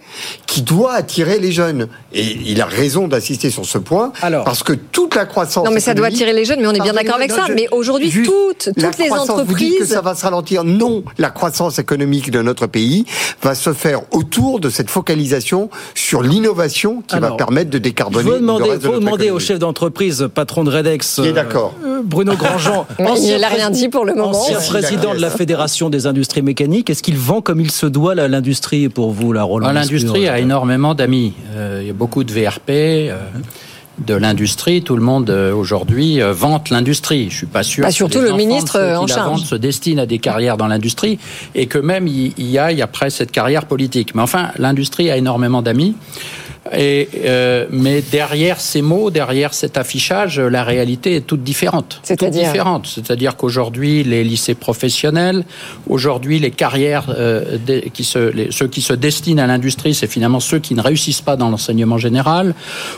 qui 0.55 0.61
doit 0.61 0.93
attirer 0.93 1.37
les 1.37 1.51
jeunes. 1.51 1.89
Et 2.13 2.23
il 2.45 2.61
a 2.61 2.65
raison 2.65 3.09
d'insister 3.09 3.49
sur 3.49 3.65
ce 3.65 3.77
point, 3.77 4.13
parce 4.21 4.63
que 4.63 4.71
toute 4.71 5.13
la 5.13 5.25
croissance. 5.25 5.65
Non, 5.65 5.71
mais 5.73 5.81
ça 5.81 5.93
doit 5.93 6.07
attirer 6.07 6.31
les 6.31 6.45
jeunes, 6.45 6.61
mais 6.61 6.67
on 6.67 6.71
est 6.71 6.79
bien 6.79 6.93
d'accord 6.93 7.15
avec 7.15 7.31
ça. 7.31 7.47
Mais 7.53 7.67
aujourd'hui, 7.71 8.09
toutes, 8.09 8.69
toutes 8.73 8.97
les 8.97 9.11
entreprises. 9.11 9.45
Vous 9.47 9.55
dites 9.55 9.79
que 9.79 9.85
ça 9.85 9.99
va 9.99 10.15
se 10.15 10.23
ralentir. 10.23 10.63
Non, 10.63 11.03
la 11.17 11.29
croissance 11.29 11.77
économique 11.77 12.31
de 12.31 12.41
notre 12.41 12.67
pays 12.67 13.03
va 13.41 13.53
se 13.53 13.73
faire 13.73 14.03
autour 14.11 14.61
de 14.61 14.69
cette 14.69 14.89
focalisation 14.89 15.69
sur 15.93 16.21
l'innovation 16.21 17.03
qui 17.05 17.19
va 17.19 17.31
permettre 17.31 17.69
de 17.69 17.77
décarboner. 17.77 18.23
Il 18.25 18.31
faut 18.31 18.39
demander, 18.39 18.79
faut 18.81 18.99
demander 18.99 19.31
au 19.31 19.39
chef 19.39 19.59
d'entreprise, 19.59 20.29
patron 20.33 20.63
de 20.63 20.71
Redex, 20.71 21.15
qui 21.15 21.27
est 21.27 21.33
d'accord. 21.33 21.73
Euh, 21.85 21.99
Bruno 22.01 22.37
Grandjean, 22.37 22.87
il 23.17 23.41
n'a 23.41 23.49
rien 23.49 23.71
dit 23.71 23.89
pour 23.89 24.05
le 24.05 24.13
moment. 24.13 24.29
Ancien 24.29 24.59
président 24.59 25.13
de 25.13 25.19
la 25.19 25.31
Fédération 25.31 25.89
des 25.89 26.07
industries 26.07 26.43
mécaniques. 26.43 26.89
Est-ce 26.89 27.03
qu'il 27.03 27.17
vend 27.17 27.41
comme 27.41 27.59
il 27.59 27.71
se 27.71 27.87
doit 27.87 28.15
l'industrie 28.15 28.87
pour 28.87 29.11
vous, 29.11 29.33
la 29.33 29.43
Roland 29.43 29.73
L'industrie 29.73 30.29
a 30.29 30.44
énormément 30.45 30.95
d'amis. 30.95 31.33
Euh, 31.55 31.79
il 31.81 31.87
y 31.87 31.89
a 31.89 31.93
beaucoup 31.93 32.23
de 32.23 32.31
VRP. 32.31 32.69
Euh, 32.69 33.17
de 33.97 34.13
l'industrie, 34.13 34.81
tout 34.81 34.97
le 34.97 35.01
monde 35.01 35.29
aujourd'hui 35.29 36.19
vante 36.19 36.69
l'industrie. 36.69 37.29
Je 37.29 37.37
suis 37.37 37.45
pas 37.45 37.63
sûr. 37.63 37.85
Bah, 37.85 37.91
surtout 37.91 38.19
le 38.19 38.33
ministre 38.33 38.77
en 38.77 39.07
charge 39.07 39.43
se 39.43 39.55
destine 39.55 39.99
à 39.99 40.05
des 40.05 40.19
carrières 40.19 40.57
dans 40.57 40.67
l'industrie 40.67 41.17
et 41.53 41.67
que 41.67 41.77
même 41.77 42.05
il 42.05 42.33
y 42.37 42.57
aille 42.57 42.81
après 42.81 43.09
cette 43.09 43.31
carrière 43.31 43.65
politique. 43.65 44.13
Mais 44.13 44.21
enfin, 44.21 44.49
l'industrie 44.57 45.09
a 45.09 45.15
énormément 45.15 45.61
d'amis. 45.61 45.95
Et, 46.73 47.09
euh, 47.25 47.67
mais 47.69 48.01
derrière 48.01 48.59
ces 48.59 48.81
mots, 48.81 49.11
derrière 49.11 49.53
cet 49.53 49.77
affichage, 49.77 50.39
la 50.39 50.63
réalité 50.63 51.15
est 51.15 51.21
toute 51.21 51.43
différente. 51.43 51.99
C'est-à-dire 52.03 52.47
différente. 52.47 52.87
C'est-à-dire 52.87 53.35
qu'aujourd'hui, 53.35 54.03
les 54.03 54.23
lycées 54.23 54.55
professionnels, 54.55 55.43
aujourd'hui, 55.87 56.39
les 56.39 56.51
carrières, 56.51 57.13
euh, 57.15 57.57
qui 57.93 58.03
se, 58.03 58.31
les, 58.31 58.51
ceux 58.51 58.67
qui 58.67 58.81
se 58.81 58.93
destinent 58.93 59.43
à 59.43 59.47
l'industrie, 59.47 59.93
c'est 59.93 60.07
finalement 60.07 60.39
ceux 60.39 60.59
qui 60.59 60.73
ne 60.73 60.81
réussissent 60.81 61.21
pas 61.21 61.35
dans 61.35 61.49
l'enseignement 61.49 61.99
général. 61.99 62.55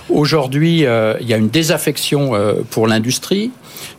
Aujourd'hui, 0.10 0.86
euh, 0.86 1.16
il 1.20 1.28
y 1.28 1.34
a 1.34 1.38
une 1.38 1.50
désaffection 1.50 2.36
euh, 2.36 2.54
pour 2.70 2.88
l'industrie 2.88 3.52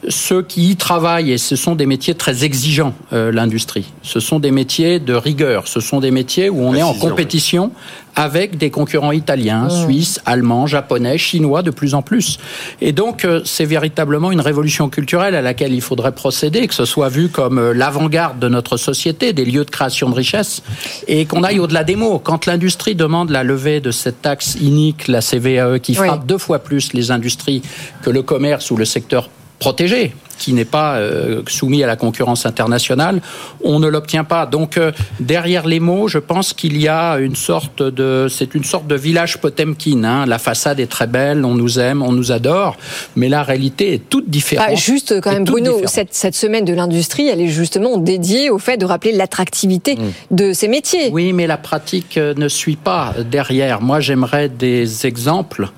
ceux 0.09 0.43
qui 0.43 0.71
y 0.71 0.77
travaillent, 0.77 1.33
et 1.33 1.39
ce 1.39 1.57
sont 1.57 1.75
des 1.75 1.87
métiers 1.87 2.15
très 2.15 2.45
exigeants, 2.45 2.95
euh, 3.13 3.33
l'industrie. 3.33 3.93
Ce 4.03 4.21
sont 4.21 4.39
des 4.39 4.51
métiers 4.51 5.01
de 5.01 5.15
rigueur. 5.15 5.69
Ce 5.69 5.81
sont 5.81 6.01
des 6.01 6.11
métiers 6.11 6.49
où 6.49 6.63
on 6.63 6.75
est 6.75 6.83
en 6.83 6.95
compétition 6.95 7.73
avec 8.15 8.59
des 8.59 8.71
concurrents 8.71 9.13
italiens, 9.13 9.65
mmh. 9.65 9.85
suisses, 9.85 10.21
allemands, 10.27 10.67
japonais, 10.67 11.19
chinois 11.19 11.63
de 11.63 11.71
plus 11.71 11.95
en 11.95 12.03
plus. 12.03 12.39
Et 12.81 12.91
donc, 12.93 13.25
euh, 13.25 13.43
c'est 13.45 13.65
véritablement 13.65 14.33
une 14.33 14.41
révolution 14.41 14.89
culturelle 14.89 15.37
à 15.37 15.43
laquelle 15.43 15.73
il 15.73 15.81
faudrait 15.81 16.13
procéder, 16.13 16.67
que 16.67 16.75
ce 16.75 16.85
soit 16.85 17.09
vu 17.09 17.29
comme 17.29 17.59
euh, 17.59 17.73
l'avant-garde 17.73 18.41
de 18.41 18.49
notre 18.49 18.77
société, 18.77 19.33
des 19.33 19.45
lieux 19.45 19.65
de 19.65 19.71
création 19.71 20.11
de 20.11 20.17
richesse, 20.17 20.63
et 21.07 21.27
qu'on 21.27 21.45
aille 21.45 21.61
au-delà 21.61 21.85
des 21.85 21.95
mots. 21.95 22.19
Quand 22.19 22.47
l'industrie 22.47 22.97
demande 22.97 23.31
la 23.31 23.45
levée 23.45 23.81
de 23.81 23.93
cette 23.93 24.21
taxe 24.23 24.57
inique, 24.61 25.07
la 25.07 25.21
CVAE, 25.21 25.79
qui 25.79 25.95
frappe 25.95 26.27
deux 26.27 26.39
fois 26.39 26.59
plus 26.59 26.93
les 26.95 27.13
industries 27.13 27.63
que 28.03 28.11
le 28.11 28.23
commerce 28.23 28.73
ou 28.73 28.77
le 28.77 28.85
secteur 28.85 29.31
protégé 29.59 30.13
qui 30.39 30.53
n'est 30.53 30.65
pas 30.65 30.97
euh, 30.97 31.43
soumis 31.49 31.83
à 31.83 31.87
la 31.87 31.97
concurrence 31.97 32.47
internationale, 32.47 33.21
on 33.63 33.81
ne 33.81 33.89
l'obtient 33.89 34.25
pas. 34.25 34.47
Donc 34.47 34.79
euh, 34.79 34.93
derrière 35.21 35.67
les 35.67 35.81
mots, 35.81 36.09
je 36.09 36.19
pense 36.19 36.53
qu'il 36.55 36.81
y 36.81 36.89
a 36.89 37.19
une 37.19 37.37
sorte 37.37 37.83
de, 37.83 38.29
c'est 38.31 38.55
une 38.55 38.65
sorte 38.65 38.87
de 38.87 38.95
village 38.95 39.39
Potemkin. 39.39 40.05
Hein. 40.05 40.27
La 40.27 40.39
façade 40.39 40.81
est 40.81 40.87
très 40.87 41.07
belle, 41.07 41.45
on 41.45 41.55
nous 41.55 41.79
aime, 41.79 42.03
on 42.03 42.13
nous 42.13 42.33
adore, 42.33 42.77
mais 43.17 43.29
la 43.29 43.43
réalité 43.43 43.95
est 43.95 44.09
toute 44.09 44.31
différente. 44.31 44.69
Ah, 44.71 44.75
juste 44.75 45.21
quand 45.21 45.33
même, 45.33 45.45
Bruno, 45.45 45.83
cette, 45.87 46.15
cette, 46.15 46.35
semaine 46.35 46.65
de 46.65 46.73
l'industrie, 46.73 47.29
elle 47.29 47.41
est 47.41 47.49
justement 47.49 47.99
dédiée 47.99 48.51
au 48.51 48.59
fait 48.59 48.77
de 48.77 48.87
rappeler 48.87 49.13
l'attractivité 49.13 49.97
mm. 49.97 50.37
de 50.37 50.53
ces 50.53 50.69
métiers. 50.69 51.11
Oui, 51.11 51.33
mais 51.33 51.47
la 51.47 51.57
pratique 51.57 52.17
euh, 52.17 52.35
ne 52.35 52.49
suit 52.49 52.77
pas 52.77 53.15
derrière. 53.29 53.81
Moi, 53.81 53.99
j'aimerais 54.01 54.49
des 54.49 55.07
exemples 55.07 55.69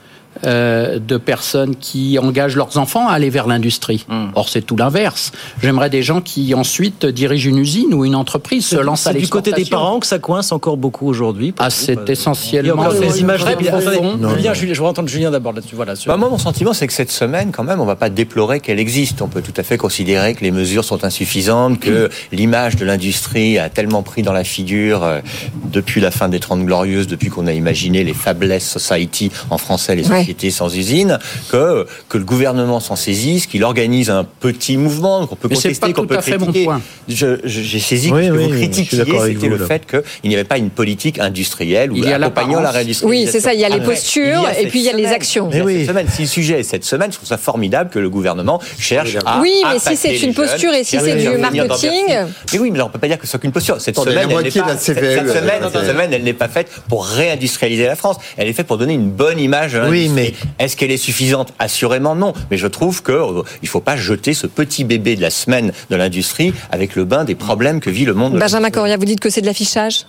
euh, 0.47 0.99
de 0.99 1.17
personnes 1.17 1.77
qui 1.77 2.19
engagent 2.19 2.57
leurs 2.57 2.79
enfants 2.79 3.09
à 3.09 3.13
aller 3.13 3.31
vers 3.31 3.47
l'industrie. 3.47 4.07
Hmm. 4.09 4.29
Or, 4.35 4.49
c'est 4.49 4.63
tout 4.63 4.77
l'inverse. 4.77 5.33
J'aimerais 5.63 5.91
des 5.91 6.03
gens 6.03 6.21
qui 6.21 6.55
ensuite 6.55 7.05
dirigent 7.05 7.51
une 7.51 7.59
usine 7.59 7.93
ou 7.93 8.05
une 8.05 8.15
entreprise, 8.15 8.67
se 8.67 8.77
lancent 8.77 9.07
à 9.07 9.13
l'exportation. 9.13 9.51
du 9.51 9.57
côté 9.57 9.65
des 9.65 9.71
parents 9.71 9.99
que 9.99 10.07
ça 10.07 10.19
coince 10.19 10.53
encore 10.53 10.77
beaucoup 10.77 11.09
aujourd'hui. 11.09 11.53
Ah, 11.59 11.69
c'est 11.69 12.09
essentiellement. 12.09 12.91
Il 12.91 13.03
y 13.03 13.07
a 13.07 13.11
ces 13.11 13.21
images 13.21 13.41
très 13.41 13.57
Julien, 13.59 14.55
je 14.55 14.67
voudrais 14.67 14.91
entendre 14.91 15.09
Julien 15.09 15.31
d'abord 15.31 15.53
là-dessus. 15.53 15.75
Voilà, 15.75 15.95
bah, 16.07 16.17
moi, 16.17 16.29
mon 16.29 16.39
sentiment, 16.39 16.73
c'est 16.73 16.87
que 16.87 16.93
cette 16.93 17.11
semaine, 17.11 17.51
quand 17.53 17.65
même, 17.65 17.81
on 17.81 17.85
ne 17.85 17.89
va 17.89 17.97
pas 17.97 18.11
déplorer 18.11 18.61
qu'elle 18.61 18.79
existe. 18.79 19.23
On 19.23 19.29
peut 19.29 19.43
tout 19.43 19.55
à 19.57 19.63
fait 19.63 19.79
considérer 19.79 20.35
que 20.35 20.45
les 20.45 20.51
mesures 20.51 20.85
sont 20.85 21.05
insuffisantes, 21.05 21.81
que 21.81 22.09
l'image 22.33 22.77
de 22.77 22.85
l'industrie 22.85 23.59
a 23.59 23.69
tellement 23.69 24.03
pris 24.03 24.23
dans 24.23 24.33
la 24.33 24.45
figure 24.45 25.03
euh, 25.03 25.21
depuis 25.73 26.01
la 26.01 26.11
fin 26.11 26.29
des 26.29 26.41
Trente 26.41 26.65
Glorieuses, 26.65 27.07
depuis 27.07 27.29
qu'on 27.29 27.47
a 27.47 27.53
imaginé 27.53 28.05
les 28.05 28.15
Fabless 28.15 28.69
Society 28.69 29.31
en 29.51 29.59
français, 29.59 29.97
les 29.97 30.05
sociétés 30.21 30.51
sans 30.51 30.75
usine, 30.77 31.19
que, 31.51 31.87
que 32.09 32.19
le 32.19 32.25
gouvernement 32.25 32.81
s'en 32.81 32.97
saisisse, 32.97 33.47
qu'il 33.47 33.65
organise 33.65 34.11
un 34.11 34.25
petit 34.25 34.77
mouvement 34.77 35.27
qu'on 35.27 35.37
peut 35.37 35.49
contester, 35.49 35.93
qu'on 35.93 36.07
peut 36.07 36.17
critiquer. 36.17 36.69
J'ai 37.09 37.81
saisi 37.81 38.11
que 38.11 38.23
ce 38.23 38.29
que 38.29 38.37
vous 38.37 38.49
critiquiez, 38.49 39.05
c'était 39.05 39.49
le 39.49 39.59
fait 39.59 39.87
qu'il 39.87 40.31
n'y 40.31 40.35
avait 40.35 40.45
pas 40.45 40.59
une 40.59 40.71
politique 40.71 41.19
industrielle 41.19 41.93
ou 41.93 42.05
accompagnant 42.05 42.61
la 42.61 42.71
réalisation. 42.71 43.09
Oui, 43.09 43.29
c'est 43.31 43.41
ça, 43.41 43.55
il 43.55 43.61
y 43.61 43.65
a 43.65 43.69
les 43.69 43.81
postures 43.81 44.49
et 44.59 44.67
puis 44.67 44.81
il 44.81 44.87
y 44.87 44.91
a 44.91 44.97
les 44.97 45.07
actions. 45.07 45.51
cette 45.51 45.87
semaine, 45.87 46.07
si 46.09 46.23
le 46.23 46.29
sujet 46.29 46.61
est 46.61 46.63
cette 46.63 46.85
semaine, 46.85 47.11
je 47.11 47.17
trouve 47.17 47.29
ça 47.29 47.39
formidable 47.39 47.91
que 47.91 47.99
le 47.99 48.11
gouvernement 48.11 48.61
cherche 48.79 49.17
à 49.25 49.41
Oui, 49.41 49.63
mais 49.71 49.79
si 49.79 49.97
c'est 49.97 50.17
une 50.19 50.35
posture 50.35 50.73
et 50.73 50.85
si 50.85 50.99
c'est 50.99 51.17
du 51.17 51.39
marketing... 51.39 52.05
Mais 52.53 52.59
oui, 52.59 52.71
mais 52.71 52.81
on 52.81 52.87
ne 52.87 52.93
peut 52.93 52.99
pas 52.99 53.09
dire 53.09 53.19
que 53.19 53.27
ce 53.27 53.31
soit 53.31 53.41
qu'une 53.41 53.53
posture. 53.53 53.81
Cette 53.81 53.99
semaine, 53.99 54.29
elle 54.31 54.43
n'est 54.43 54.51
pas, 54.51 54.77
cette 54.77 54.99
semaine, 55.87 56.13
elle 56.13 56.23
n'est 56.23 56.33
pas 56.33 56.49
faite 56.49 56.69
pour 56.89 57.07
réindustrialiser 57.07 57.87
la 57.87 57.97
France. 57.97 58.17
Elle 58.37 58.49
est 58.49 58.53
faite 58.53 58.67
pour 58.67 58.79
donner 58.79 58.95
une 58.95 59.11
bonne 59.11 59.39
image 59.39 59.75
à 59.75 59.89
l'industrie. 60.15 60.49
Est-ce 60.59 60.77
qu'elle 60.77 60.91
est 60.91 60.97
suffisante? 60.97 61.53
Assurément 61.59 62.15
non. 62.15 62.33
Mais 62.51 62.57
je 62.57 62.67
trouve 62.67 63.03
qu'il 63.03 63.15
euh, 63.15 63.43
ne 63.63 63.69
faut 63.69 63.81
pas 63.81 63.97
jeter 63.97 64.35
ce 64.35 64.47
petit 64.47 64.85
bébé 64.85 65.17
de 65.17 65.23
la 65.23 65.31
semaine 65.31 65.73
de 65.91 65.97
l'industrie 65.97 66.53
avec 66.71 66.97
le 66.97 67.05
bain 67.05 67.25
des 67.25 67.35
problèmes 67.35 67.81
que 67.81 67.91
vit 67.91 68.05
le 68.05 68.15
monde. 68.15 68.39
Benjamin 68.39 68.71
Coria, 68.71 68.97
vous 68.97 69.05
dites 69.05 69.21
que 69.21 69.31
c'est 69.31 69.41
de 69.41 69.47
l'affichage? 69.47 70.07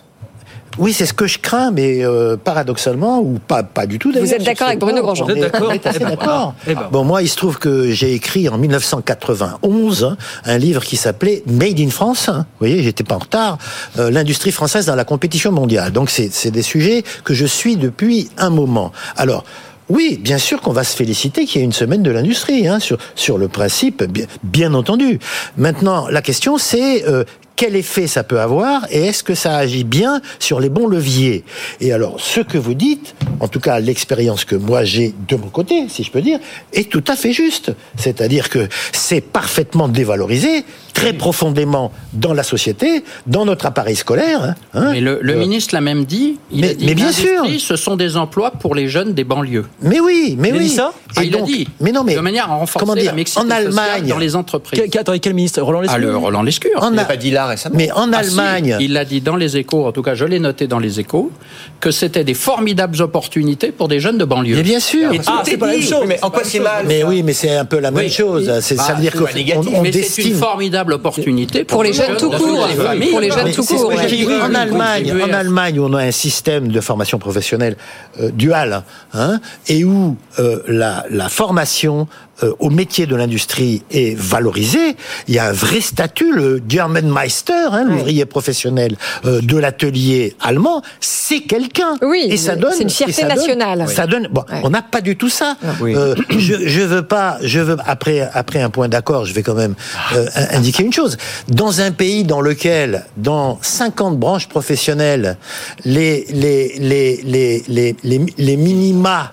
Oui, 0.77 0.93
c'est 0.93 1.05
ce 1.05 1.13
que 1.13 1.27
je 1.27 1.37
crains, 1.37 1.71
mais 1.71 2.03
euh, 2.05 2.37
paradoxalement, 2.37 3.19
ou 3.19 3.39
pas, 3.45 3.63
pas 3.63 3.85
du 3.85 3.99
tout 3.99 4.11
Vous 4.11 4.33
êtes 4.33 4.43
d'accord 4.43 4.67
avec 4.67 4.79
Bruno 4.79 5.01
Grandjean 5.01 5.25
Vous 5.25 5.31
êtes 5.31 5.51
d'accord 5.51 5.71
d'accord. 5.99 6.53
Eh 6.65 6.75
ben. 6.75 6.87
Bon, 6.91 7.03
moi, 7.03 7.21
il 7.21 7.27
se 7.27 7.35
trouve 7.35 7.59
que 7.59 7.91
j'ai 7.91 8.13
écrit 8.13 8.47
en 8.47 8.57
1991 8.57 10.03
hein, 10.03 10.17
un 10.45 10.57
livre 10.57 10.83
qui 10.83 10.95
s'appelait 10.95 11.43
Made 11.45 11.79
in 11.79 11.89
France. 11.89 12.29
Hein. 12.29 12.45
vous 12.59 12.67
voyez, 12.67 12.83
j'étais 12.83 13.03
pas 13.03 13.15
en 13.15 13.19
retard. 13.19 13.57
Euh, 13.99 14.11
L'industrie 14.11 14.51
française 14.51 14.85
dans 14.85 14.95
la 14.95 15.03
compétition 15.03 15.51
mondiale. 15.51 15.91
Donc, 15.91 16.09
c'est 16.09 16.51
des 16.51 16.61
sujets 16.61 17.03
que 17.23 17.33
je 17.33 17.45
suis 17.45 17.75
depuis 17.75 18.29
un 18.37 18.49
moment. 18.49 18.91
Alors, 19.17 19.43
oui, 19.91 20.17
bien 20.21 20.37
sûr 20.37 20.61
qu'on 20.61 20.71
va 20.71 20.85
se 20.85 20.95
féliciter 20.95 21.45
qu'il 21.45 21.59
y 21.59 21.63
ait 21.63 21.65
une 21.65 21.73
semaine 21.73 22.01
de 22.01 22.11
l'industrie, 22.11 22.65
hein, 22.65 22.79
sur, 22.79 22.97
sur 23.15 23.37
le 23.37 23.49
principe, 23.49 24.03
bien, 24.41 24.73
entendu. 24.73 25.19
Maintenant, 25.57 26.07
la 26.07 26.21
question 26.21 26.57
c'est 26.57 27.05
euh, 27.07 27.25
quel 27.57 27.75
effet 27.75 28.07
ça 28.07 28.23
peut 28.23 28.39
avoir 28.39 28.87
et 28.89 29.07
est-ce 29.07 29.21
que 29.21 29.35
ça 29.35 29.57
agit 29.57 29.83
bien 29.83 30.21
sur 30.39 30.59
les 30.61 30.69
bons 30.69 30.87
leviers? 30.87 31.43
Et 31.79 31.91
alors, 31.91 32.19
ce 32.19 32.39
que 32.39 32.57
vous 32.57 32.73
dites, 32.73 33.13
en 33.39 33.47
tout 33.47 33.59
cas 33.59 33.79
l'expérience 33.79 34.45
que 34.45 34.55
moi 34.55 34.83
j'ai 34.83 35.13
de 35.27 35.35
mon 35.35 35.49
côté, 35.49 35.87
si 35.89 36.03
je 36.03 36.09
peux 36.09 36.21
dire, 36.21 36.39
est 36.73 36.89
tout 36.89 37.03
à 37.07 37.15
fait 37.15 37.33
juste. 37.33 37.73
C'est-à-dire 37.97 38.49
que 38.49 38.67
c'est 38.93 39.21
parfaitement 39.21 39.89
dévalorisé, 39.89 40.63
très 40.93 41.13
profondément 41.13 41.91
dans 42.13 42.33
la 42.33 42.43
société, 42.43 43.03
dans 43.27 43.45
notre 43.45 43.65
appareil 43.65 43.95
scolaire. 43.95 44.43
Hein, 44.43 44.55
hein. 44.73 44.89
mais 44.91 45.01
le, 45.01 45.19
euh, 45.23 45.35
ministre 45.35 45.73
l'a 45.73 45.81
même 45.81 46.05
dit. 46.05 46.37
Il 46.51 46.61
mais, 46.61 46.71
a 46.71 46.73
dit 46.73 46.85
mais 46.85 46.95
bien 46.95 47.11
sûr, 47.11 47.45
ce 47.59 47.75
sont 47.75 47.95
des 47.95 48.17
emplois 48.17 48.51
pour 48.51 48.75
les 48.75 48.87
jeunes 48.87 49.13
des 49.13 49.23
banlieues. 49.23 49.65
Mais 49.81 49.99
oui, 49.99 50.35
mais 50.37 50.49
il 50.49 50.55
oui. 50.55 50.63
Dit 50.65 50.69
ça 50.69 50.91
ah, 51.15 51.23
il 51.23 51.31
l'a 51.31 51.41
dit. 51.41 51.67
Mais 51.79 51.91
non, 51.91 52.03
mais 52.03 52.15
de 52.15 52.19
manière 52.19 52.49
à 52.49 52.55
renforcer 52.55 52.79
comment 52.79 52.95
dire, 52.95 53.11
la 53.11 53.13
mixité 53.13 53.41
en 53.41 53.49
Allemagne 53.49 54.07
dans 54.07 54.17
les 54.17 54.35
entreprises. 54.35 54.81
Quel, 54.91 55.01
attendez, 55.01 55.19
quel 55.19 55.33
ministre 55.33 55.61
Roland 55.61 55.81
Lescure. 55.81 55.95
Ah, 55.95 55.99
le 55.99 56.17
Roland 56.17 56.43
Lescure. 56.43 56.71
il 56.89 56.95
n'a 56.95 57.05
pas 57.05 57.17
dit 57.17 57.31
là 57.31 57.47
récemment. 57.47 57.75
Mais 57.77 57.91
en 57.91 58.11
ah, 58.13 58.17
Allemagne, 58.17 58.75
si, 58.77 58.85
il 58.85 58.93
l'a 58.93 59.05
dit 59.05 59.21
dans 59.21 59.35
les 59.35 59.57
Échos. 59.57 59.85
En 59.85 59.91
tout 59.91 60.01
cas, 60.01 60.15
je 60.15 60.25
l'ai 60.25 60.39
noté 60.39 60.67
dans 60.67 60.79
les 60.79 60.99
Échos 60.99 61.31
que 61.81 61.91
c'était 61.91 62.23
des 62.23 62.33
formidables 62.33 63.01
opportunités 63.01 63.71
pour 63.71 63.87
des 63.87 63.99
jeunes 63.99 64.17
de 64.17 64.23
banlieue. 64.23 64.55
Mais 64.55 64.63
bien 64.63 64.79
sûr. 64.79 65.11
Et 65.11 65.19
ah, 65.27 65.41
c'est 65.43 65.57
pas 65.57 65.67
la 65.67 65.73
même 65.73 65.81
chose. 65.81 66.05
Mais 66.07 66.19
en 66.21 66.29
quoi 66.29 66.43
c'est 66.43 66.59
mal 66.59 66.85
Mais 66.87 67.03
oui, 67.03 67.23
mais 67.23 67.33
c'est 67.33 67.55
un 67.55 67.65
peu 67.65 67.79
la 67.79 67.91
même 67.91 68.09
chose. 68.09 68.49
C'est 68.61 68.77
ça 68.77 68.93
veut 68.93 69.01
dire 69.01 69.13
qu'on 69.13 69.25
on 69.25 69.81
Mais 69.81 69.91
c'est 69.91 70.23
une 70.23 70.35
formidable 70.35 70.93
opportunité 70.93 71.65
pour 71.65 71.83
les 71.83 71.91
jeunes 71.91 72.15
tout 72.17 72.29
court. 72.29 72.67
Pour 73.11 73.19
les 73.19 73.31
jeunes 73.31 73.51
tout 73.51 73.65
court. 73.65 73.91
En 74.43 74.55
Allemagne, 74.55 75.13
en 75.21 75.33
Allemagne, 75.33 75.79
où 75.79 75.85
on 75.85 75.93
a 75.93 76.03
un 76.03 76.11
système 76.11 76.69
de 76.69 76.79
formation 76.81 77.17
professionnelle 77.19 77.75
euh, 78.19 78.29
dual, 78.31 78.83
hein, 79.13 79.39
et 79.67 79.83
où 79.83 80.15
euh, 80.39 80.61
la, 80.67 81.05
la 81.09 81.29
formation 81.29 82.07
euh, 82.43 82.53
au 82.59 82.69
métier 82.69 83.05
de 83.05 83.15
l'industrie 83.15 83.83
est 83.91 84.15
valorisé. 84.17 84.95
Il 85.27 85.35
y 85.35 85.39
a 85.39 85.47
un 85.47 85.51
vrai 85.53 85.81
statut, 85.81 86.31
le 86.33 86.61
Germanmeister, 86.67 87.53
hein, 87.71 87.85
l'ouvrier 87.87 88.25
professionnel 88.25 88.95
euh, 89.25 89.41
de 89.41 89.57
l'atelier 89.57 90.35
allemand, 90.41 90.81
c'est 90.99 91.41
quelqu'un. 91.41 91.95
Oui, 92.01 92.25
et 92.29 92.37
ça 92.37 92.55
donne. 92.55 92.73
c'est 92.75 92.83
une 92.83 92.89
fierté 92.89 93.21
donne- 93.23 93.35
nationale. 93.35 93.85
ça 93.89 94.07
donne. 94.07 94.27
Bon, 94.31 94.43
Ouais. 94.51 94.61
on 94.63 94.69
n'a 94.69 94.81
pas 94.81 95.01
du 95.01 95.15
tout 95.15 95.29
ça. 95.29 95.55
Oui. 95.79 95.95
Euh, 95.95 96.15
je, 96.29 96.55
je 96.67 96.81
veux 96.81 97.03
pas. 97.03 97.37
Je 97.41 97.59
veux 97.59 97.77
après 97.85 98.29
après 98.33 98.61
un 98.61 98.69
point 98.69 98.87
d'accord. 98.89 99.25
Je 99.25 99.33
vais 99.33 99.43
quand 99.43 99.53
même 99.55 99.75
euh, 100.15 100.25
in- 100.35 100.57
indiquer 100.57 100.83
une 100.83 100.93
chose. 100.93 101.17
Dans 101.47 101.81
un 101.81 101.91
pays 101.91 102.23
dans 102.23 102.41
lequel, 102.41 103.05
dans 103.17 103.59
50 103.61 104.17
branches 104.19 104.47
professionnelles, 104.47 105.37
les 105.85 106.25
les 106.31 106.73
les 106.79 107.21
les 107.23 107.63
les 107.67 107.95
les, 108.03 108.25
les 108.37 108.57
minima 108.57 109.31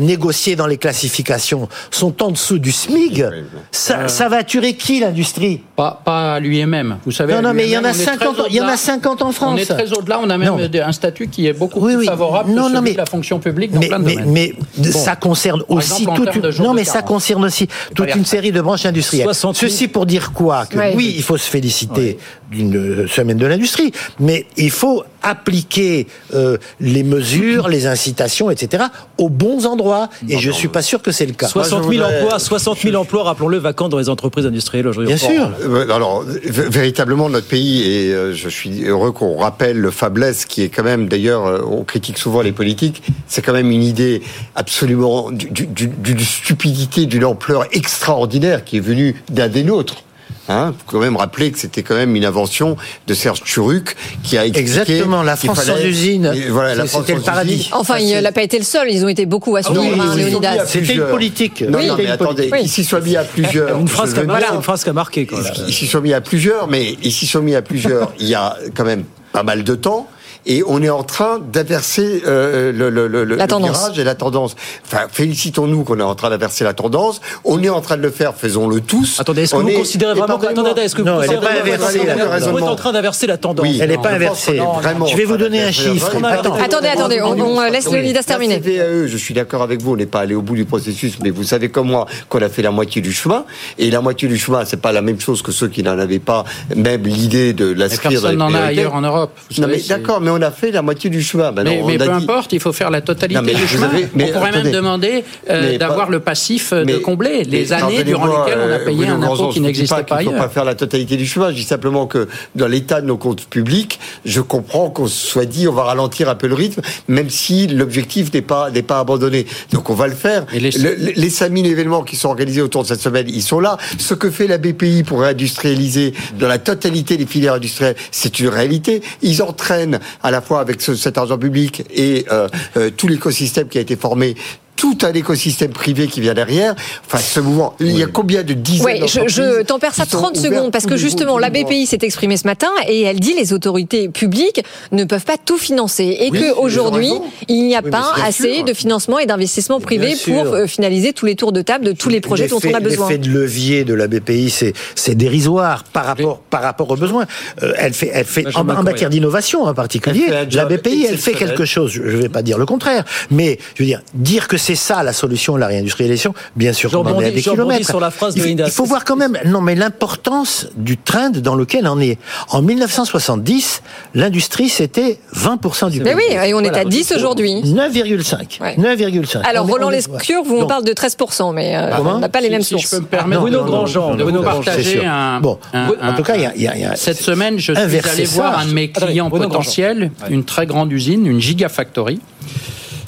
négociés 0.00 0.56
dans 0.56 0.66
les 0.66 0.78
classifications 0.78 1.68
sont 1.90 2.22
en 2.22 2.30
dessous 2.30 2.58
du 2.58 2.72
SMIC, 2.72 3.22
ça, 3.70 4.08
ça 4.08 4.28
va 4.28 4.44
tuer 4.44 4.74
qui 4.74 5.00
l'industrie? 5.00 5.62
Pas, 5.76 6.00
pas 6.04 6.34
à 6.34 6.40
l'UIMM. 6.40 6.98
Vous 7.04 7.12
savez, 7.12 7.34
Non, 7.34 7.42
non, 7.42 7.54
mais 7.54 7.64
il 7.66 7.70
y 7.70 7.78
en 7.78 7.84
a 7.84 7.88
on 7.88 7.90
est 7.90 7.94
très 7.94 8.04
50 8.18 8.36
il 8.50 8.54
y 8.56 8.60
en 8.60 8.64
a 8.64 8.66
au-delà. 8.66 8.76
50 8.76 9.22
en 9.22 9.32
France. 9.32 9.52
On 9.54 9.56
est 9.56 9.66
très 9.66 9.92
au-delà. 9.92 10.20
On 10.20 10.30
a 10.30 10.38
même 10.38 10.48
Non. 10.48 10.58
un 10.86 10.92
statut 10.92 11.28
qui 11.28 11.46
est 11.46 11.52
beaucoup 11.52 11.80
Oui, 11.80 11.92
plus 11.94 12.00
oui. 12.00 12.06
favorable 12.06 12.50
Non, 12.50 12.68
que 12.68 12.72
non, 12.72 12.74
celui 12.76 12.80
mais- 12.84 12.92
de 12.92 12.96
la 12.98 13.06
fonction 13.06 13.38
publique 13.40 13.72
dans 13.72 13.80
mais, 13.80 13.88
plein 13.88 13.98
de 13.98 14.04
mais, 14.04 14.14
domaines. 14.16 14.30
mais 14.32 14.54
Bon. 14.78 14.90
ça 14.98 15.16
concerne 15.16 15.62
Par 15.66 15.76
aussi 15.76 16.02
exemple, 16.02 16.24
toute 16.32 16.56
une, 16.58 16.64
non 16.64 16.74
mais 16.74 16.84
ça 16.84 17.02
concerne 17.02 17.44
aussi 17.44 17.68
toute 17.94 18.14
une 18.14 18.24
série 18.24 18.52
de 18.52 18.60
branches 18.60 18.86
industrielles. 18.86 19.24
60 19.24 19.56
000. 19.56 19.70
Ceci 19.70 19.88
pour 19.88 20.06
dire 20.06 20.32
quoi? 20.32 20.66
Que 20.66 20.76
Ouais. 20.78 20.92
oui, 20.96 21.12
il 21.16 21.22
faut 21.22 21.36
se 21.36 21.48
féliciter 21.50 22.18
d'une 22.54 23.06
semaine 23.08 23.36
de 23.36 23.46
l'industrie, 23.46 23.92
mais 24.20 24.46
il 24.56 24.70
faut 24.70 25.04
appliquer 25.22 26.06
euh, 26.34 26.58
les 26.80 27.02
mesures, 27.02 27.68
les 27.68 27.86
incitations, 27.86 28.50
etc. 28.50 28.84
aux 29.18 29.28
bons 29.28 29.66
endroits. 29.66 30.08
Et 30.28 30.38
je 30.38 30.50
suis 30.50 30.68
pas 30.68 30.82
sûr 30.82 31.02
que 31.02 31.12
c'est 31.12 31.26
le 31.26 31.32
cas. 31.32 31.48
60 31.48 31.82
000 31.82 31.92
voudrais- 31.92 32.20
emplois, 32.22 32.38
60 32.38 32.78
000 32.80 32.94
emplois, 32.96 33.24
rappelons-le, 33.24 33.58
vacants 33.58 33.88
dans 33.88 33.98
les 33.98 34.08
entreprises 34.08 34.46
industrielles 34.46 34.86
aujourd'hui. 34.86 35.14
Bien 35.14 35.16
sûr. 35.28 35.50
Euh, 35.62 35.88
Alors, 35.90 36.22
v- 36.22 36.68
véritablement, 36.70 37.28
notre 37.28 37.46
pays, 37.48 37.82
et 37.82 38.12
euh, 38.12 38.34
je 38.34 38.48
suis 38.48 38.84
heureux 38.84 39.12
qu'on 39.12 39.36
rappelle 39.38 39.78
le 39.78 39.90
faiblesse 39.90 40.44
qui 40.44 40.62
est 40.62 40.68
quand 40.68 40.82
même, 40.84 41.08
d'ailleurs, 41.08 41.66
on 41.70 41.84
critique 41.84 42.18
souvent 42.18 42.42
les 42.42 42.52
politiques, 42.52 43.02
c'est 43.26 43.42
quand 43.42 43.52
même 43.52 43.70
une 43.70 43.82
idée 43.82 44.22
absolument 44.54 45.30
du- 45.30 45.50
du- 45.50 45.66
du- 45.66 45.88
d'une 45.88 46.20
stupidité, 46.20 47.06
d'une 47.06 47.24
ampleur 47.24 47.64
extraordinaire 47.72 48.64
qui 48.64 48.76
est 48.76 48.80
venue 48.80 49.22
d'un 49.30 49.48
des 49.48 49.62
nôtres. 49.64 50.04
Hein, 50.48 50.74
faut 50.76 50.92
quand 50.98 51.00
même 51.00 51.16
rappeler 51.16 51.50
que 51.52 51.58
c'était 51.58 51.82
quand 51.82 51.94
même 51.94 52.14
une 52.16 52.24
invention 52.26 52.76
de 53.06 53.14
Serge 53.14 53.42
Turuc 53.44 53.96
qui 54.22 54.36
a 54.36 54.44
expliqué 54.44 54.60
Exactement, 54.60 55.22
la 55.22 55.36
France 55.36 55.64
sans 55.64 55.72
fallait- 55.72 55.88
usine, 55.88 56.32
Et 56.36 56.48
voilà, 56.50 56.74
la 56.74 56.82
c'est- 56.82 56.88
France 56.88 57.02
c'était 57.06 57.14
le 57.14 57.20
sans 57.20 57.24
paradis. 57.26 57.54
usine. 57.54 57.66
Enfin, 57.72 57.96
il 57.98 58.20
n'a 58.20 58.30
pas 58.32 58.42
été 58.42 58.58
le 58.58 58.64
seul. 58.64 58.90
Ils 58.90 59.04
ont 59.04 59.08
été 59.08 59.24
beaucoup 59.24 59.56
à 59.56 59.60
Ah 59.64 59.70
oui, 59.70 59.78
suivre, 59.88 60.02
hein, 60.02 60.14
Léonidas. 60.16 60.66
C'était 60.66 60.94
une 60.94 61.06
politique. 61.06 61.62
Non, 61.66 61.78
Oui. 61.78 61.86
non, 61.86 61.94
mais 61.96 62.06
attendez, 62.08 62.50
Oui. 62.52 62.58
ils 62.64 62.68
s'y 62.68 62.84
sont 62.84 63.00
mis 63.00 63.16
à 63.16 63.24
plusieurs. 63.24 63.78
Une 63.78 63.88
phrase, 63.88 64.10
Je 64.10 64.14
qui 64.14 64.18
a, 64.18 64.22
veux 64.22 64.26
marqué, 64.28 64.44
bien. 64.46 64.54
une 64.56 64.62
phrase 64.62 64.84
qui 64.84 64.90
a 64.90 64.92
marqué. 64.92 65.26
Quoi. 65.26 65.40
Ils 65.66 65.72
s'y 65.72 65.86
sont 65.86 66.02
mis 66.02 66.12
à 66.12 66.20
plusieurs, 66.20 66.68
mais 66.68 66.96
ils 67.02 67.12
s'y 67.12 67.26
sont 67.26 67.40
mis 67.40 67.54
à 67.54 67.62
plusieurs 67.62 68.12
il 68.18 68.26
y 68.28 68.34
a 68.34 68.56
quand 68.76 68.84
même 68.84 69.04
pas 69.32 69.42
mal 69.44 69.64
de 69.64 69.74
temps. 69.74 70.06
Et 70.46 70.62
on 70.66 70.82
est 70.82 70.90
en 70.90 71.02
train 71.02 71.38
d'inverser 71.38 72.22
euh, 72.26 72.70
le, 72.72 72.90
le, 72.90 73.08
le, 73.08 73.24
le 73.24 73.36
La 73.36 73.46
tendance. 73.46 73.78
virage 73.78 73.98
et 73.98 74.04
la 74.04 74.14
tendance. 74.14 74.54
Enfin, 74.84 75.06
félicitons-nous 75.10 75.84
qu'on 75.84 75.98
est 75.98 76.02
en 76.02 76.14
train 76.14 76.28
d'inverser 76.30 76.64
la 76.64 76.74
tendance. 76.74 77.20
On 77.44 77.62
est 77.62 77.68
en 77.70 77.80
train 77.80 77.96
de 77.96 78.02
le 78.02 78.10
faire, 78.10 78.34
faisons-le 78.34 78.80
tous. 78.80 79.18
Attendez, 79.20 79.42
est-ce 79.42 79.52
que 79.52 79.56
On 79.56 79.62
vous 79.62 79.68
est- 79.70 79.74
considérez 79.74 80.12
vraiment 80.14 80.38
que, 80.38 80.46
attendez, 80.46 80.82
est-ce 80.82 80.94
que 80.94 81.02
vous 81.02 81.08
Non, 81.08 81.22
elle 81.22 81.30
est 81.32 81.34
considérez 81.34 81.54
pas 81.54 81.60
vraiment 81.62 81.86
inversée, 81.86 82.50
vous 82.50 82.58
êtes 82.58 82.62
en 82.64 82.76
train 82.76 82.92
d'inverser 82.92 83.26
la 83.26 83.38
tendance 83.38 83.62
Oui, 83.66 83.78
Elle 83.80 83.90
est 83.90 83.96
non, 83.96 84.02
pas 84.02 84.10
inversée. 84.12 84.56
est 84.56 84.80
vraiment 84.82 85.06
Je 85.06 85.16
vais 85.16 85.24
vous 85.24 85.36
donner 85.36 85.62
un 85.62 85.72
chiffre. 85.72 86.10
Attendez, 86.24 86.88
attendez, 86.88 87.20
on, 87.22 87.60
laisse 87.70 87.86
Oui. 87.86 87.94
Léonidas 87.94 88.22
terminer. 88.24 88.60
CVAE, 88.60 89.06
je 89.06 89.16
suis 89.16 89.32
d'accord 89.34 89.62
avec 89.62 89.80
vous, 89.82 89.92
on 89.92 89.96
n'est 89.96 90.06
pas 90.06 90.20
allé 90.20 90.34
au 90.34 90.42
bout 90.42 90.56
du 90.56 90.64
processus, 90.66 91.14
mais 91.22 91.30
vous 91.30 91.44
savez 91.44 91.68
comme 91.70 91.88
moi 91.88 92.06
qu'on 92.28 92.42
a 92.42 92.48
fait 92.48 92.62
la 92.62 92.70
moitié 92.70 93.00
du 93.00 93.12
chemin. 93.12 93.44
Et 93.78 93.90
la 93.90 94.00
moitié 94.02 94.28
du 94.28 94.36
chemin, 94.36 94.64
c'est 94.64 94.80
pas 94.80 94.92
la 94.92 95.00
même 95.02 95.20
chose 95.20 95.40
que 95.42 95.52
ceux 95.52 95.68
qui 95.68 95.82
n'en 95.82 95.98
avaient 95.98 96.18
pas 96.18 96.44
même 96.76 97.02
l'idée 97.04 97.52
de 97.54 97.72
l'inscrire 97.72 98.20
dans 98.20 98.28
personne 98.28 98.30
les 98.32 98.36
n'en 98.36 98.54
a 98.54 98.58
ailleurs 98.66 98.94
en 98.94 99.00
Europe. 99.00 99.30
Vous 99.50 99.62
Non 99.62 99.68
mais 99.68 99.80
d'accord, 99.88 100.20
mais 100.20 100.30
on 100.34 100.42
a 100.42 100.50
fait 100.50 100.70
la 100.70 100.82
moitié 100.82 101.10
du 101.10 101.22
chemin. 101.22 101.52
Maintenant, 101.52 101.70
Mais, 101.72 101.82
on 101.82 101.86
mais 101.86 101.94
a 102.02 102.06
peu 102.06 102.18
dit- 102.18 102.24
importe, 102.24 102.52
il 102.52 102.60
faut 102.60 102.72
faire 102.72 102.90
la 102.90 103.00
totalité 103.00 103.40
Non, 103.40 103.58
du 103.58 103.66
chemin. 103.66 103.88
avez- 103.88 104.08
on 104.14 104.32
pourrait 104.32 104.52
même 104.52 104.70
demander 104.70 105.24
euh, 105.50 105.78
d'avoir 105.78 106.06
pas- 106.06 106.12
le 106.12 106.20
passif 106.20 106.72
de 106.72 106.96
combler 106.98 107.44
les 107.44 107.72
années 107.72 108.04
durant 108.04 108.26
lesquelles 108.26 108.58
on 108.60 108.70
a 108.70 108.78
euh, 108.78 108.84
payé 108.84 109.06
un 109.06 109.22
impôt 109.22 109.48
je 109.50 109.54
qui 109.54 109.60
ne 109.60 109.64
dis 109.64 109.80
n'existait 109.80 109.94
pas 109.96 110.02
pas 110.02 110.16
qu'il 110.18 110.26
ne 110.26 110.30
faut 110.32 110.36
ailleurs. 110.36 110.48
pas 110.48 110.52
faire 110.54 110.64
la 110.64 110.74
totalité 110.74 111.16
du 111.16 111.26
chemin. 111.26 111.50
Je 111.50 111.56
dis 111.56 111.62
simplement 111.64 112.06
que 112.06 112.28
dans 112.54 112.66
l'état 112.66 113.00
de 113.00 113.06
nos 113.06 113.16
comptes 113.16 113.44
publics, 113.46 113.98
je 114.24 114.40
comprends 114.40 114.90
qu'on 114.90 115.06
se 115.06 115.26
soit 115.26 115.44
dit 115.46 115.68
on 115.68 115.72
va 115.72 115.84
ralentir 115.84 116.28
un 116.28 116.34
peu 116.34 116.46
le 116.46 116.54
rythme, 116.54 116.80
même 117.08 117.30
si 117.30 117.66
l'objectif 117.66 118.32
n'est 118.32 118.42
pas 118.42 118.70
n'est 118.70 118.82
pas 118.82 118.98
abandonné. 119.00 119.46
Donc 119.72 119.90
on 119.90 119.94
va 119.94 120.06
le 120.06 120.14
faire. 120.14 120.44
Et 120.52 120.60
les- 120.60 120.70
Le- 120.70 120.94
le- 120.96 121.12
les 121.14 121.30
5000 121.30 121.66
événements 121.66 122.02
qui 122.02 122.16
sont 122.16 122.28
organisés 122.28 122.60
autour 122.62 122.82
de 122.82 122.88
cette 122.88 123.00
semaine, 123.00 123.26
ils 123.28 123.42
sont 123.42 123.60
là. 123.60 123.76
Ce 123.98 124.14
que 124.14 124.30
fait 124.30 124.46
la 124.46 124.58
BPI 124.58 125.02
pour 125.04 125.20
réindustrialiser 125.20 126.14
dans 126.38 126.48
la 126.48 126.58
totalité 126.58 127.16
des 127.16 127.26
filières 127.26 127.54
industrielles, 127.54 127.96
c'est 128.10 128.40
une 128.40 128.48
réalité. 128.48 129.02
Ils 129.22 129.42
entraînent 129.42 130.00
à 130.24 130.30
la 130.32 130.40
fois 130.40 130.60
avec 130.60 130.80
ce- 130.80 130.96
cet 130.96 131.16
argent 131.18 131.38
public 131.38 131.84
et 131.94 132.24
euh, 132.32 132.48
euh, 132.76 132.90
tout 132.90 133.06
l'écosystème 133.06 133.68
qui 133.68 133.78
a 133.78 133.80
été 133.82 133.94
formé 133.94 134.34
tout 134.76 134.98
un 135.02 135.12
écosystème 135.12 135.70
privé 135.72 136.06
qui 136.08 136.20
vient 136.20 136.34
derrière. 136.34 136.74
Enfin, 137.06 137.18
ce 137.18 137.40
mouvement, 137.40 137.74
il 137.80 137.96
y 137.96 138.02
a 138.02 138.06
combien 138.06 138.42
de 138.42 138.54
dizaines 138.54 139.02
Oui, 139.02 139.08
je, 139.08 139.20
je 139.28 139.62
t'en 139.62 139.78
perds 139.78 139.94
ça 139.94 140.04
qui 140.04 140.10
sont 140.10 140.18
30 140.18 140.36
ouvertes 140.38 140.54
secondes 140.54 140.72
parce 140.72 140.86
que 140.86 140.96
justement 140.96 141.38
la 141.38 141.50
BPI 141.50 141.86
s'est 141.86 141.98
exprimée 142.02 142.36
ce 142.36 142.46
matin 142.46 142.68
et 142.88 143.02
elle 143.02 143.20
dit 143.20 143.34
les 143.34 143.52
autorités 143.52 144.08
publiques 144.08 144.62
ne 144.92 145.04
peuvent 145.04 145.24
pas 145.24 145.36
tout 145.36 145.58
financer 145.58 146.16
et 146.20 146.30
Oui, 146.30 146.40
que 146.40 146.44
ils 146.46 146.52
ont 146.52 146.60
aujourd'hui 146.62 147.10
raison. 147.10 147.24
il 147.48 147.66
n'y 147.66 147.76
a 147.76 147.80
Oui, 147.84 147.90
pas 147.90 148.12
assez 148.24 148.54
sûr. 148.56 148.64
de 148.64 148.72
financement 148.74 149.18
et 149.18 149.26
d'investissement 149.26 149.80
privé 149.80 150.14
pour 150.24 150.46
euh, 150.54 150.66
finaliser 150.66 151.12
tous 151.12 151.26
les 151.26 151.36
tours 151.36 151.52
de 151.52 151.62
table 151.62 151.84
de 151.84 151.92
tous 151.92 152.08
les 152.08 152.20
projets 152.20 152.48
dont 152.48 152.58
on 152.64 152.74
a 152.74 152.80
besoin. 152.80 153.08
L'effet 153.08 153.18
de 153.18 153.28
levier 153.30 153.84
de 153.84 153.94
la 153.94 154.06
BPI, 154.08 154.50
c'est 154.50 155.14
dérisoire 155.14 155.84
par 155.84 156.04
rapport 156.04 156.38
par 156.40 156.62
rapport 156.62 156.90
aux 156.90 156.96
besoins. 156.96 157.26
Euh, 157.62 157.72
elle 157.78 157.92
fait 157.94 158.10
elle 158.12 158.24
fait 158.24 158.46
en, 158.56 158.68
en 158.68 158.82
matière 158.82 159.10
d'innovation 159.10 159.62
en 159.64 159.74
particulier. 159.74 160.26
La 160.52 160.64
BPI, 160.66 161.06
elle 161.08 161.18
fait 161.18 161.32
quelque 161.32 161.64
chose. 161.64 161.90
Je 161.92 162.02
ne 162.02 162.08
vais 162.22 162.28
pas 162.28 162.42
dire 162.42 162.58
le 162.58 162.66
contraire, 162.66 163.04
mais 163.30 163.58
je 163.74 163.82
veux 163.82 163.86
dire 163.86 164.02
dire 164.14 164.48
que 164.48 164.56
c'est 164.64 164.74
ça 164.74 165.02
la 165.02 165.12
solution 165.12 165.54
de 165.54 165.60
la 165.60 165.66
réindustrialisation. 165.66 166.32
Bien 166.56 166.72
sûr, 166.72 166.90
qu'on 166.90 167.04
en 167.06 167.20
est 167.20 167.26
à 167.26 167.30
des 167.30 167.42
kilomètres. 167.42 167.86
sur 167.88 168.00
la 168.00 168.10
phrase 168.10 168.34
de 168.34 168.40
il, 168.46 168.56
faut- 168.58 168.64
il 168.66 168.70
faut 168.70 168.84
voir 168.84 169.04
quand 169.04 169.16
même 169.16 169.36
non 169.46 169.60
mais 169.60 169.74
l'importance 169.74 170.66
du 170.76 170.96
trend 170.96 171.30
dans 171.30 171.54
lequel 171.54 171.86
on 171.86 172.00
est. 172.00 172.18
En 172.50 172.62
1970, 172.62 173.82
l'industrie 174.14 174.68
c'était 174.68 175.18
20% 175.34 175.90
du 175.90 176.00
Mais 176.00 176.10
PIB. 176.14 176.22
oui, 176.30 176.36
et 176.48 176.54
on 176.54 176.60
est 176.60 176.68
Voilà. 176.68 176.78
à 176.80 176.84
10 176.84 177.12
aujourd'hui. 177.12 177.62
9,5. 177.64 178.58
Ouais. 178.60 178.76
9,5. 178.78 179.42
Alors 179.48 179.66
On 179.66 179.72
Roland 179.72 179.86
on 179.88 179.90
Lescure, 179.90 180.42
vous 180.44 180.58
on 180.60 180.66
parle 180.66 180.84
de 180.84 180.92
13%, 180.92 181.52
mais 181.52 181.76
euh, 181.76 181.90
Comment 181.96 182.14
on 182.14 182.18
n'a 182.18 182.28
pas 182.28 182.40
les 182.40 182.46
Si- 182.46 182.52
mêmes 182.52 182.62
si 182.62 182.68
sources. 182.70 182.84
je 182.84 182.96
peux 182.96 183.02
me 183.02 183.06
permettre 183.06 183.40
Bruno 183.42 183.60
de- 183.60 183.64
Grandjean, 183.68 184.14
de 184.14 184.22
Bruno 184.22 184.38
vous 184.38 184.44
partager 184.44 185.04
un, 185.04 185.40
Bon, 185.40 185.58
un- 185.72 185.88
en 186.10 186.14
tout 186.14 186.22
cas, 186.22 186.36
il 186.36 186.42
y 186.42 186.46
a- 186.46 186.52
il 186.56 186.62
y 186.62 186.68
a- 186.68 186.74
il 186.76 186.80
y 186.82 186.84
a- 186.84 186.96
Cette 186.96 187.20
semaine, 187.20 187.58
je 187.58 187.72
suis 187.72 187.80
allé 187.80 188.26
ça. 188.26 188.34
voir 188.34 188.58
un 188.60 188.66
de 188.66 188.72
mes 188.72 188.90
clients 188.90 189.28
Bruno 189.28 189.48
potentiels, 189.48 190.10
une 190.30 190.44
très 190.44 190.66
grande 190.66 190.90
usine, 190.92 191.26
une 191.26 191.40
gigafactory. 191.40 192.20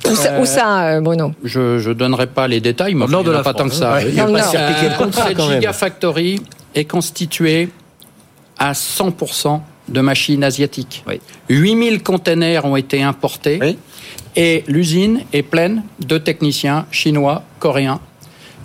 Où 0.04 0.14
ça, 0.14 0.40
où 0.40 0.44
ça, 0.46 0.86
euh, 0.86 1.00
Bruno 1.00 1.32
Je 1.42 1.88
ne 1.88 1.94
donnerai 1.94 2.26
pas 2.26 2.48
les 2.48 2.60
détails, 2.60 2.94
mais 2.94 3.06
il 3.06 3.10
de 3.10 3.16
n'y 3.16 3.28
en 3.28 3.28
a 3.28 3.32
la 3.32 3.42
pas 3.42 3.54
tant 3.54 3.68
que 3.68 3.74
ça. 3.74 3.94
Ouais, 3.94 4.08
il 4.08 4.14
y 4.14 4.20
a 4.20 4.26
pas 4.26 4.32
le 4.32 4.98
contrat 4.98 5.28
cette 5.28 5.40
gigafactory 5.40 6.40
est 6.74 6.84
constituée 6.84 7.68
à 8.58 8.72
100% 8.72 9.60
de 9.88 10.00
machines 10.00 10.42
asiatiques. 10.44 11.04
Oui. 11.06 11.20
8000 11.48 12.02
containers 12.02 12.64
ont 12.64 12.76
été 12.76 13.02
importés 13.02 13.58
Oui. 13.60 13.78
et 14.34 14.64
l'usine 14.66 15.20
est 15.32 15.42
pleine 15.42 15.84
de 16.04 16.18
techniciens 16.18 16.86
chinois, 16.90 17.42
coréens 17.58 18.00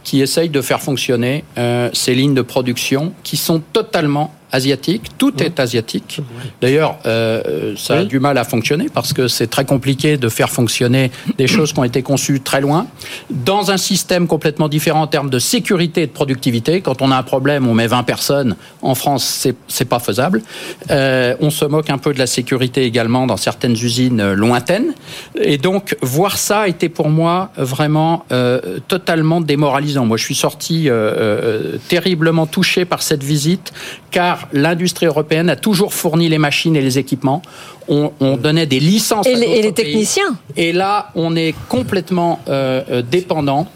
qui 0.04 0.22
essayent 0.22 0.50
de 0.50 0.62
faire 0.62 0.82
fonctionner 0.82 1.44
euh, 1.58 1.90
ces 1.94 2.16
lignes 2.16 2.34
de 2.34 2.42
production 2.42 3.14
qui 3.24 3.38
sont 3.38 3.62
totalement 3.72 4.34
asiatiques. 4.52 5.18
Tout 5.18 5.42
est 5.42 5.60
asiatique. 5.60 6.22
D'ailleurs, 6.62 6.98
euh, 7.06 7.76
ça 7.78 8.00
a 8.00 8.04
du 8.04 8.20
mal 8.20 8.38
à 8.38 8.44
fonctionner 8.44 8.88
parce 8.94 9.14
que 9.14 9.28
c'est 9.28 9.48
très 9.48 9.66
compliqué 9.66 10.18
de 10.18 10.30
faire 10.30 10.50
fonctionner 10.50 11.12
des 11.38 11.48
choses 11.56 11.74
qui 11.74 11.80
ont 11.80 11.84
été 11.84 12.02
conçues 12.02 12.42
très 12.42 12.62
loin 12.62 12.88
dans 13.30 13.72
un 13.72 13.78
système 13.78 14.28
complètement 14.28 14.70
différent 14.70 15.02
en 15.02 15.08
termes 15.08 15.30
de 15.30 15.40
sécurité 15.40 16.04
et 16.04 16.08
de 16.08 16.12
productivité. 16.12 16.82
Quand 16.82 17.02
on 17.02 17.12
a 17.12 17.18
un 17.18 17.24
problème, 17.24 17.68
on 17.68 17.74
met 17.74 17.88
20 17.88 18.04
personnes. 18.04 18.56
En 18.82 18.96
France, 18.96 19.24
c'est 19.24 19.56
c'est 19.68 19.86
pas 19.86 20.00
faisable. 20.00 20.42
Euh, 20.90 21.36
on 21.40 21.50
se 21.50 21.66
moque 21.66 21.90
un 21.90 21.98
peu 21.98 22.14
de 22.14 22.20
la 22.20 22.28
sécurité 22.28 22.84
également 22.84 23.28
dans 23.28 23.38
certaines 23.38 23.74
usines 23.74 24.20
euh, 24.20 24.34
lointaines. 24.34 24.94
Et 25.36 25.58
donc, 25.58 25.96
voir 26.02 26.38
ça 26.38 26.68
était 26.68 26.90
pour 26.90 27.10
moi 27.10 27.52
vraiment 27.58 28.26
euh, 28.32 28.80
totalement 28.88 29.42
démoralisant. 29.42 30.06
Moi, 30.06 30.18
je 30.18 30.24
suis 30.24 30.36
sorti 30.36 30.90
euh, 30.90 30.94
euh, 30.94 31.78
terriblement 31.88 32.46
touché 32.46 32.86
par 32.86 33.02
cette 33.02 33.24
visite, 33.24 33.74
car 34.12 34.41
l'industrie 34.54 35.06
européenne 35.06 35.50
a 35.50 35.56
toujours 35.56 35.94
fourni 35.94 36.30
les 36.30 36.38
machines 36.38 36.76
et 36.76 36.82
les 36.82 36.98
équipements. 37.00 37.42
On, 37.88 38.12
on 38.20 38.38
donnait 38.38 38.66
des 38.66 38.80
licences 38.80 39.28
Et 39.28 39.34
à 39.34 39.38
les- 39.38 39.46
et 39.48 39.62
les 39.62 39.72
pays. 39.72 39.86
techniciens 39.86 40.36
Et 40.58 40.72
là, 40.74 41.10
on 41.16 41.36
est 41.36 41.54
complètement 41.70 42.40
euh, 42.48 42.82
euh, 42.90 43.02
dépendant 43.02 43.68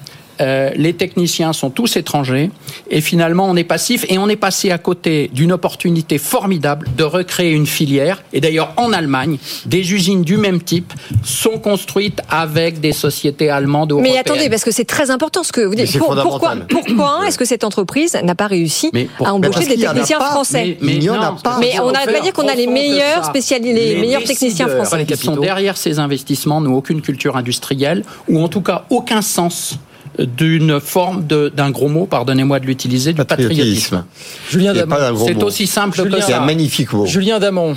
euh, 0.42 0.72
les 0.76 0.94
techniciens 0.94 1.54
sont 1.54 1.70
tous 1.70 1.96
étrangers 1.98 2.50
et 2.90 3.02
finalement 3.02 3.46
on 3.46 3.56
est 3.56 3.64
passif 3.64 4.06
et 4.10 4.18
on 4.18 4.28
est 4.30 4.36
passé 4.36 4.72
à 4.72 4.78
côté 4.78 5.30
d'une 5.34 5.52
opportunité 5.52 6.18
formidable 6.18 6.88
de 6.98 7.04
recréer 7.04 7.52
une 7.52 7.66
filière. 7.68 8.24
Et 8.34 8.42
d'ailleurs 8.42 8.74
en 8.78 8.92
Allemagne, 8.94 9.38
des 9.66 9.94
usines 9.94 10.24
du 10.24 10.38
même 10.38 10.62
type 10.62 10.94
sont 11.24 11.58
construites 11.60 12.22
avec 12.30 12.80
des 12.80 12.92
sociétés 12.92 13.50
allemandes 13.50 13.92
ou 13.92 14.00
Mais 14.00 14.10
européennes. 14.10 14.34
attendez, 14.36 14.50
parce 14.50 14.64
que 14.64 14.72
c'est 14.72 14.86
très 14.86 15.12
important 15.12 15.44
ce 15.44 15.52
que 15.52 15.62
vous 15.62 15.76
Mais 15.76 15.84
dites. 15.86 15.98
Pour- 15.98 16.16
pourquoi 16.16 16.56
est-ce 17.28 17.38
que 17.38 17.46
cette 17.46 17.64
entreprise 17.64 18.18
n'a 18.24 18.36
pas 18.36 18.48
réussi 18.48 18.90
Mais 18.94 19.08
pour- 19.18 19.28
à 19.28 19.34
embaucher 19.34 19.66
des 19.68 19.78
techniciens 19.78 20.20
pas. 20.20 20.32
français 20.32 20.78
Il 20.82 21.00
n'y 21.00 21.10
en 21.10 21.22
a 21.22 21.32
non, 21.32 21.38
pas. 21.38 21.58
Mais 21.60 21.80
on 21.80 21.92
n'arrête 21.92 22.14
pas 22.14 22.22
dire 22.22 22.34
qu'on 22.34 22.48
a 22.48 22.56
les 22.56 22.68
meilleurs 22.68 23.26
spécialistes, 23.26 23.36
spécialistes, 23.36 23.96
les, 23.96 24.02
meilleurs 24.02 24.24
techniciens 24.24 24.68
français. 24.68 25.06
qui 25.06 25.18
sont 25.18 25.38
derrière 25.38 25.78
ces 25.78 26.00
investissements 26.00 26.62
n'ont 26.62 26.76
aucune 26.76 27.02
culture 27.02 27.38
industrielle 27.38 28.04
ou 28.28 28.42
en 28.42 28.48
tout 28.48 28.62
cas 28.62 28.86
aucun 28.90 29.22
sens 29.22 29.78
d'une 30.20 30.80
forme 30.80 31.26
de- 31.28 31.52
d'un 31.56 31.72
gros 31.72 31.88
mot, 31.90 32.06
pardonnez-moi 32.06 32.60
de 32.60 32.66
l'utiliser, 32.66 33.14
du 33.14 33.24
patriotisme. 33.24 34.06
Julien 34.50 34.74
Damon. 34.74 34.96
pas 34.96 35.08
un 35.10 35.14
gros 35.14 35.28
C'est 35.28 35.44
aussi 35.44 35.68
simple 35.68 35.96
Julien, 35.98 36.10
que 36.18 36.22
C'est 36.24 36.34
un 36.34 36.40
ça. 36.40 36.46
magnifique 36.46 36.94
mot. 36.94 37.06
Julien 37.06 37.40
Damon. 37.40 37.76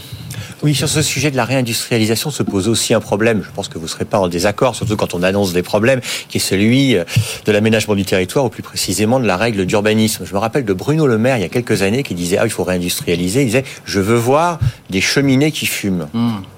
Oui, 0.63 0.75
sur 0.75 0.89
ce 0.89 1.03
sujet 1.03 1.31
de 1.31 1.37
la 1.37 1.45
réindustrialisation 1.45 2.31
se 2.31 2.43
pose 2.43 2.69
aussi 2.69 2.95
un 2.95 3.01
problème. 3.01 3.43
Je 3.45 3.51
pense 3.55 3.69
que 3.69 3.79
vous 3.79 3.85
ne 3.85 3.89
serez 3.91 4.05
pas 4.05 4.19
en 4.19 4.29
désaccord, 4.29 4.75
surtout 4.75 4.97
quand 4.97 5.15
on 5.15 5.23
annonce 5.23 5.53
des 5.53 5.63
problèmes, 5.63 6.01
qui 6.29 6.39
est 6.39 6.41
celui 6.41 6.97
euh, 6.97 7.05
de 7.47 7.53
l'aménagement 7.53 7.95
du 7.95 8.05
territoire, 8.05 8.45
ou 8.45 8.49
plus 8.49 8.63
précisément 8.63 9.21
de 9.21 9.27
la 9.27 9.37
règle 9.37 9.67
d'urbanisme. 9.67 10.25
Je 10.27 10.33
me 10.35 10.39
rappelle 10.39 10.65
de 10.65 10.73
Bruno 10.73 11.07
Le 11.07 11.17
Maire, 11.19 11.37
il 11.39 11.43
y 11.43 11.45
a 11.45 11.49
quelques 11.49 11.83
années, 11.83 12.03
qui 12.03 12.15
disait, 12.15 12.39
ah, 12.39 12.45
il 12.45 12.51
faut 12.51 12.65
réindustrialiser. 12.65 13.43
Il 13.43 13.47
disait, 13.47 13.65
je 13.85 14.01
veux 14.01 14.17
voir 14.17 14.59
des 14.91 15.01
cheminées 15.01 15.53
qui 15.53 15.67
fument. 15.67 16.09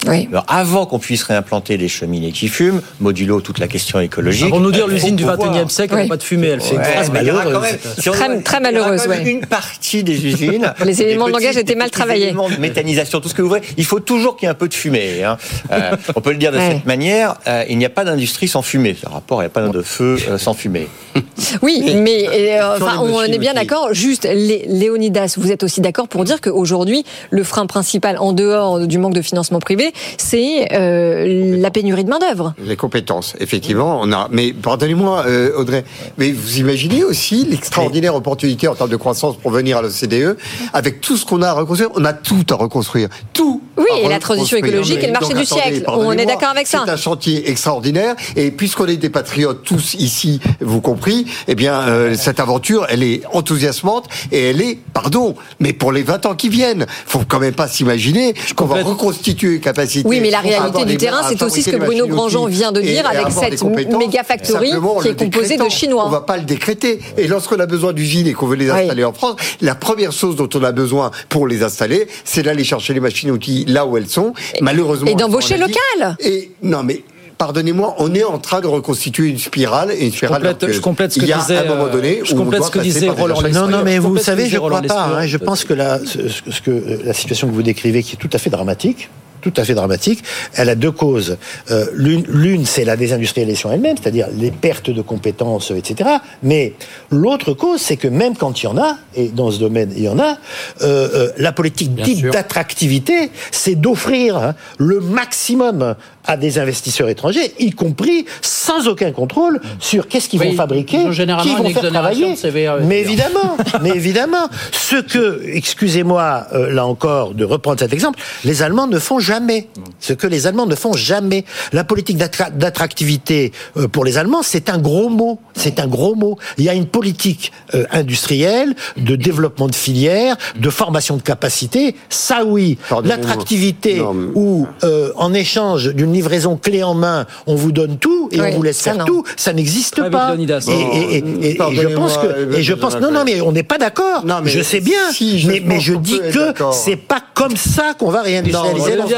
Oui. 0.07 0.29
Alors, 0.31 0.45
avant 0.49 0.87
qu'on 0.87 0.99
puisse 0.99 1.23
réimplanter 1.23 1.77
des 1.77 1.89
cheminées 1.89 2.33
qui 2.33 2.49
fument, 2.49 2.81
modulo 3.01 3.41
toute 3.41 3.59
la 3.59 3.69
question 3.69 4.01
écologique. 4.01 4.49
Pour 4.49 4.61
nous 4.61 4.73
dire 4.73 4.87
il 4.89 4.95
l'usine 4.95 5.17
du 5.17 5.25
pouvoir- 5.25 5.53
21e 5.55 5.69
siècle, 5.69 5.93
elle 5.95 5.99
Oui. 6.01 6.05
n'a 6.05 6.09
pas 6.09 6.17
de 6.17 6.23
fumée. 6.23 6.47
Elle 6.49 6.61
fait 6.61 6.77
Ouais, 6.79 7.09
malheureuse. 7.13 7.53
quand 7.53 7.61
même- 7.61 7.79
si 7.99 8.09
on 8.09 8.13
Très- 8.13 8.41
très 8.43 8.59
il 8.59 8.61
y 8.61 8.61
aura 8.61 8.61
malheureuse, 8.61 9.03
quand 9.03 9.09
même 9.11 9.25
ouais. 9.25 9.31
Une 9.31 9.47
partie 9.47 10.03
des 10.05 10.25
usines. 10.27 10.73
Les 10.85 11.03
éléments 11.03 11.27
de 11.27 11.33
langage 11.33 11.57
étaient 11.57 11.75
mal 11.75 11.91
travaillés. 11.91 12.27
éléments 12.29 12.49
de 12.49 12.57
méthanisation, 12.57 13.21
tout 13.21 13.29
ce 13.29 13.35
que 13.35 13.43
vous 13.43 13.49
voulez. 13.49 13.61
Il 13.77 13.85
faut 13.91 13.99
toujours 14.01 14.37
qu'il 14.37 14.47
y 14.47 14.49
ait 14.49 14.53
un 14.53 14.55
peu 14.55 14.69
de 14.69 14.75
fumée. 14.75 15.25
hein. 15.25 15.37
Euh, 15.73 15.97
on 16.15 16.21
peut 16.21 16.31
le 16.31 16.37
dire 16.37 16.53
de 16.53 16.59
Ouais. 16.59 16.71
cette 16.75 16.87
manière. 16.87 17.35
euh, 17.49 17.65
il 17.69 17.77
n'y 17.79 17.85
a 17.85 17.91
pas 17.91 18.05
d'industrie 18.05 18.47
sans 18.47 18.63
fumée. 18.63 18.97
Ce 19.03 19.09
rapport, 19.09 19.39
il 19.41 19.47
n'y 19.47 19.47
a 19.47 19.51
pas 19.51 19.67
de 19.67 19.83
feu 19.83 20.17
euh, 20.29 20.39
sans 20.39 20.55
fumée. 20.55 20.87
Oui, 21.63 21.95
mais 21.97 22.29
euh, 22.61 22.77
enfin, 22.77 22.99
on 23.03 23.23
est 23.23 23.39
bien 23.39 23.55
d'accord. 23.55 23.89
Juste, 23.93 24.25
Lé- 24.25 24.65
Léonidas, 24.69 25.35
vous 25.39 25.51
êtes 25.51 25.63
aussi 25.65 25.81
d'accord 25.81 26.07
pour 26.07 26.23
dire 26.25 26.41
qu'aujourd'hui, 26.41 27.05
le 27.31 27.43
frein 27.45 27.67
principal, 27.67 28.19
en 28.19 28.33
dehors 28.33 28.87
du 28.87 28.99
manque 28.99 29.15
de 29.15 29.23
financement 29.23 29.59
privé, 29.59 29.93
c'est 30.19 30.69
euh, 30.73 31.57
la 31.59 31.71
pénurie 31.71 32.05
de 32.05 32.11
main 32.11 32.19
d'œuvre. 32.19 32.55
Les 32.63 32.77
compétences, 32.77 33.35
effectivement, 33.41 33.99
on 34.03 34.13
a. 34.13 34.29
Mais 34.31 34.53
pardonnez-moi, 34.53 35.25
euh, 35.27 35.57
Audrey, 35.57 35.85
mais 36.19 36.31
vous 36.31 36.59
imaginez 36.59 37.03
aussi 37.05 37.45
l'extraordinaire 37.51 38.15
opportunité 38.15 38.69
en 38.69 38.75
termes 38.75 38.91
de 38.91 38.97
croissance 38.97 39.37
pour 39.39 39.51
venir 39.51 39.79
à 39.79 39.83
l'OCDE 39.83 40.37
avec 40.75 41.01
tout 41.01 41.17
ce 41.17 41.25
qu'on 41.25 41.43
a 41.43 41.49
à 41.49 41.53
reconstruire. 41.55 41.91
On 41.97 42.05
a 42.05 42.13
tout 42.13 42.45
à 42.51 42.55
reconstruire, 42.55 43.09
tout. 43.33 43.63
Oui, 43.81 43.87
et 44.05 44.09
la 44.09 44.19
transition 44.19 44.57
écologique 44.57 45.03
et 45.03 45.07
le 45.07 45.13
marché 45.13 45.29
Donc, 45.35 45.39
du 45.39 45.43
attendez, 45.43 45.63
siècle. 45.63 45.85
On 45.89 46.13
est 46.13 46.27
d'accord 46.27 46.51
avec 46.51 46.67
ça. 46.67 46.83
C'est 46.85 46.91
un 46.93 46.97
chantier 46.97 47.51
extraordinaire. 47.51 48.15
Et 48.37 48.51
puisqu'on 48.51 48.87
est 48.87 48.97
des 48.97 49.11
patriotes 49.11 49.63
tous 49.65 49.95
ici, 49.95 50.41
vous 50.61 50.81
compris, 50.81 51.27
eh 51.49 51.55
bien, 51.55 51.81
euh, 51.81 52.15
cette 52.17 52.41
aventure, 52.41 52.87
elle 52.91 53.03
est 53.03 53.23
enthousiasmante 53.33 54.07
et 54.33 54.51
elle 54.51 54.61
est, 54.61 54.79
pardon, 54.93 55.35
mais 55.59 55.73
pour 55.73 55.93
les 55.93 56.03
20 56.03 56.27
ans 56.27 56.35
qui 56.35 56.49
viennent, 56.49 56.87
faut 57.07 57.23
quand 57.27 57.41
même 57.41 57.55
pas 57.55 57.69
s'imaginer 57.69 58.35
qu'on 58.55 58.67
va 58.67 58.83
reconstituer 58.83 59.53
les 59.53 59.61
capacités. 59.61 60.09
Oui, 60.09 60.21
mais 60.21 60.31
la 60.31 60.41
réalité 60.41 60.85
du 60.85 60.97
terrain, 60.97 61.23
c'est 61.29 61.43
aussi 61.43 61.63
ce 61.63 61.71
que 61.71 61.77
Bruno 61.77 62.07
Grandjean 62.07 62.47
vient 62.47 62.73
de 62.73 62.81
dire 62.81 63.07
avec 63.07 63.27
cette 63.31 63.63
méga 63.65 64.23
factory 64.25 64.73
qui 65.03 65.09
est 65.09 65.19
composée 65.19 65.57
de. 65.57 65.71
Chinois. 65.71 66.05
On 66.07 66.11
va 66.11 66.21
pas 66.23 66.37
le 66.37 66.43
décréter. 66.43 67.01
Et 67.17 67.29
lorsqu'on 67.29 67.61
a 67.61 67.67
besoin 67.67 67.93
d'usines 67.93 68.27
et 68.27 68.33
qu'on 68.33 68.47
veut 68.47 68.57
les 68.57 68.71
Oui. 68.71 68.81
installer 68.81 69.05
en 69.05 69.13
France, 69.13 69.37
la 69.61 69.75
première 69.77 70.11
chose 70.13 70.35
dont 70.37 70.49
on 70.55 70.65
a 70.65 70.73
besoin 70.73 71.11
pour 71.29 71.47
les 71.47 71.63
installer, 71.63 72.09
c'est 72.25 72.43
d'aller 72.43 72.65
chercher 72.65 72.93
les 72.93 73.01
machines-outils 73.01 73.65
là 73.73 73.87
où 73.87 73.97
elles 73.97 74.09
sont. 74.09 74.33
Malheureusement. 74.61 75.07
et 75.11 75.15
d'embaucher 75.15 75.57
local. 75.57 76.17
Et 76.21 76.51
non, 76.63 76.83
mais. 76.83 77.03
Pardonnez-moi, 77.39 77.95
on 77.97 78.15
est 78.15 78.23
en 78.23 78.37
train 78.39 78.61
de 78.61 78.67
reconstituer 78.67 79.29
une 79.29 79.39
spirale 79.39 79.91
et 79.93 80.05
une 80.05 80.13
spirale 80.13 80.43
complète- 80.43 80.61
vertueuse. 80.61 80.77
je 80.77 80.81
complète 80.83 81.13
ce 81.13 81.19
que 81.21 81.25
Il 81.25 81.29
y 81.31 81.33
a 81.33 81.39
disait, 81.39 81.57
un 81.57 81.65
moment 81.65 81.89
donné 81.89 82.21
je 82.23 82.35
où 82.35 82.37
on 82.37 82.45
complète 82.45 82.59
doit 82.61 82.67
ce 82.67 82.73
que 82.73 82.79
disait 82.81 83.09
Roland. 83.09 83.41
Non, 83.51 83.67
non, 83.67 83.81
mais 83.83 83.95
Je 83.97 84.01
vous 84.03 84.09
complète 84.09 84.25
savez, 84.27 84.47
je 84.47 84.59
Roland 84.59 84.83
crois 84.83 84.95
pas. 84.95 85.05
Hein. 85.23 85.27
je 85.27 85.39
pense 85.39 85.65
que 85.65 85.73
la, 85.73 85.99
ce 86.05 86.61
que 86.61 87.01
la 87.03 87.15
situation 87.15 87.49
que 87.49 87.55
vous 87.55 87.63
décrivez, 87.63 88.03
qui 88.03 88.17
est 88.17 88.19
tout 88.19 88.29
à 88.31 88.37
fait 88.37 88.51
dramatique, 88.51 89.09
tout 89.41 89.53
à 89.57 89.65
fait 89.65 89.75
dramatique, 89.75 90.23
elle 90.55 90.69
a 90.69 90.75
deux 90.75 90.91
causes. 90.91 91.37
Euh, 91.71 91.87
L'une, 91.95 92.67
c'est 92.67 92.85
la 92.85 92.97
désindustrialisation 92.97 93.73
elle-même, 93.73 93.97
c'est-à-dire 93.97 94.29
les 94.37 94.51
pertes 94.51 94.91
de 94.91 95.03
compétences, 95.03 95.71
etc. 95.71 96.11
Mais 96.43 96.75
l'autre 97.11 97.53
cause, 97.53 97.81
c'est 97.81 97.97
que 97.97 98.09
même 98.09 98.37
quand 98.37 98.63
il 98.63 98.67
y 98.67 98.69
en 98.69 98.79
a, 98.79 98.97
et 99.15 99.29
dans 99.29 99.51
ce 99.51 99.59
domaine 99.59 99.93
il 99.97 100.03
y 100.03 100.09
en 100.09 100.19
a, 100.19 100.39
euh, 100.83 101.09
euh, 101.15 101.33
la 101.37 101.53
politique 101.53 101.95
dite 101.95 102.27
d'attractivité, 102.27 103.31
c'est 103.51 103.75
d'offrir 103.75 104.37
hein, 104.37 104.55
le 104.79 105.01
maximum 105.01 105.95
à 106.31 106.37
des 106.37 106.61
investisseurs 106.61 107.09
étrangers, 107.09 107.53
y 107.59 107.73
compris 107.73 108.25
sans 108.41 108.87
aucun 108.87 109.11
contrôle 109.11 109.61
sur 109.81 110.07
qu'est-ce 110.07 110.29
qu'ils 110.29 110.39
Oui, 110.41 110.51
vont 110.51 110.55
fabriquer, 110.55 110.99
qui 110.99 111.03
vont 111.05 111.13
faire 111.13 111.65
exonération 111.67 111.91
travailler. 111.91 112.37
CVAE, 112.37 112.81
Mais 112.87 113.01
évidemment, 113.01 113.57
mais 113.83 113.91
évidemment, 113.91 114.49
ce 114.71 114.97
que, 114.97 115.43
excusez-moi, 115.45 116.47
euh, 116.53 116.73
là 116.73 116.87
encore, 116.87 117.35
de 117.35 117.45
reprendre 117.45 117.81
cet 117.81 117.93
exemple, 117.93 118.21
les 118.45 118.63
Allemands 118.63 118.87
ne 118.87 119.01
font 119.01 119.19
jamais. 119.19 119.69
Ce 119.99 120.13
que 120.13 120.29
les 120.29 120.47
Allemands 120.47 120.67
ne 120.67 120.77
font 120.77 120.93
jamais. 120.93 121.45
La 121.73 121.83
politique 121.83 122.17
d'attra- 122.17 122.51
d'attractivité 122.51 123.51
euh, 123.77 123.89
pour 123.89 124.05
les 124.05 124.17
Allemands, 124.17 124.43
c'est 124.45 124.71
un 124.71 124.79
gros 124.79 125.09
mot. 125.09 125.41
C'est 125.55 125.81
un 125.81 125.89
gros 125.89 126.15
mot. 126.15 126.39
Il 126.59 126.65
y 126.65 126.69
a 126.69 126.75
une 126.75 126.87
politique 126.87 127.51
euh, 127.75 127.85
industrielle, 127.91 128.75
de 128.97 129.17
développement 129.17 129.67
de 129.67 129.75
filières, 129.75 130.37
de 130.57 130.71
formation 130.71 131.17
de 131.17 131.23
capacité. 131.23 131.97
Ça, 132.09 132.45
oui. 132.45 132.79
L'attractivité 133.05 134.01
où, 134.35 134.67
euh, 134.85 135.13
en 135.17 135.35
échange 135.35 135.93
d'une 135.95 136.13
livraison 136.21 136.57
clé 136.57 136.83
en 136.83 136.95
main, 136.95 137.27
on 137.47 137.55
vous 137.55 137.73
donne 137.73 137.97
tout 137.99 138.29
et 138.33 138.41
Oui, 138.41 138.49
on 138.53 138.57
vous 138.57 138.63
laisse 138.63 138.77
ça, 138.77 138.93
faire 138.93 138.99
non. 139.01 139.05
tout, 139.07 139.25
ça 139.37 139.53
n'existe 139.53 140.09
pas. 140.11 140.31
Leonidas. 140.31 140.67
Et, 140.69 140.73
et- 140.73 141.17
et- 141.17 141.47
et- 141.47 141.51
et 141.53 141.77
je 141.83 141.89
pense 141.89 142.17
que, 142.19 142.55
et 142.57 142.63
je 142.63 142.75
pense, 142.75 142.97
non, 143.01 143.11
non, 143.11 143.23
mais 143.25 143.41
on 143.41 143.53
n'est 143.53 143.63
pas 143.63 143.79
d'accord. 143.79 144.25
Non, 144.27 144.37
mais 144.45 144.51
je 144.51 144.63
sais 144.63 144.81
bien, 144.81 145.11
si, 145.13 145.39
je 145.41 145.51
mais, 145.65 145.81
je 145.81 145.95
dis 145.95 146.21
que 146.33 146.53
c'est 146.73 146.97
pas 146.97 147.21
comme 147.35 147.57
ça 147.57 147.95
qu'on 147.99 148.11
va 148.11 148.23
réindustrialiser 148.23 148.97
Non, 148.97 149.07
la 149.09 149.17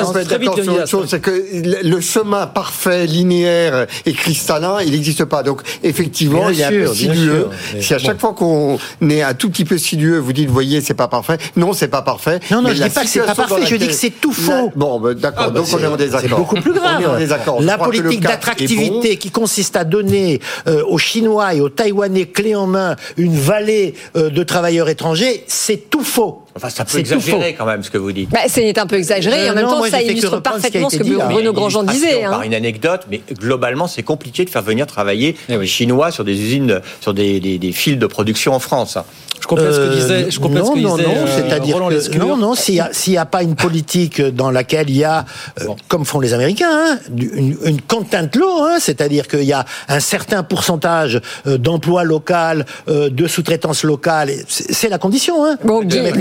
France. 0.86 1.04
c'est 1.08 1.20
que 1.20 1.32
le- 1.84 2.00
chemin 2.00 2.46
parfait, 2.46 3.06
linéaire 3.06 3.86
et 4.06 4.12
cristallin, 4.12 4.78
il 4.84 4.92
n'existe 4.92 5.24
pas. 5.24 5.42
Donc, 5.42 5.62
effectivement, 5.82 6.48
Bien 6.48 6.52
il 6.52 6.60
est 6.60 6.64
un 6.64 6.68
sûr, 6.68 6.90
peu 6.90 6.94
bien 6.96 7.14
sinueux. 7.14 7.46
Si 7.80 7.94
à 7.94 7.98
chaque 7.98 8.20
fois 8.20 8.32
qu'on 8.34 8.78
est 9.08 9.22
un 9.22 9.34
tout 9.34 9.50
petit 9.50 9.64
peu 9.64 9.78
sinueux, 9.78 10.18
vous 10.18 10.32
dites, 10.32 10.48
voyez, 10.50 10.80
c'est 10.80 10.94
pas 10.94 11.08
parfait. 11.08 11.38
Non, 11.56 11.72
c'est 11.72 11.88
pas 11.88 12.02
parfait. 12.02 12.38
Non, 12.50 12.62
non, 12.62 12.68
je 12.70 12.82
dis 12.82 12.90
pas 12.90 13.02
que 13.02 13.08
c'est 13.08 13.20
pas 13.20 13.34
parfait, 13.34 13.66
je 13.66 13.76
dis 13.76 13.86
que 13.88 13.92
c'est 13.92 14.10
tout 14.10 14.32
faux. 14.32 14.72
Bon, 14.76 15.00
ben, 15.00 15.14
d'accord. 15.14 15.44
Ah, 15.46 15.50
bah, 15.50 15.60
donc, 15.60 15.68
on 15.72 15.78
est 15.78 15.86
en 15.86 15.96
désaccord. 15.96 16.28
C'est 16.28 16.34
beaucoup 16.36 16.56
plus 16.60 16.72
grave. 16.72 16.81
La 17.60 17.78
politique 17.78 18.20
d'attractivité 18.20 19.10
bon. 19.10 19.16
qui 19.16 19.30
consiste 19.30 19.76
à 19.76 19.84
donner 19.84 20.40
euh, 20.66 20.82
aux 20.86 20.98
Chinois 20.98 21.54
et 21.54 21.60
aux 21.60 21.68
Taïwanais 21.68 22.26
clé 22.26 22.54
en 22.54 22.66
main 22.66 22.96
une 23.16 23.36
vallée 23.36 23.94
euh, 24.16 24.30
de 24.30 24.42
travailleurs 24.42 24.88
étrangers, 24.88 25.44
c'est 25.46 25.90
tout 25.90 26.02
faux. 26.02 26.42
Enfin, 26.54 26.68
ça 26.68 26.84
peut 26.84 26.98
exagérer 26.98 27.54
quand 27.54 27.64
même 27.64 27.82
ce 27.82 27.90
que 27.90 27.96
vous 27.96 28.12
dites. 28.12 28.28
Bah, 28.30 28.40
c'est 28.46 28.76
un 28.78 28.86
peu 28.86 28.96
exagéré 28.96 29.46
et 29.46 29.48
en 29.48 29.52
Euh, 29.52 29.54
même 29.54 29.64
non, 29.64 29.70
temps, 29.70 29.78
moi, 29.78 29.88
ça 29.88 30.02
illustre 30.02 30.40
parfaitement 30.40 30.90
ce 30.90 30.98
que 30.98 31.02
dit. 31.02 31.12
Bruno 31.14 31.52
Mais 31.52 31.52
Grandjean 31.52 31.82
disait. 31.84 32.24
hein. 32.24 32.30
Par 32.30 32.42
une 32.42 32.52
anecdote, 32.54 33.06
mais 33.10 33.22
globalement, 33.40 33.86
c'est 33.86 34.02
compliqué 34.02 34.44
de 34.44 34.50
faire 34.50 34.60
venir 34.62 34.86
travailler 34.86 35.34
Eh 35.48 35.54
oui. 35.54 35.60
les 35.62 35.66
Chinois 35.66 36.10
sur 36.10 36.24
des 36.24 36.32
usines, 36.38 36.80
sur 37.00 37.14
des, 37.14 37.40
des, 37.40 37.58
des 37.58 37.72
fils 37.72 37.96
de 37.96 38.06
production 38.06 38.52
en 38.52 38.58
France. 38.58 38.98
Je 39.42 39.46
complète 39.48 39.72
ce 39.72 39.78
que 39.78 39.82
Euh, 39.82 39.94
disait, 39.94 40.30
je 40.30 40.38
complète 40.40 40.62
non, 40.62 40.68
ce 40.70 40.74
que 40.74 40.78
non, 40.82 40.96
disait 40.96 41.08
non, 41.08 41.14
euh, 41.26 41.26
c'est-à-dire 41.36 41.74
Roland 41.74 41.88
que 41.88 41.94
Lescure. 41.94 42.26
non, 42.26 42.36
non, 42.36 42.54
s'il 42.54 42.76
y 43.12 43.16
a 43.18 43.24
pas 43.26 43.42
une 43.42 43.56
politique 43.56 44.22
dans 44.22 44.50
laquelle 44.52 44.88
il 44.88 44.96
y 44.96 45.04
a, 45.04 45.24
euh, 45.60 45.66
comme 45.88 46.04
font 46.04 46.20
les 46.20 46.32
Américains, 46.32 46.70
hein, 46.72 46.98
une, 47.16 47.56
une 47.64 47.80
content 47.80 48.28
law, 48.34 48.62
hein, 48.62 48.76
c'est-à-dire 48.78 49.26
qu'il 49.26 49.42
y 49.42 49.52
a 49.52 49.64
un 49.88 49.98
certain 50.00 50.42
pourcentage 50.44 51.20
euh, 51.48 51.58
d'emploi 51.58 52.04
local, 52.04 52.64
de 52.88 53.26
sous-traitance 53.26 53.82
locale, 53.84 54.30
c'est 54.48 54.88
la 54.88 54.98
condition. 54.98 55.44
Hein, 55.44 55.56
Bon, 55.64 55.82
Guillaume. 55.82 56.12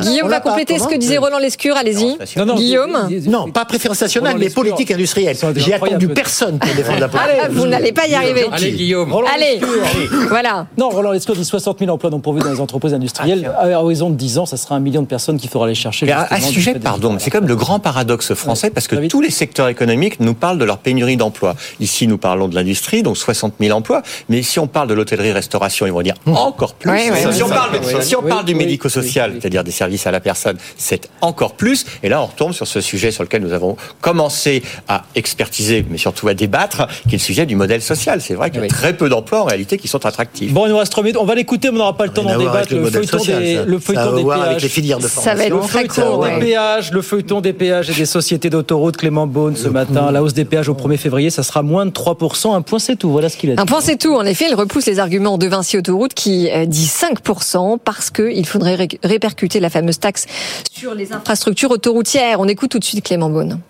Guillaume 0.00 0.26
On 0.26 0.28
va 0.28 0.40
compléter 0.40 0.78
ce 0.78 0.86
que 0.86 0.96
disait 0.96 1.18
Roland 1.18 1.38
Lescure, 1.38 1.76
allez-y. 1.76 2.16
Non, 2.38 2.46
non, 2.46 2.54
Guillaume 2.54 2.96
Non, 3.26 3.50
pas 3.50 3.64
préférence 3.64 4.00
nationale, 4.00 4.34
Roland 4.34 4.44
mais 4.44 4.50
politique 4.50 4.90
industrielle. 4.92 5.36
J'ai 5.56 5.74
attendu 5.74 6.08
personne 6.08 6.58
pour 6.58 6.72
défendre 6.74 7.00
la 7.00 7.08
politique. 7.08 7.30
Ah, 7.42 7.48
vous 7.50 7.66
n'allez 7.66 7.92
pas 7.92 8.06
y 8.06 8.14
arriver. 8.14 8.46
Allez, 8.52 8.70
Guillaume. 8.72 9.12
Roland 9.12 9.28
Allez, 9.34 9.58
Lescure. 9.60 10.28
voilà. 10.28 10.66
Non, 10.78 10.88
Roland 10.90 11.10
Lescure 11.12 11.34
dit 11.34 11.44
60 11.44 11.78
000 11.80 11.90
emplois 11.90 12.10
non 12.10 12.20
pourvus 12.20 12.40
dans 12.40 12.50
les 12.52 12.59
les 12.60 12.62
entreprises 12.62 12.94
industrielles. 12.94 13.50
Ah, 13.58 13.64
à 13.64 13.82
horizon 13.82 14.10
de 14.10 14.14
10 14.16 14.38
ans, 14.38 14.46
ça 14.46 14.56
sera 14.56 14.74
un 14.76 14.80
million 14.80 15.02
de 15.02 15.06
personnes 15.06 15.38
qu'il 15.38 15.48
faudra 15.50 15.66
aller 15.66 15.74
chercher. 15.74 16.06
Mais 16.06 16.12
à, 16.12 16.40
ce 16.40 16.52
sujet, 16.52 16.74
pardon, 16.74 17.12
mais 17.14 17.18
c'est 17.18 17.30
comme 17.30 17.46
le 17.48 17.56
grand 17.56 17.80
paradoxe 17.80 18.34
français 18.34 18.70
parce 18.70 18.86
que 18.86 18.96
Ah 18.96 19.08
tous 19.08 19.20
les 19.20 19.30
secteurs 19.30 19.68
économiques 19.68 20.20
nous 20.20 20.34
parlent 20.34 20.58
de 20.58 20.64
leur 20.64 20.78
pénurie 20.78 21.16
d'emplois. 21.16 21.56
Ici, 21.80 22.06
nous 22.06 22.18
parlons 22.18 22.48
de 22.48 22.54
l'industrie, 22.54 23.02
donc 23.02 23.16
60 23.16 23.54
000 23.60 23.76
emplois. 23.76 24.02
Mais 24.28 24.42
si 24.42 24.58
on 24.58 24.66
parle 24.66 24.88
de 24.88 24.94
l'hôtellerie-restauration, 24.94 25.86
ils 25.86 25.92
vont 25.92 26.02
dire 26.02 26.14
encore 26.26 26.74
plus. 26.74 26.90
Oui, 26.90 27.10
oui. 27.10 27.32
si 27.32 27.42
on 27.42 27.48
parle, 27.48 27.70
Oui, 27.82 27.94
si 28.02 28.16
on 28.16 28.22
oui, 28.22 28.28
parle 28.28 28.44
du 28.44 28.54
médico-social, 28.54 29.30
oui, 29.30 29.34
oui. 29.36 29.40
c'est-à-dire 29.40 29.64
des 29.64 29.70
services 29.70 30.06
à 30.06 30.10
la 30.10 30.20
personne, 30.20 30.56
c'est 30.76 31.08
encore 31.20 31.54
plus. 31.54 31.86
Et 32.02 32.08
là, 32.08 32.22
on 32.22 32.26
retombe 32.26 32.52
sur 32.52 32.66
ce 32.66 32.80
sujet 32.80 33.10
sur 33.10 33.22
lequel 33.22 33.42
nous 33.42 33.52
avons 33.52 33.76
commencé 34.00 34.62
à 34.88 35.04
expertiser, 35.14 35.84
mais 35.88 35.98
surtout 35.98 36.28
à 36.28 36.34
débattre, 36.34 36.86
qui 37.08 37.10
est 37.14 37.18
le 37.18 37.18
sujet 37.18 37.46
du 37.46 37.56
modèle 37.56 37.82
social. 37.82 38.20
C'est 38.20 38.34
vrai 38.34 38.50
qu'il 38.50 38.58
y 38.58 38.62
a 38.62 38.62
Oui. 38.62 38.68
très 38.68 38.96
peu 38.96 39.08
d'emplois 39.08 39.40
en 39.42 39.44
réalité 39.44 39.78
qui 39.78 39.88
sont 39.88 40.04
attractifs. 40.06 40.52
Bon, 40.52 40.66
il 40.66 40.70
nous 40.70 40.78
reste 40.78 40.92
3 40.92 41.02
minutes. 41.04 41.18
On 41.20 41.24
va 41.24 41.34
l'écouter, 41.34 41.68
mais 41.70 41.76
on 41.76 41.78
n'aura 41.78 41.96
pas 41.96 42.06
le 42.06 42.12
temps 42.12 42.22
d'en 42.22 42.30
avec 42.30 42.46
débattre. 42.52 42.74
le 42.74 42.90
feuilleton 42.90 43.18
social, 43.18 43.42
des, 43.42 43.56
ça. 43.56 43.64
le 43.64 43.78
feuilleton 43.78 44.12
des 44.16 44.20
avec 44.30 44.42
péages. 44.44 44.62
les 44.62 44.68
filières 44.68 44.98
de 44.98 45.02
Ça 45.08 45.34
va 45.34 45.42
formation. 45.42 45.42
être 45.42 45.62
Le 45.62 45.68
feuilleton 45.68 46.02
court, 46.16 46.24
des 46.26 46.38
péages, 46.38 46.92
le 46.92 47.02
feuilleton 47.02 47.40
des 47.40 47.52
péages 47.52 47.90
et 47.90 47.94
des 47.94 48.06
sociétés 48.06 48.50
d'autoroutes, 48.50 48.96
Clément 48.96 49.26
Beaune 49.26 49.56
ce 49.56 49.68
matin. 49.68 50.10
La 50.12 50.22
hausse 50.22 50.34
des 50.34 50.44
péages 50.44 50.68
au 50.68 50.74
1er 50.74 50.96
février, 50.96 51.30
ça 51.30 51.42
sera 51.42 51.62
moins 51.62 51.86
de 51.86 51.90
3%. 51.90 52.54
Un 52.54 52.62
point, 52.62 52.78
c'est 52.78 52.96
tout. 52.96 53.10
Voilà 53.10 53.28
ce 53.28 53.36
qu'il 53.36 53.50
a 53.50 53.56
dit. 53.56 53.60
Un 53.62 53.66
point, 53.66 53.80
c'est 53.80 53.96
tout. 53.96 54.14
En 54.14 54.24
effet, 54.24 54.46
il 54.48 54.54
repousse 54.54 54.86
les 54.86 54.98
arguments 54.98 55.38
de 55.38 55.46
Vinci 55.46 55.76
Autoroute 55.78 56.14
qui 56.14 56.50
euh, 56.50 56.66
dit 56.66 56.86
5% 56.86 57.78
parce 57.84 58.10
qu'il 58.10 58.46
faudrait 58.46 58.74
ré- 58.74 58.88
répercuter 59.02 59.60
la 59.60 59.70
fameuse 59.70 59.98
taxe 59.98 60.26
sur 60.72 60.94
les 60.94 61.12
infrastructures 61.12 61.70
autoroutières. 61.70 62.40
On 62.40 62.48
écoute 62.48 62.70
tout 62.70 62.78
de 62.78 62.84
suite 62.84 63.04
Clément 63.04 63.30
Beaune. 63.30 63.60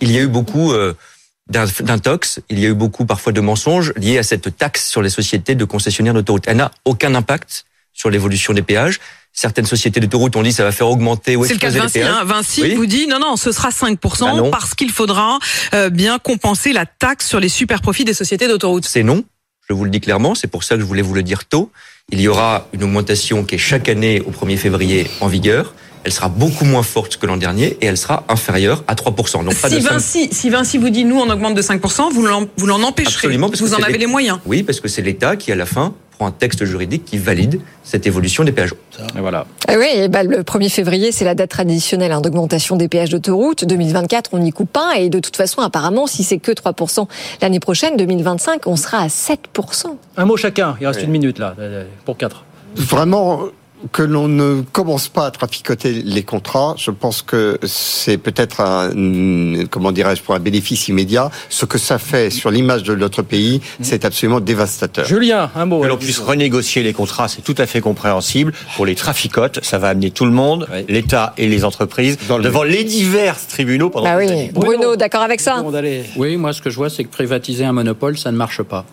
il 0.00 0.12
y 0.12 0.18
a 0.18 0.20
eu 0.22 0.26
beaucoup 0.28 0.72
euh, 0.72 0.94
d'in- 1.48 1.66
d'intox, 1.80 2.40
il 2.48 2.58
y 2.60 2.66
a 2.66 2.68
eu 2.68 2.74
beaucoup 2.74 3.04
parfois 3.06 3.32
de 3.32 3.40
mensonges 3.40 3.92
liés 3.96 4.18
à 4.18 4.22
cette 4.22 4.56
taxe 4.56 4.88
sur 4.88 5.02
les 5.02 5.10
sociétés 5.10 5.54
de 5.54 5.64
concessionnaires 5.64 6.14
d'autoroutes. 6.14 6.44
Elle 6.46 6.56
n'a 6.58 6.70
aucun 6.84 7.14
impact 7.14 7.64
sur 7.92 8.10
l'évolution 8.10 8.52
des 8.52 8.62
péages. 8.62 8.98
Certaines 9.32 9.66
sociétés 9.66 10.00
d'autoroutes 10.00 10.34
ont 10.36 10.42
dit 10.42 10.52
ça 10.52 10.64
va 10.64 10.72
faire 10.72 10.88
augmenter 10.88 11.36
ou 11.36 11.44
C'est 11.44 11.52
le 11.54 11.58
cas 11.58 11.70
de 11.70 11.78
Vinci. 11.78 12.00
Hein. 12.00 12.24
Vinci 12.24 12.62
Oui. 12.62 12.74
vous 12.74 12.86
dit 12.86 13.06
non, 13.06 13.18
non, 13.18 13.36
ce 13.36 13.52
sera 13.52 13.68
5% 13.70 14.24
Bah 14.24 14.32
non. 14.34 14.50
parce 14.50 14.74
qu'il 14.74 14.90
faudra 14.90 15.38
euh, 15.74 15.90
bien 15.90 16.18
compenser 16.18 16.72
la 16.72 16.86
taxe 16.86 17.26
sur 17.28 17.38
les 17.38 17.50
super 17.50 17.82
profits 17.82 18.04
des 18.04 18.14
sociétés 18.14 18.48
d'autoroutes. 18.48 18.86
C'est 18.86 19.02
non. 19.02 19.24
Je 19.68 19.74
vous 19.74 19.84
le 19.84 19.90
dis 19.90 20.00
clairement, 20.00 20.34
c'est 20.34 20.46
pour 20.46 20.64
ça 20.64 20.76
que 20.76 20.80
je 20.80 20.86
voulais 20.86 21.02
vous 21.02 21.12
le 21.14 21.22
dire 21.22 21.44
tôt. 21.44 21.70
Il 22.10 22.20
y 22.20 22.28
aura 22.28 22.68
une 22.72 22.84
augmentation 22.84 23.44
qui 23.44 23.56
est 23.56 23.58
chaque 23.58 23.88
année 23.88 24.20
au 24.22 24.30
1er 24.30 24.56
février 24.56 25.10
en 25.20 25.26
vigueur. 25.26 25.74
Elle 26.06 26.12
sera 26.12 26.28
beaucoup 26.28 26.64
moins 26.64 26.84
forte 26.84 27.16
que 27.16 27.26
l'an 27.26 27.36
dernier 27.36 27.76
et 27.80 27.86
elle 27.86 27.96
sera 27.96 28.22
inférieure 28.28 28.84
à 28.86 28.94
3%. 28.94 29.44
Donc 29.44 29.56
pas 29.56 29.68
Si 29.68 29.74
de 29.74 29.80
Vinci, 29.80 30.28
si 30.30 30.50
Vinci 30.50 30.78
vous 30.78 30.88
dit 30.88 31.04
nous 31.04 31.18
on 31.18 31.28
augmente 31.28 31.56
de 31.56 31.62
5%, 31.62 32.12
vous 32.12 32.24
l'en, 32.24 32.44
vous 32.56 32.66
l'en 32.66 32.80
empêcherez. 32.84 33.14
Absolument, 33.16 33.48
parce 33.48 33.60
vous 33.60 33.74
que 33.74 33.82
en 33.82 33.84
avez 33.84 33.98
les 33.98 34.06
moyens. 34.06 34.38
Oui, 34.46 34.62
parce 34.62 34.78
que 34.78 34.86
c'est 34.86 35.02
l'État 35.02 35.34
qui, 35.34 35.50
à 35.50 35.56
la 35.56 35.66
fin, 35.66 35.94
prend 36.16 36.28
un 36.28 36.30
texte 36.30 36.64
juridique 36.64 37.04
qui 37.04 37.18
valide 37.18 37.60
cette 37.82 38.06
évolution 38.06 38.44
des 38.44 38.52
péages. 38.52 38.72
Et 39.16 39.20
voilà. 39.20 39.46
Ah 39.66 39.74
oui, 39.76 39.86
et 39.94 40.06
bah, 40.06 40.22
le 40.22 40.44
1er 40.44 40.70
février, 40.70 41.10
c'est 41.10 41.24
la 41.24 41.34
date 41.34 41.50
traditionnelle 41.50 42.12
hein, 42.12 42.20
d'augmentation 42.20 42.76
des 42.76 42.86
péages 42.86 43.10
d'autoroute. 43.10 43.64
2024, 43.64 44.30
on 44.32 44.38
n'y 44.38 44.52
coupe 44.52 44.70
pas. 44.70 44.98
Et 44.98 45.08
de 45.08 45.18
toute 45.18 45.36
façon, 45.36 45.60
apparemment, 45.60 46.06
si 46.06 46.22
c'est 46.22 46.38
que 46.38 46.52
3% 46.52 47.08
l'année 47.42 47.58
prochaine, 47.58 47.96
2025, 47.96 48.68
on 48.68 48.76
sera 48.76 48.98
à 48.98 49.08
7%. 49.08 49.86
Un 50.16 50.24
mot 50.24 50.36
chacun. 50.36 50.76
Il 50.80 50.86
reste 50.86 51.02
une 51.02 51.10
minute 51.10 51.40
là, 51.40 51.56
pour 52.04 52.16
quatre. 52.16 52.44
Vraiment 52.76 53.40
que 53.92 54.02
l'on 54.02 54.28
ne 54.28 54.62
commence 54.72 55.08
pas 55.08 55.26
à 55.26 55.30
traficoter 55.30 55.92
les 55.92 56.22
contrats, 56.22 56.74
je 56.78 56.90
pense 56.90 57.22
que 57.22 57.58
c'est 57.64 58.18
peut-être 58.18 58.60
un, 58.60 59.66
comment 59.70 59.92
dirais-je, 59.92 60.22
pour 60.22 60.34
un 60.34 60.38
bénéfice 60.38 60.88
immédiat. 60.88 61.30
Ce 61.48 61.66
que 61.66 61.78
ça 61.78 61.98
fait 61.98 62.30
sur 62.30 62.50
l'image 62.50 62.82
de 62.82 62.94
notre 62.94 63.22
pays, 63.22 63.60
c'est 63.82 64.04
absolument 64.04 64.40
dévastateur. 64.40 65.04
Julien, 65.04 65.50
un 65.54 65.66
mot. 65.66 65.80
Que 65.80 65.86
l'on 65.86 65.96
puisse 65.96 66.18
renégocier 66.18 66.82
les 66.82 66.92
contrats, 66.92 67.28
c'est 67.28 67.42
tout 67.42 67.54
à 67.58 67.66
fait 67.66 67.80
compréhensible. 67.80 68.52
Pour 68.76 68.86
les 68.86 68.94
traficotes, 68.94 69.64
ça 69.64 69.78
va 69.78 69.88
amener 69.88 70.10
tout 70.10 70.24
le 70.24 70.32
monde, 70.32 70.66
l'État 70.88 71.34
et 71.36 71.46
les 71.46 71.64
entreprises, 71.64 72.18
devant 72.42 72.62
les 72.62 72.84
divers 72.84 73.36
tribunaux 73.46 73.90
pendant 73.90 74.06
Bah 74.06 74.16
oui. 74.16 74.50
Bruno, 74.52 74.96
d'accord 74.96 75.22
avec 75.22 75.40
ça 75.40 75.64
Oui, 76.16 76.36
moi 76.36 76.52
ce 76.52 76.62
que 76.62 76.70
je 76.70 76.76
vois, 76.76 76.90
c'est 76.90 77.04
que 77.04 77.10
privatiser 77.10 77.64
un 77.64 77.72
monopole, 77.72 78.16
ça 78.18 78.30
ne 78.32 78.36
marche 78.36 78.62
pas. 78.62 78.84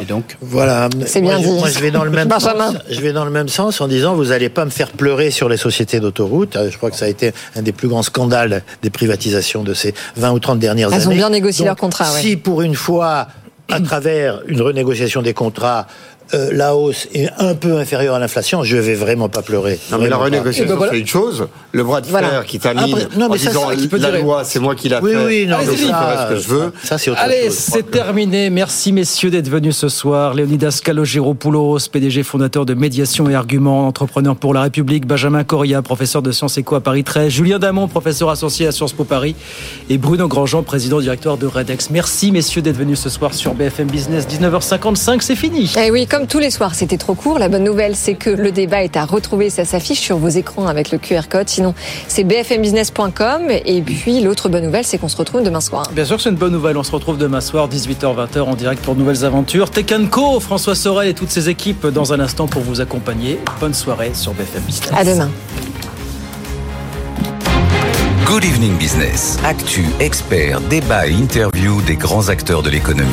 Et 0.00 0.04
donc, 0.04 0.36
Voilà. 0.40 0.88
C'est 1.06 1.20
Moi, 1.20 1.34
bien 1.36 1.42
je- 1.42 1.48
dit. 1.52 1.58
Moi, 1.58 1.68
je 1.68 1.78
vais 1.78 1.90
dans 1.90 2.04
le 2.04 2.10
même 2.10 2.28
sens. 2.38 2.48
Je 2.90 3.00
vais 3.00 3.12
dans 3.12 3.24
le 3.24 3.30
même 3.30 3.48
sens 3.48 3.80
en 3.80 3.88
disant, 3.88 4.14
vous 4.14 4.32
allez 4.32 4.48
pas 4.48 4.64
me 4.64 4.70
faire 4.70 4.90
pleurer 4.90 5.30
sur 5.30 5.48
les 5.48 5.56
sociétés 5.56 6.00
d'autoroutes. 6.00 6.56
Euh, 6.56 6.70
Je 6.70 6.76
crois 6.76 6.90
que 6.90 6.96
ça 6.96 7.04
a 7.06 7.08
été 7.08 7.32
un 7.56 7.62
des 7.62 7.72
plus 7.72 7.88
grands 7.88 8.02
scandales 8.02 8.62
des 8.82 8.90
privatisations 8.90 9.62
de 9.62 9.74
ces 9.74 9.94
20 10.16 10.32
ou 10.32 10.38
30 10.38 10.58
dernières 10.58 10.88
années. 10.92 11.02
Elles 11.02 11.08
ont 11.08 11.14
bien 11.14 11.30
négocié 11.30 11.60
Donc, 11.60 11.66
leur 11.66 11.76
contrat, 11.76 12.12
ouais. 12.12 12.20
Si 12.20 12.36
pour 12.36 12.62
une 12.62 12.74
fois, 12.74 13.28
à 13.70 13.80
travers 13.80 14.40
une 14.48 14.60
renégociation 14.60 15.22
des 15.22 15.32
contrats, 15.34 15.86
euh, 16.34 16.50
la 16.52 16.74
hausse 16.76 17.08
est 17.14 17.28
un 17.38 17.54
peu 17.54 17.76
inférieure 17.78 18.14
à 18.14 18.18
l'inflation, 18.18 18.62
je 18.64 18.76
vais 18.76 18.94
vraiment 18.94 19.28
pas 19.28 19.42
pleurer. 19.42 19.78
Non, 19.90 19.98
mais 19.98 20.08
la 20.08 20.16
Vraiment 20.16 20.18
pas. 20.18 20.24
renégociation, 20.24 20.78
c'est 20.90 20.98
une 21.00 21.06
chose. 21.06 21.46
Le 21.72 21.84
bras 21.84 22.00
de 22.00 22.06
fer 22.06 22.18
Voilà. 22.20 22.42
qui 22.44 22.58
termine 22.58 22.84
Après- 22.94 23.08
non, 23.18 23.28
mais 23.28 23.34
en 23.36 23.38
ça, 23.38 23.48
disant 23.50 23.68
c'est- 23.70 23.76
qui 23.76 23.88
peut 23.88 23.98
la 23.98 24.18
loi, 24.18 24.44
c'est 24.44 24.58
moi 24.60 24.74
qui 24.74 24.88
l'a 24.88 25.00
Oui, 25.02 25.12
fait. 25.12 25.24
oui, 25.24 25.46
non, 25.46 25.58
donc 25.58 25.66
je 25.76 25.86
ferai 25.86 26.16
ce 26.28 26.34
que 26.34 26.40
je 26.40 26.48
veux. 26.48 26.72
ça, 26.84 26.98
c'est 26.98 27.10
autre 27.10 27.20
Allez, 27.22 27.50
c'est 27.50 27.90
terminé. 27.90 28.50
Merci 28.50 28.92
messieurs 28.92 29.30
d'être 29.30 29.48
venus 29.48 29.76
ce 29.76 29.88
soir. 29.88 30.34
Léonidas 30.34 30.80
Kalogiropoulos, 30.82 31.78
PDG 31.90 32.22
fondateur 32.22 32.64
de 32.66 32.74
Médiation 32.74 33.28
et 33.28 33.34
Arguments, 33.34 33.86
entrepreneur 33.86 34.36
pour 34.36 34.54
la 34.54 34.62
République. 34.62 35.06
Benjamin 35.06 35.44
Coria, 35.44 35.82
professeur 35.82 36.22
de 36.22 36.32
Sciences 36.32 36.58
Éco 36.58 36.74
à 36.74 36.80
Paris 36.80 37.04
13. 37.04 37.28
Julien 37.30 37.58
Damon, 37.58 37.88
professeur 37.88 38.30
associé 38.30 38.66
à 38.66 38.72
Sciences 38.72 38.92
Po 38.92 39.04
Paris. 39.04 39.34
Et 39.90 39.98
Bruno 39.98 40.28
Grandjean, 40.28 40.62
président 40.62 41.00
directeur 41.00 41.36
de 41.36 41.46
Redex. 41.46 41.90
Merci 41.90 42.32
messieurs 42.32 42.62
d'être 42.62 42.76
venus 42.76 43.00
ce 43.00 43.08
soir 43.10 43.34
sur 43.34 43.54
BFM 43.54 43.88
Business. 43.88 44.26
19h55, 44.26 45.20
c'est 45.22 45.36
fini. 45.36 45.70
Eh 45.78 45.90
oui, 45.90 46.06
comme 46.06 46.21
tous 46.26 46.38
les 46.38 46.50
soirs, 46.50 46.74
c'était 46.74 46.96
trop 46.96 47.14
court. 47.14 47.38
La 47.38 47.48
bonne 47.48 47.64
nouvelle, 47.64 47.96
c'est 47.96 48.14
que 48.14 48.30
le 48.30 48.50
débat 48.50 48.82
est 48.82 48.96
à 48.96 49.04
retrouver. 49.04 49.50
Ça 49.50 49.64
s'affiche 49.64 50.00
sur 50.00 50.18
vos 50.18 50.28
écrans 50.28 50.66
avec 50.66 50.90
le 50.90 50.98
QR 50.98 51.22
code. 51.28 51.48
Sinon, 51.48 51.74
c'est 52.08 52.24
bfmbusiness.com. 52.24 53.50
Et 53.50 53.82
puis, 53.82 54.20
l'autre 54.20 54.48
bonne 54.48 54.64
nouvelle, 54.64 54.84
c'est 54.84 54.98
qu'on 54.98 55.08
se 55.08 55.16
retrouve 55.16 55.42
demain 55.42 55.60
soir. 55.60 55.90
Bien 55.92 56.04
sûr, 56.04 56.20
c'est 56.20 56.30
une 56.30 56.36
bonne 56.36 56.52
nouvelle. 56.52 56.76
On 56.76 56.82
se 56.82 56.92
retrouve 56.92 57.18
demain 57.18 57.40
soir, 57.40 57.68
18h-20h, 57.68 58.40
en 58.40 58.54
direct 58.54 58.82
pour 58.82 58.94
de 58.94 59.00
nouvelles 59.00 59.24
aventures. 59.24 59.70
Tech 59.70 59.86
Co, 60.10 60.40
François 60.40 60.74
Sorel 60.74 61.08
et 61.08 61.14
toutes 61.14 61.30
ses 61.30 61.48
équipes 61.48 61.86
dans 61.86 62.12
un 62.12 62.20
instant 62.20 62.46
pour 62.46 62.62
vous 62.62 62.80
accompagner. 62.80 63.38
Bonne 63.60 63.74
soirée 63.74 64.12
sur 64.14 64.32
BFM 64.32 64.62
Business. 64.62 64.90
À 64.96 65.04
demain. 65.04 65.30
Good 68.26 68.44
Evening 68.44 68.76
Business. 68.78 69.38
Actu, 69.44 69.84
experts, 70.00 70.60
débat 70.62 71.06
et 71.06 71.12
interview 71.12 71.82
des 71.82 71.96
grands 71.96 72.28
acteurs 72.28 72.62
de 72.62 72.70
l'économie. 72.70 73.10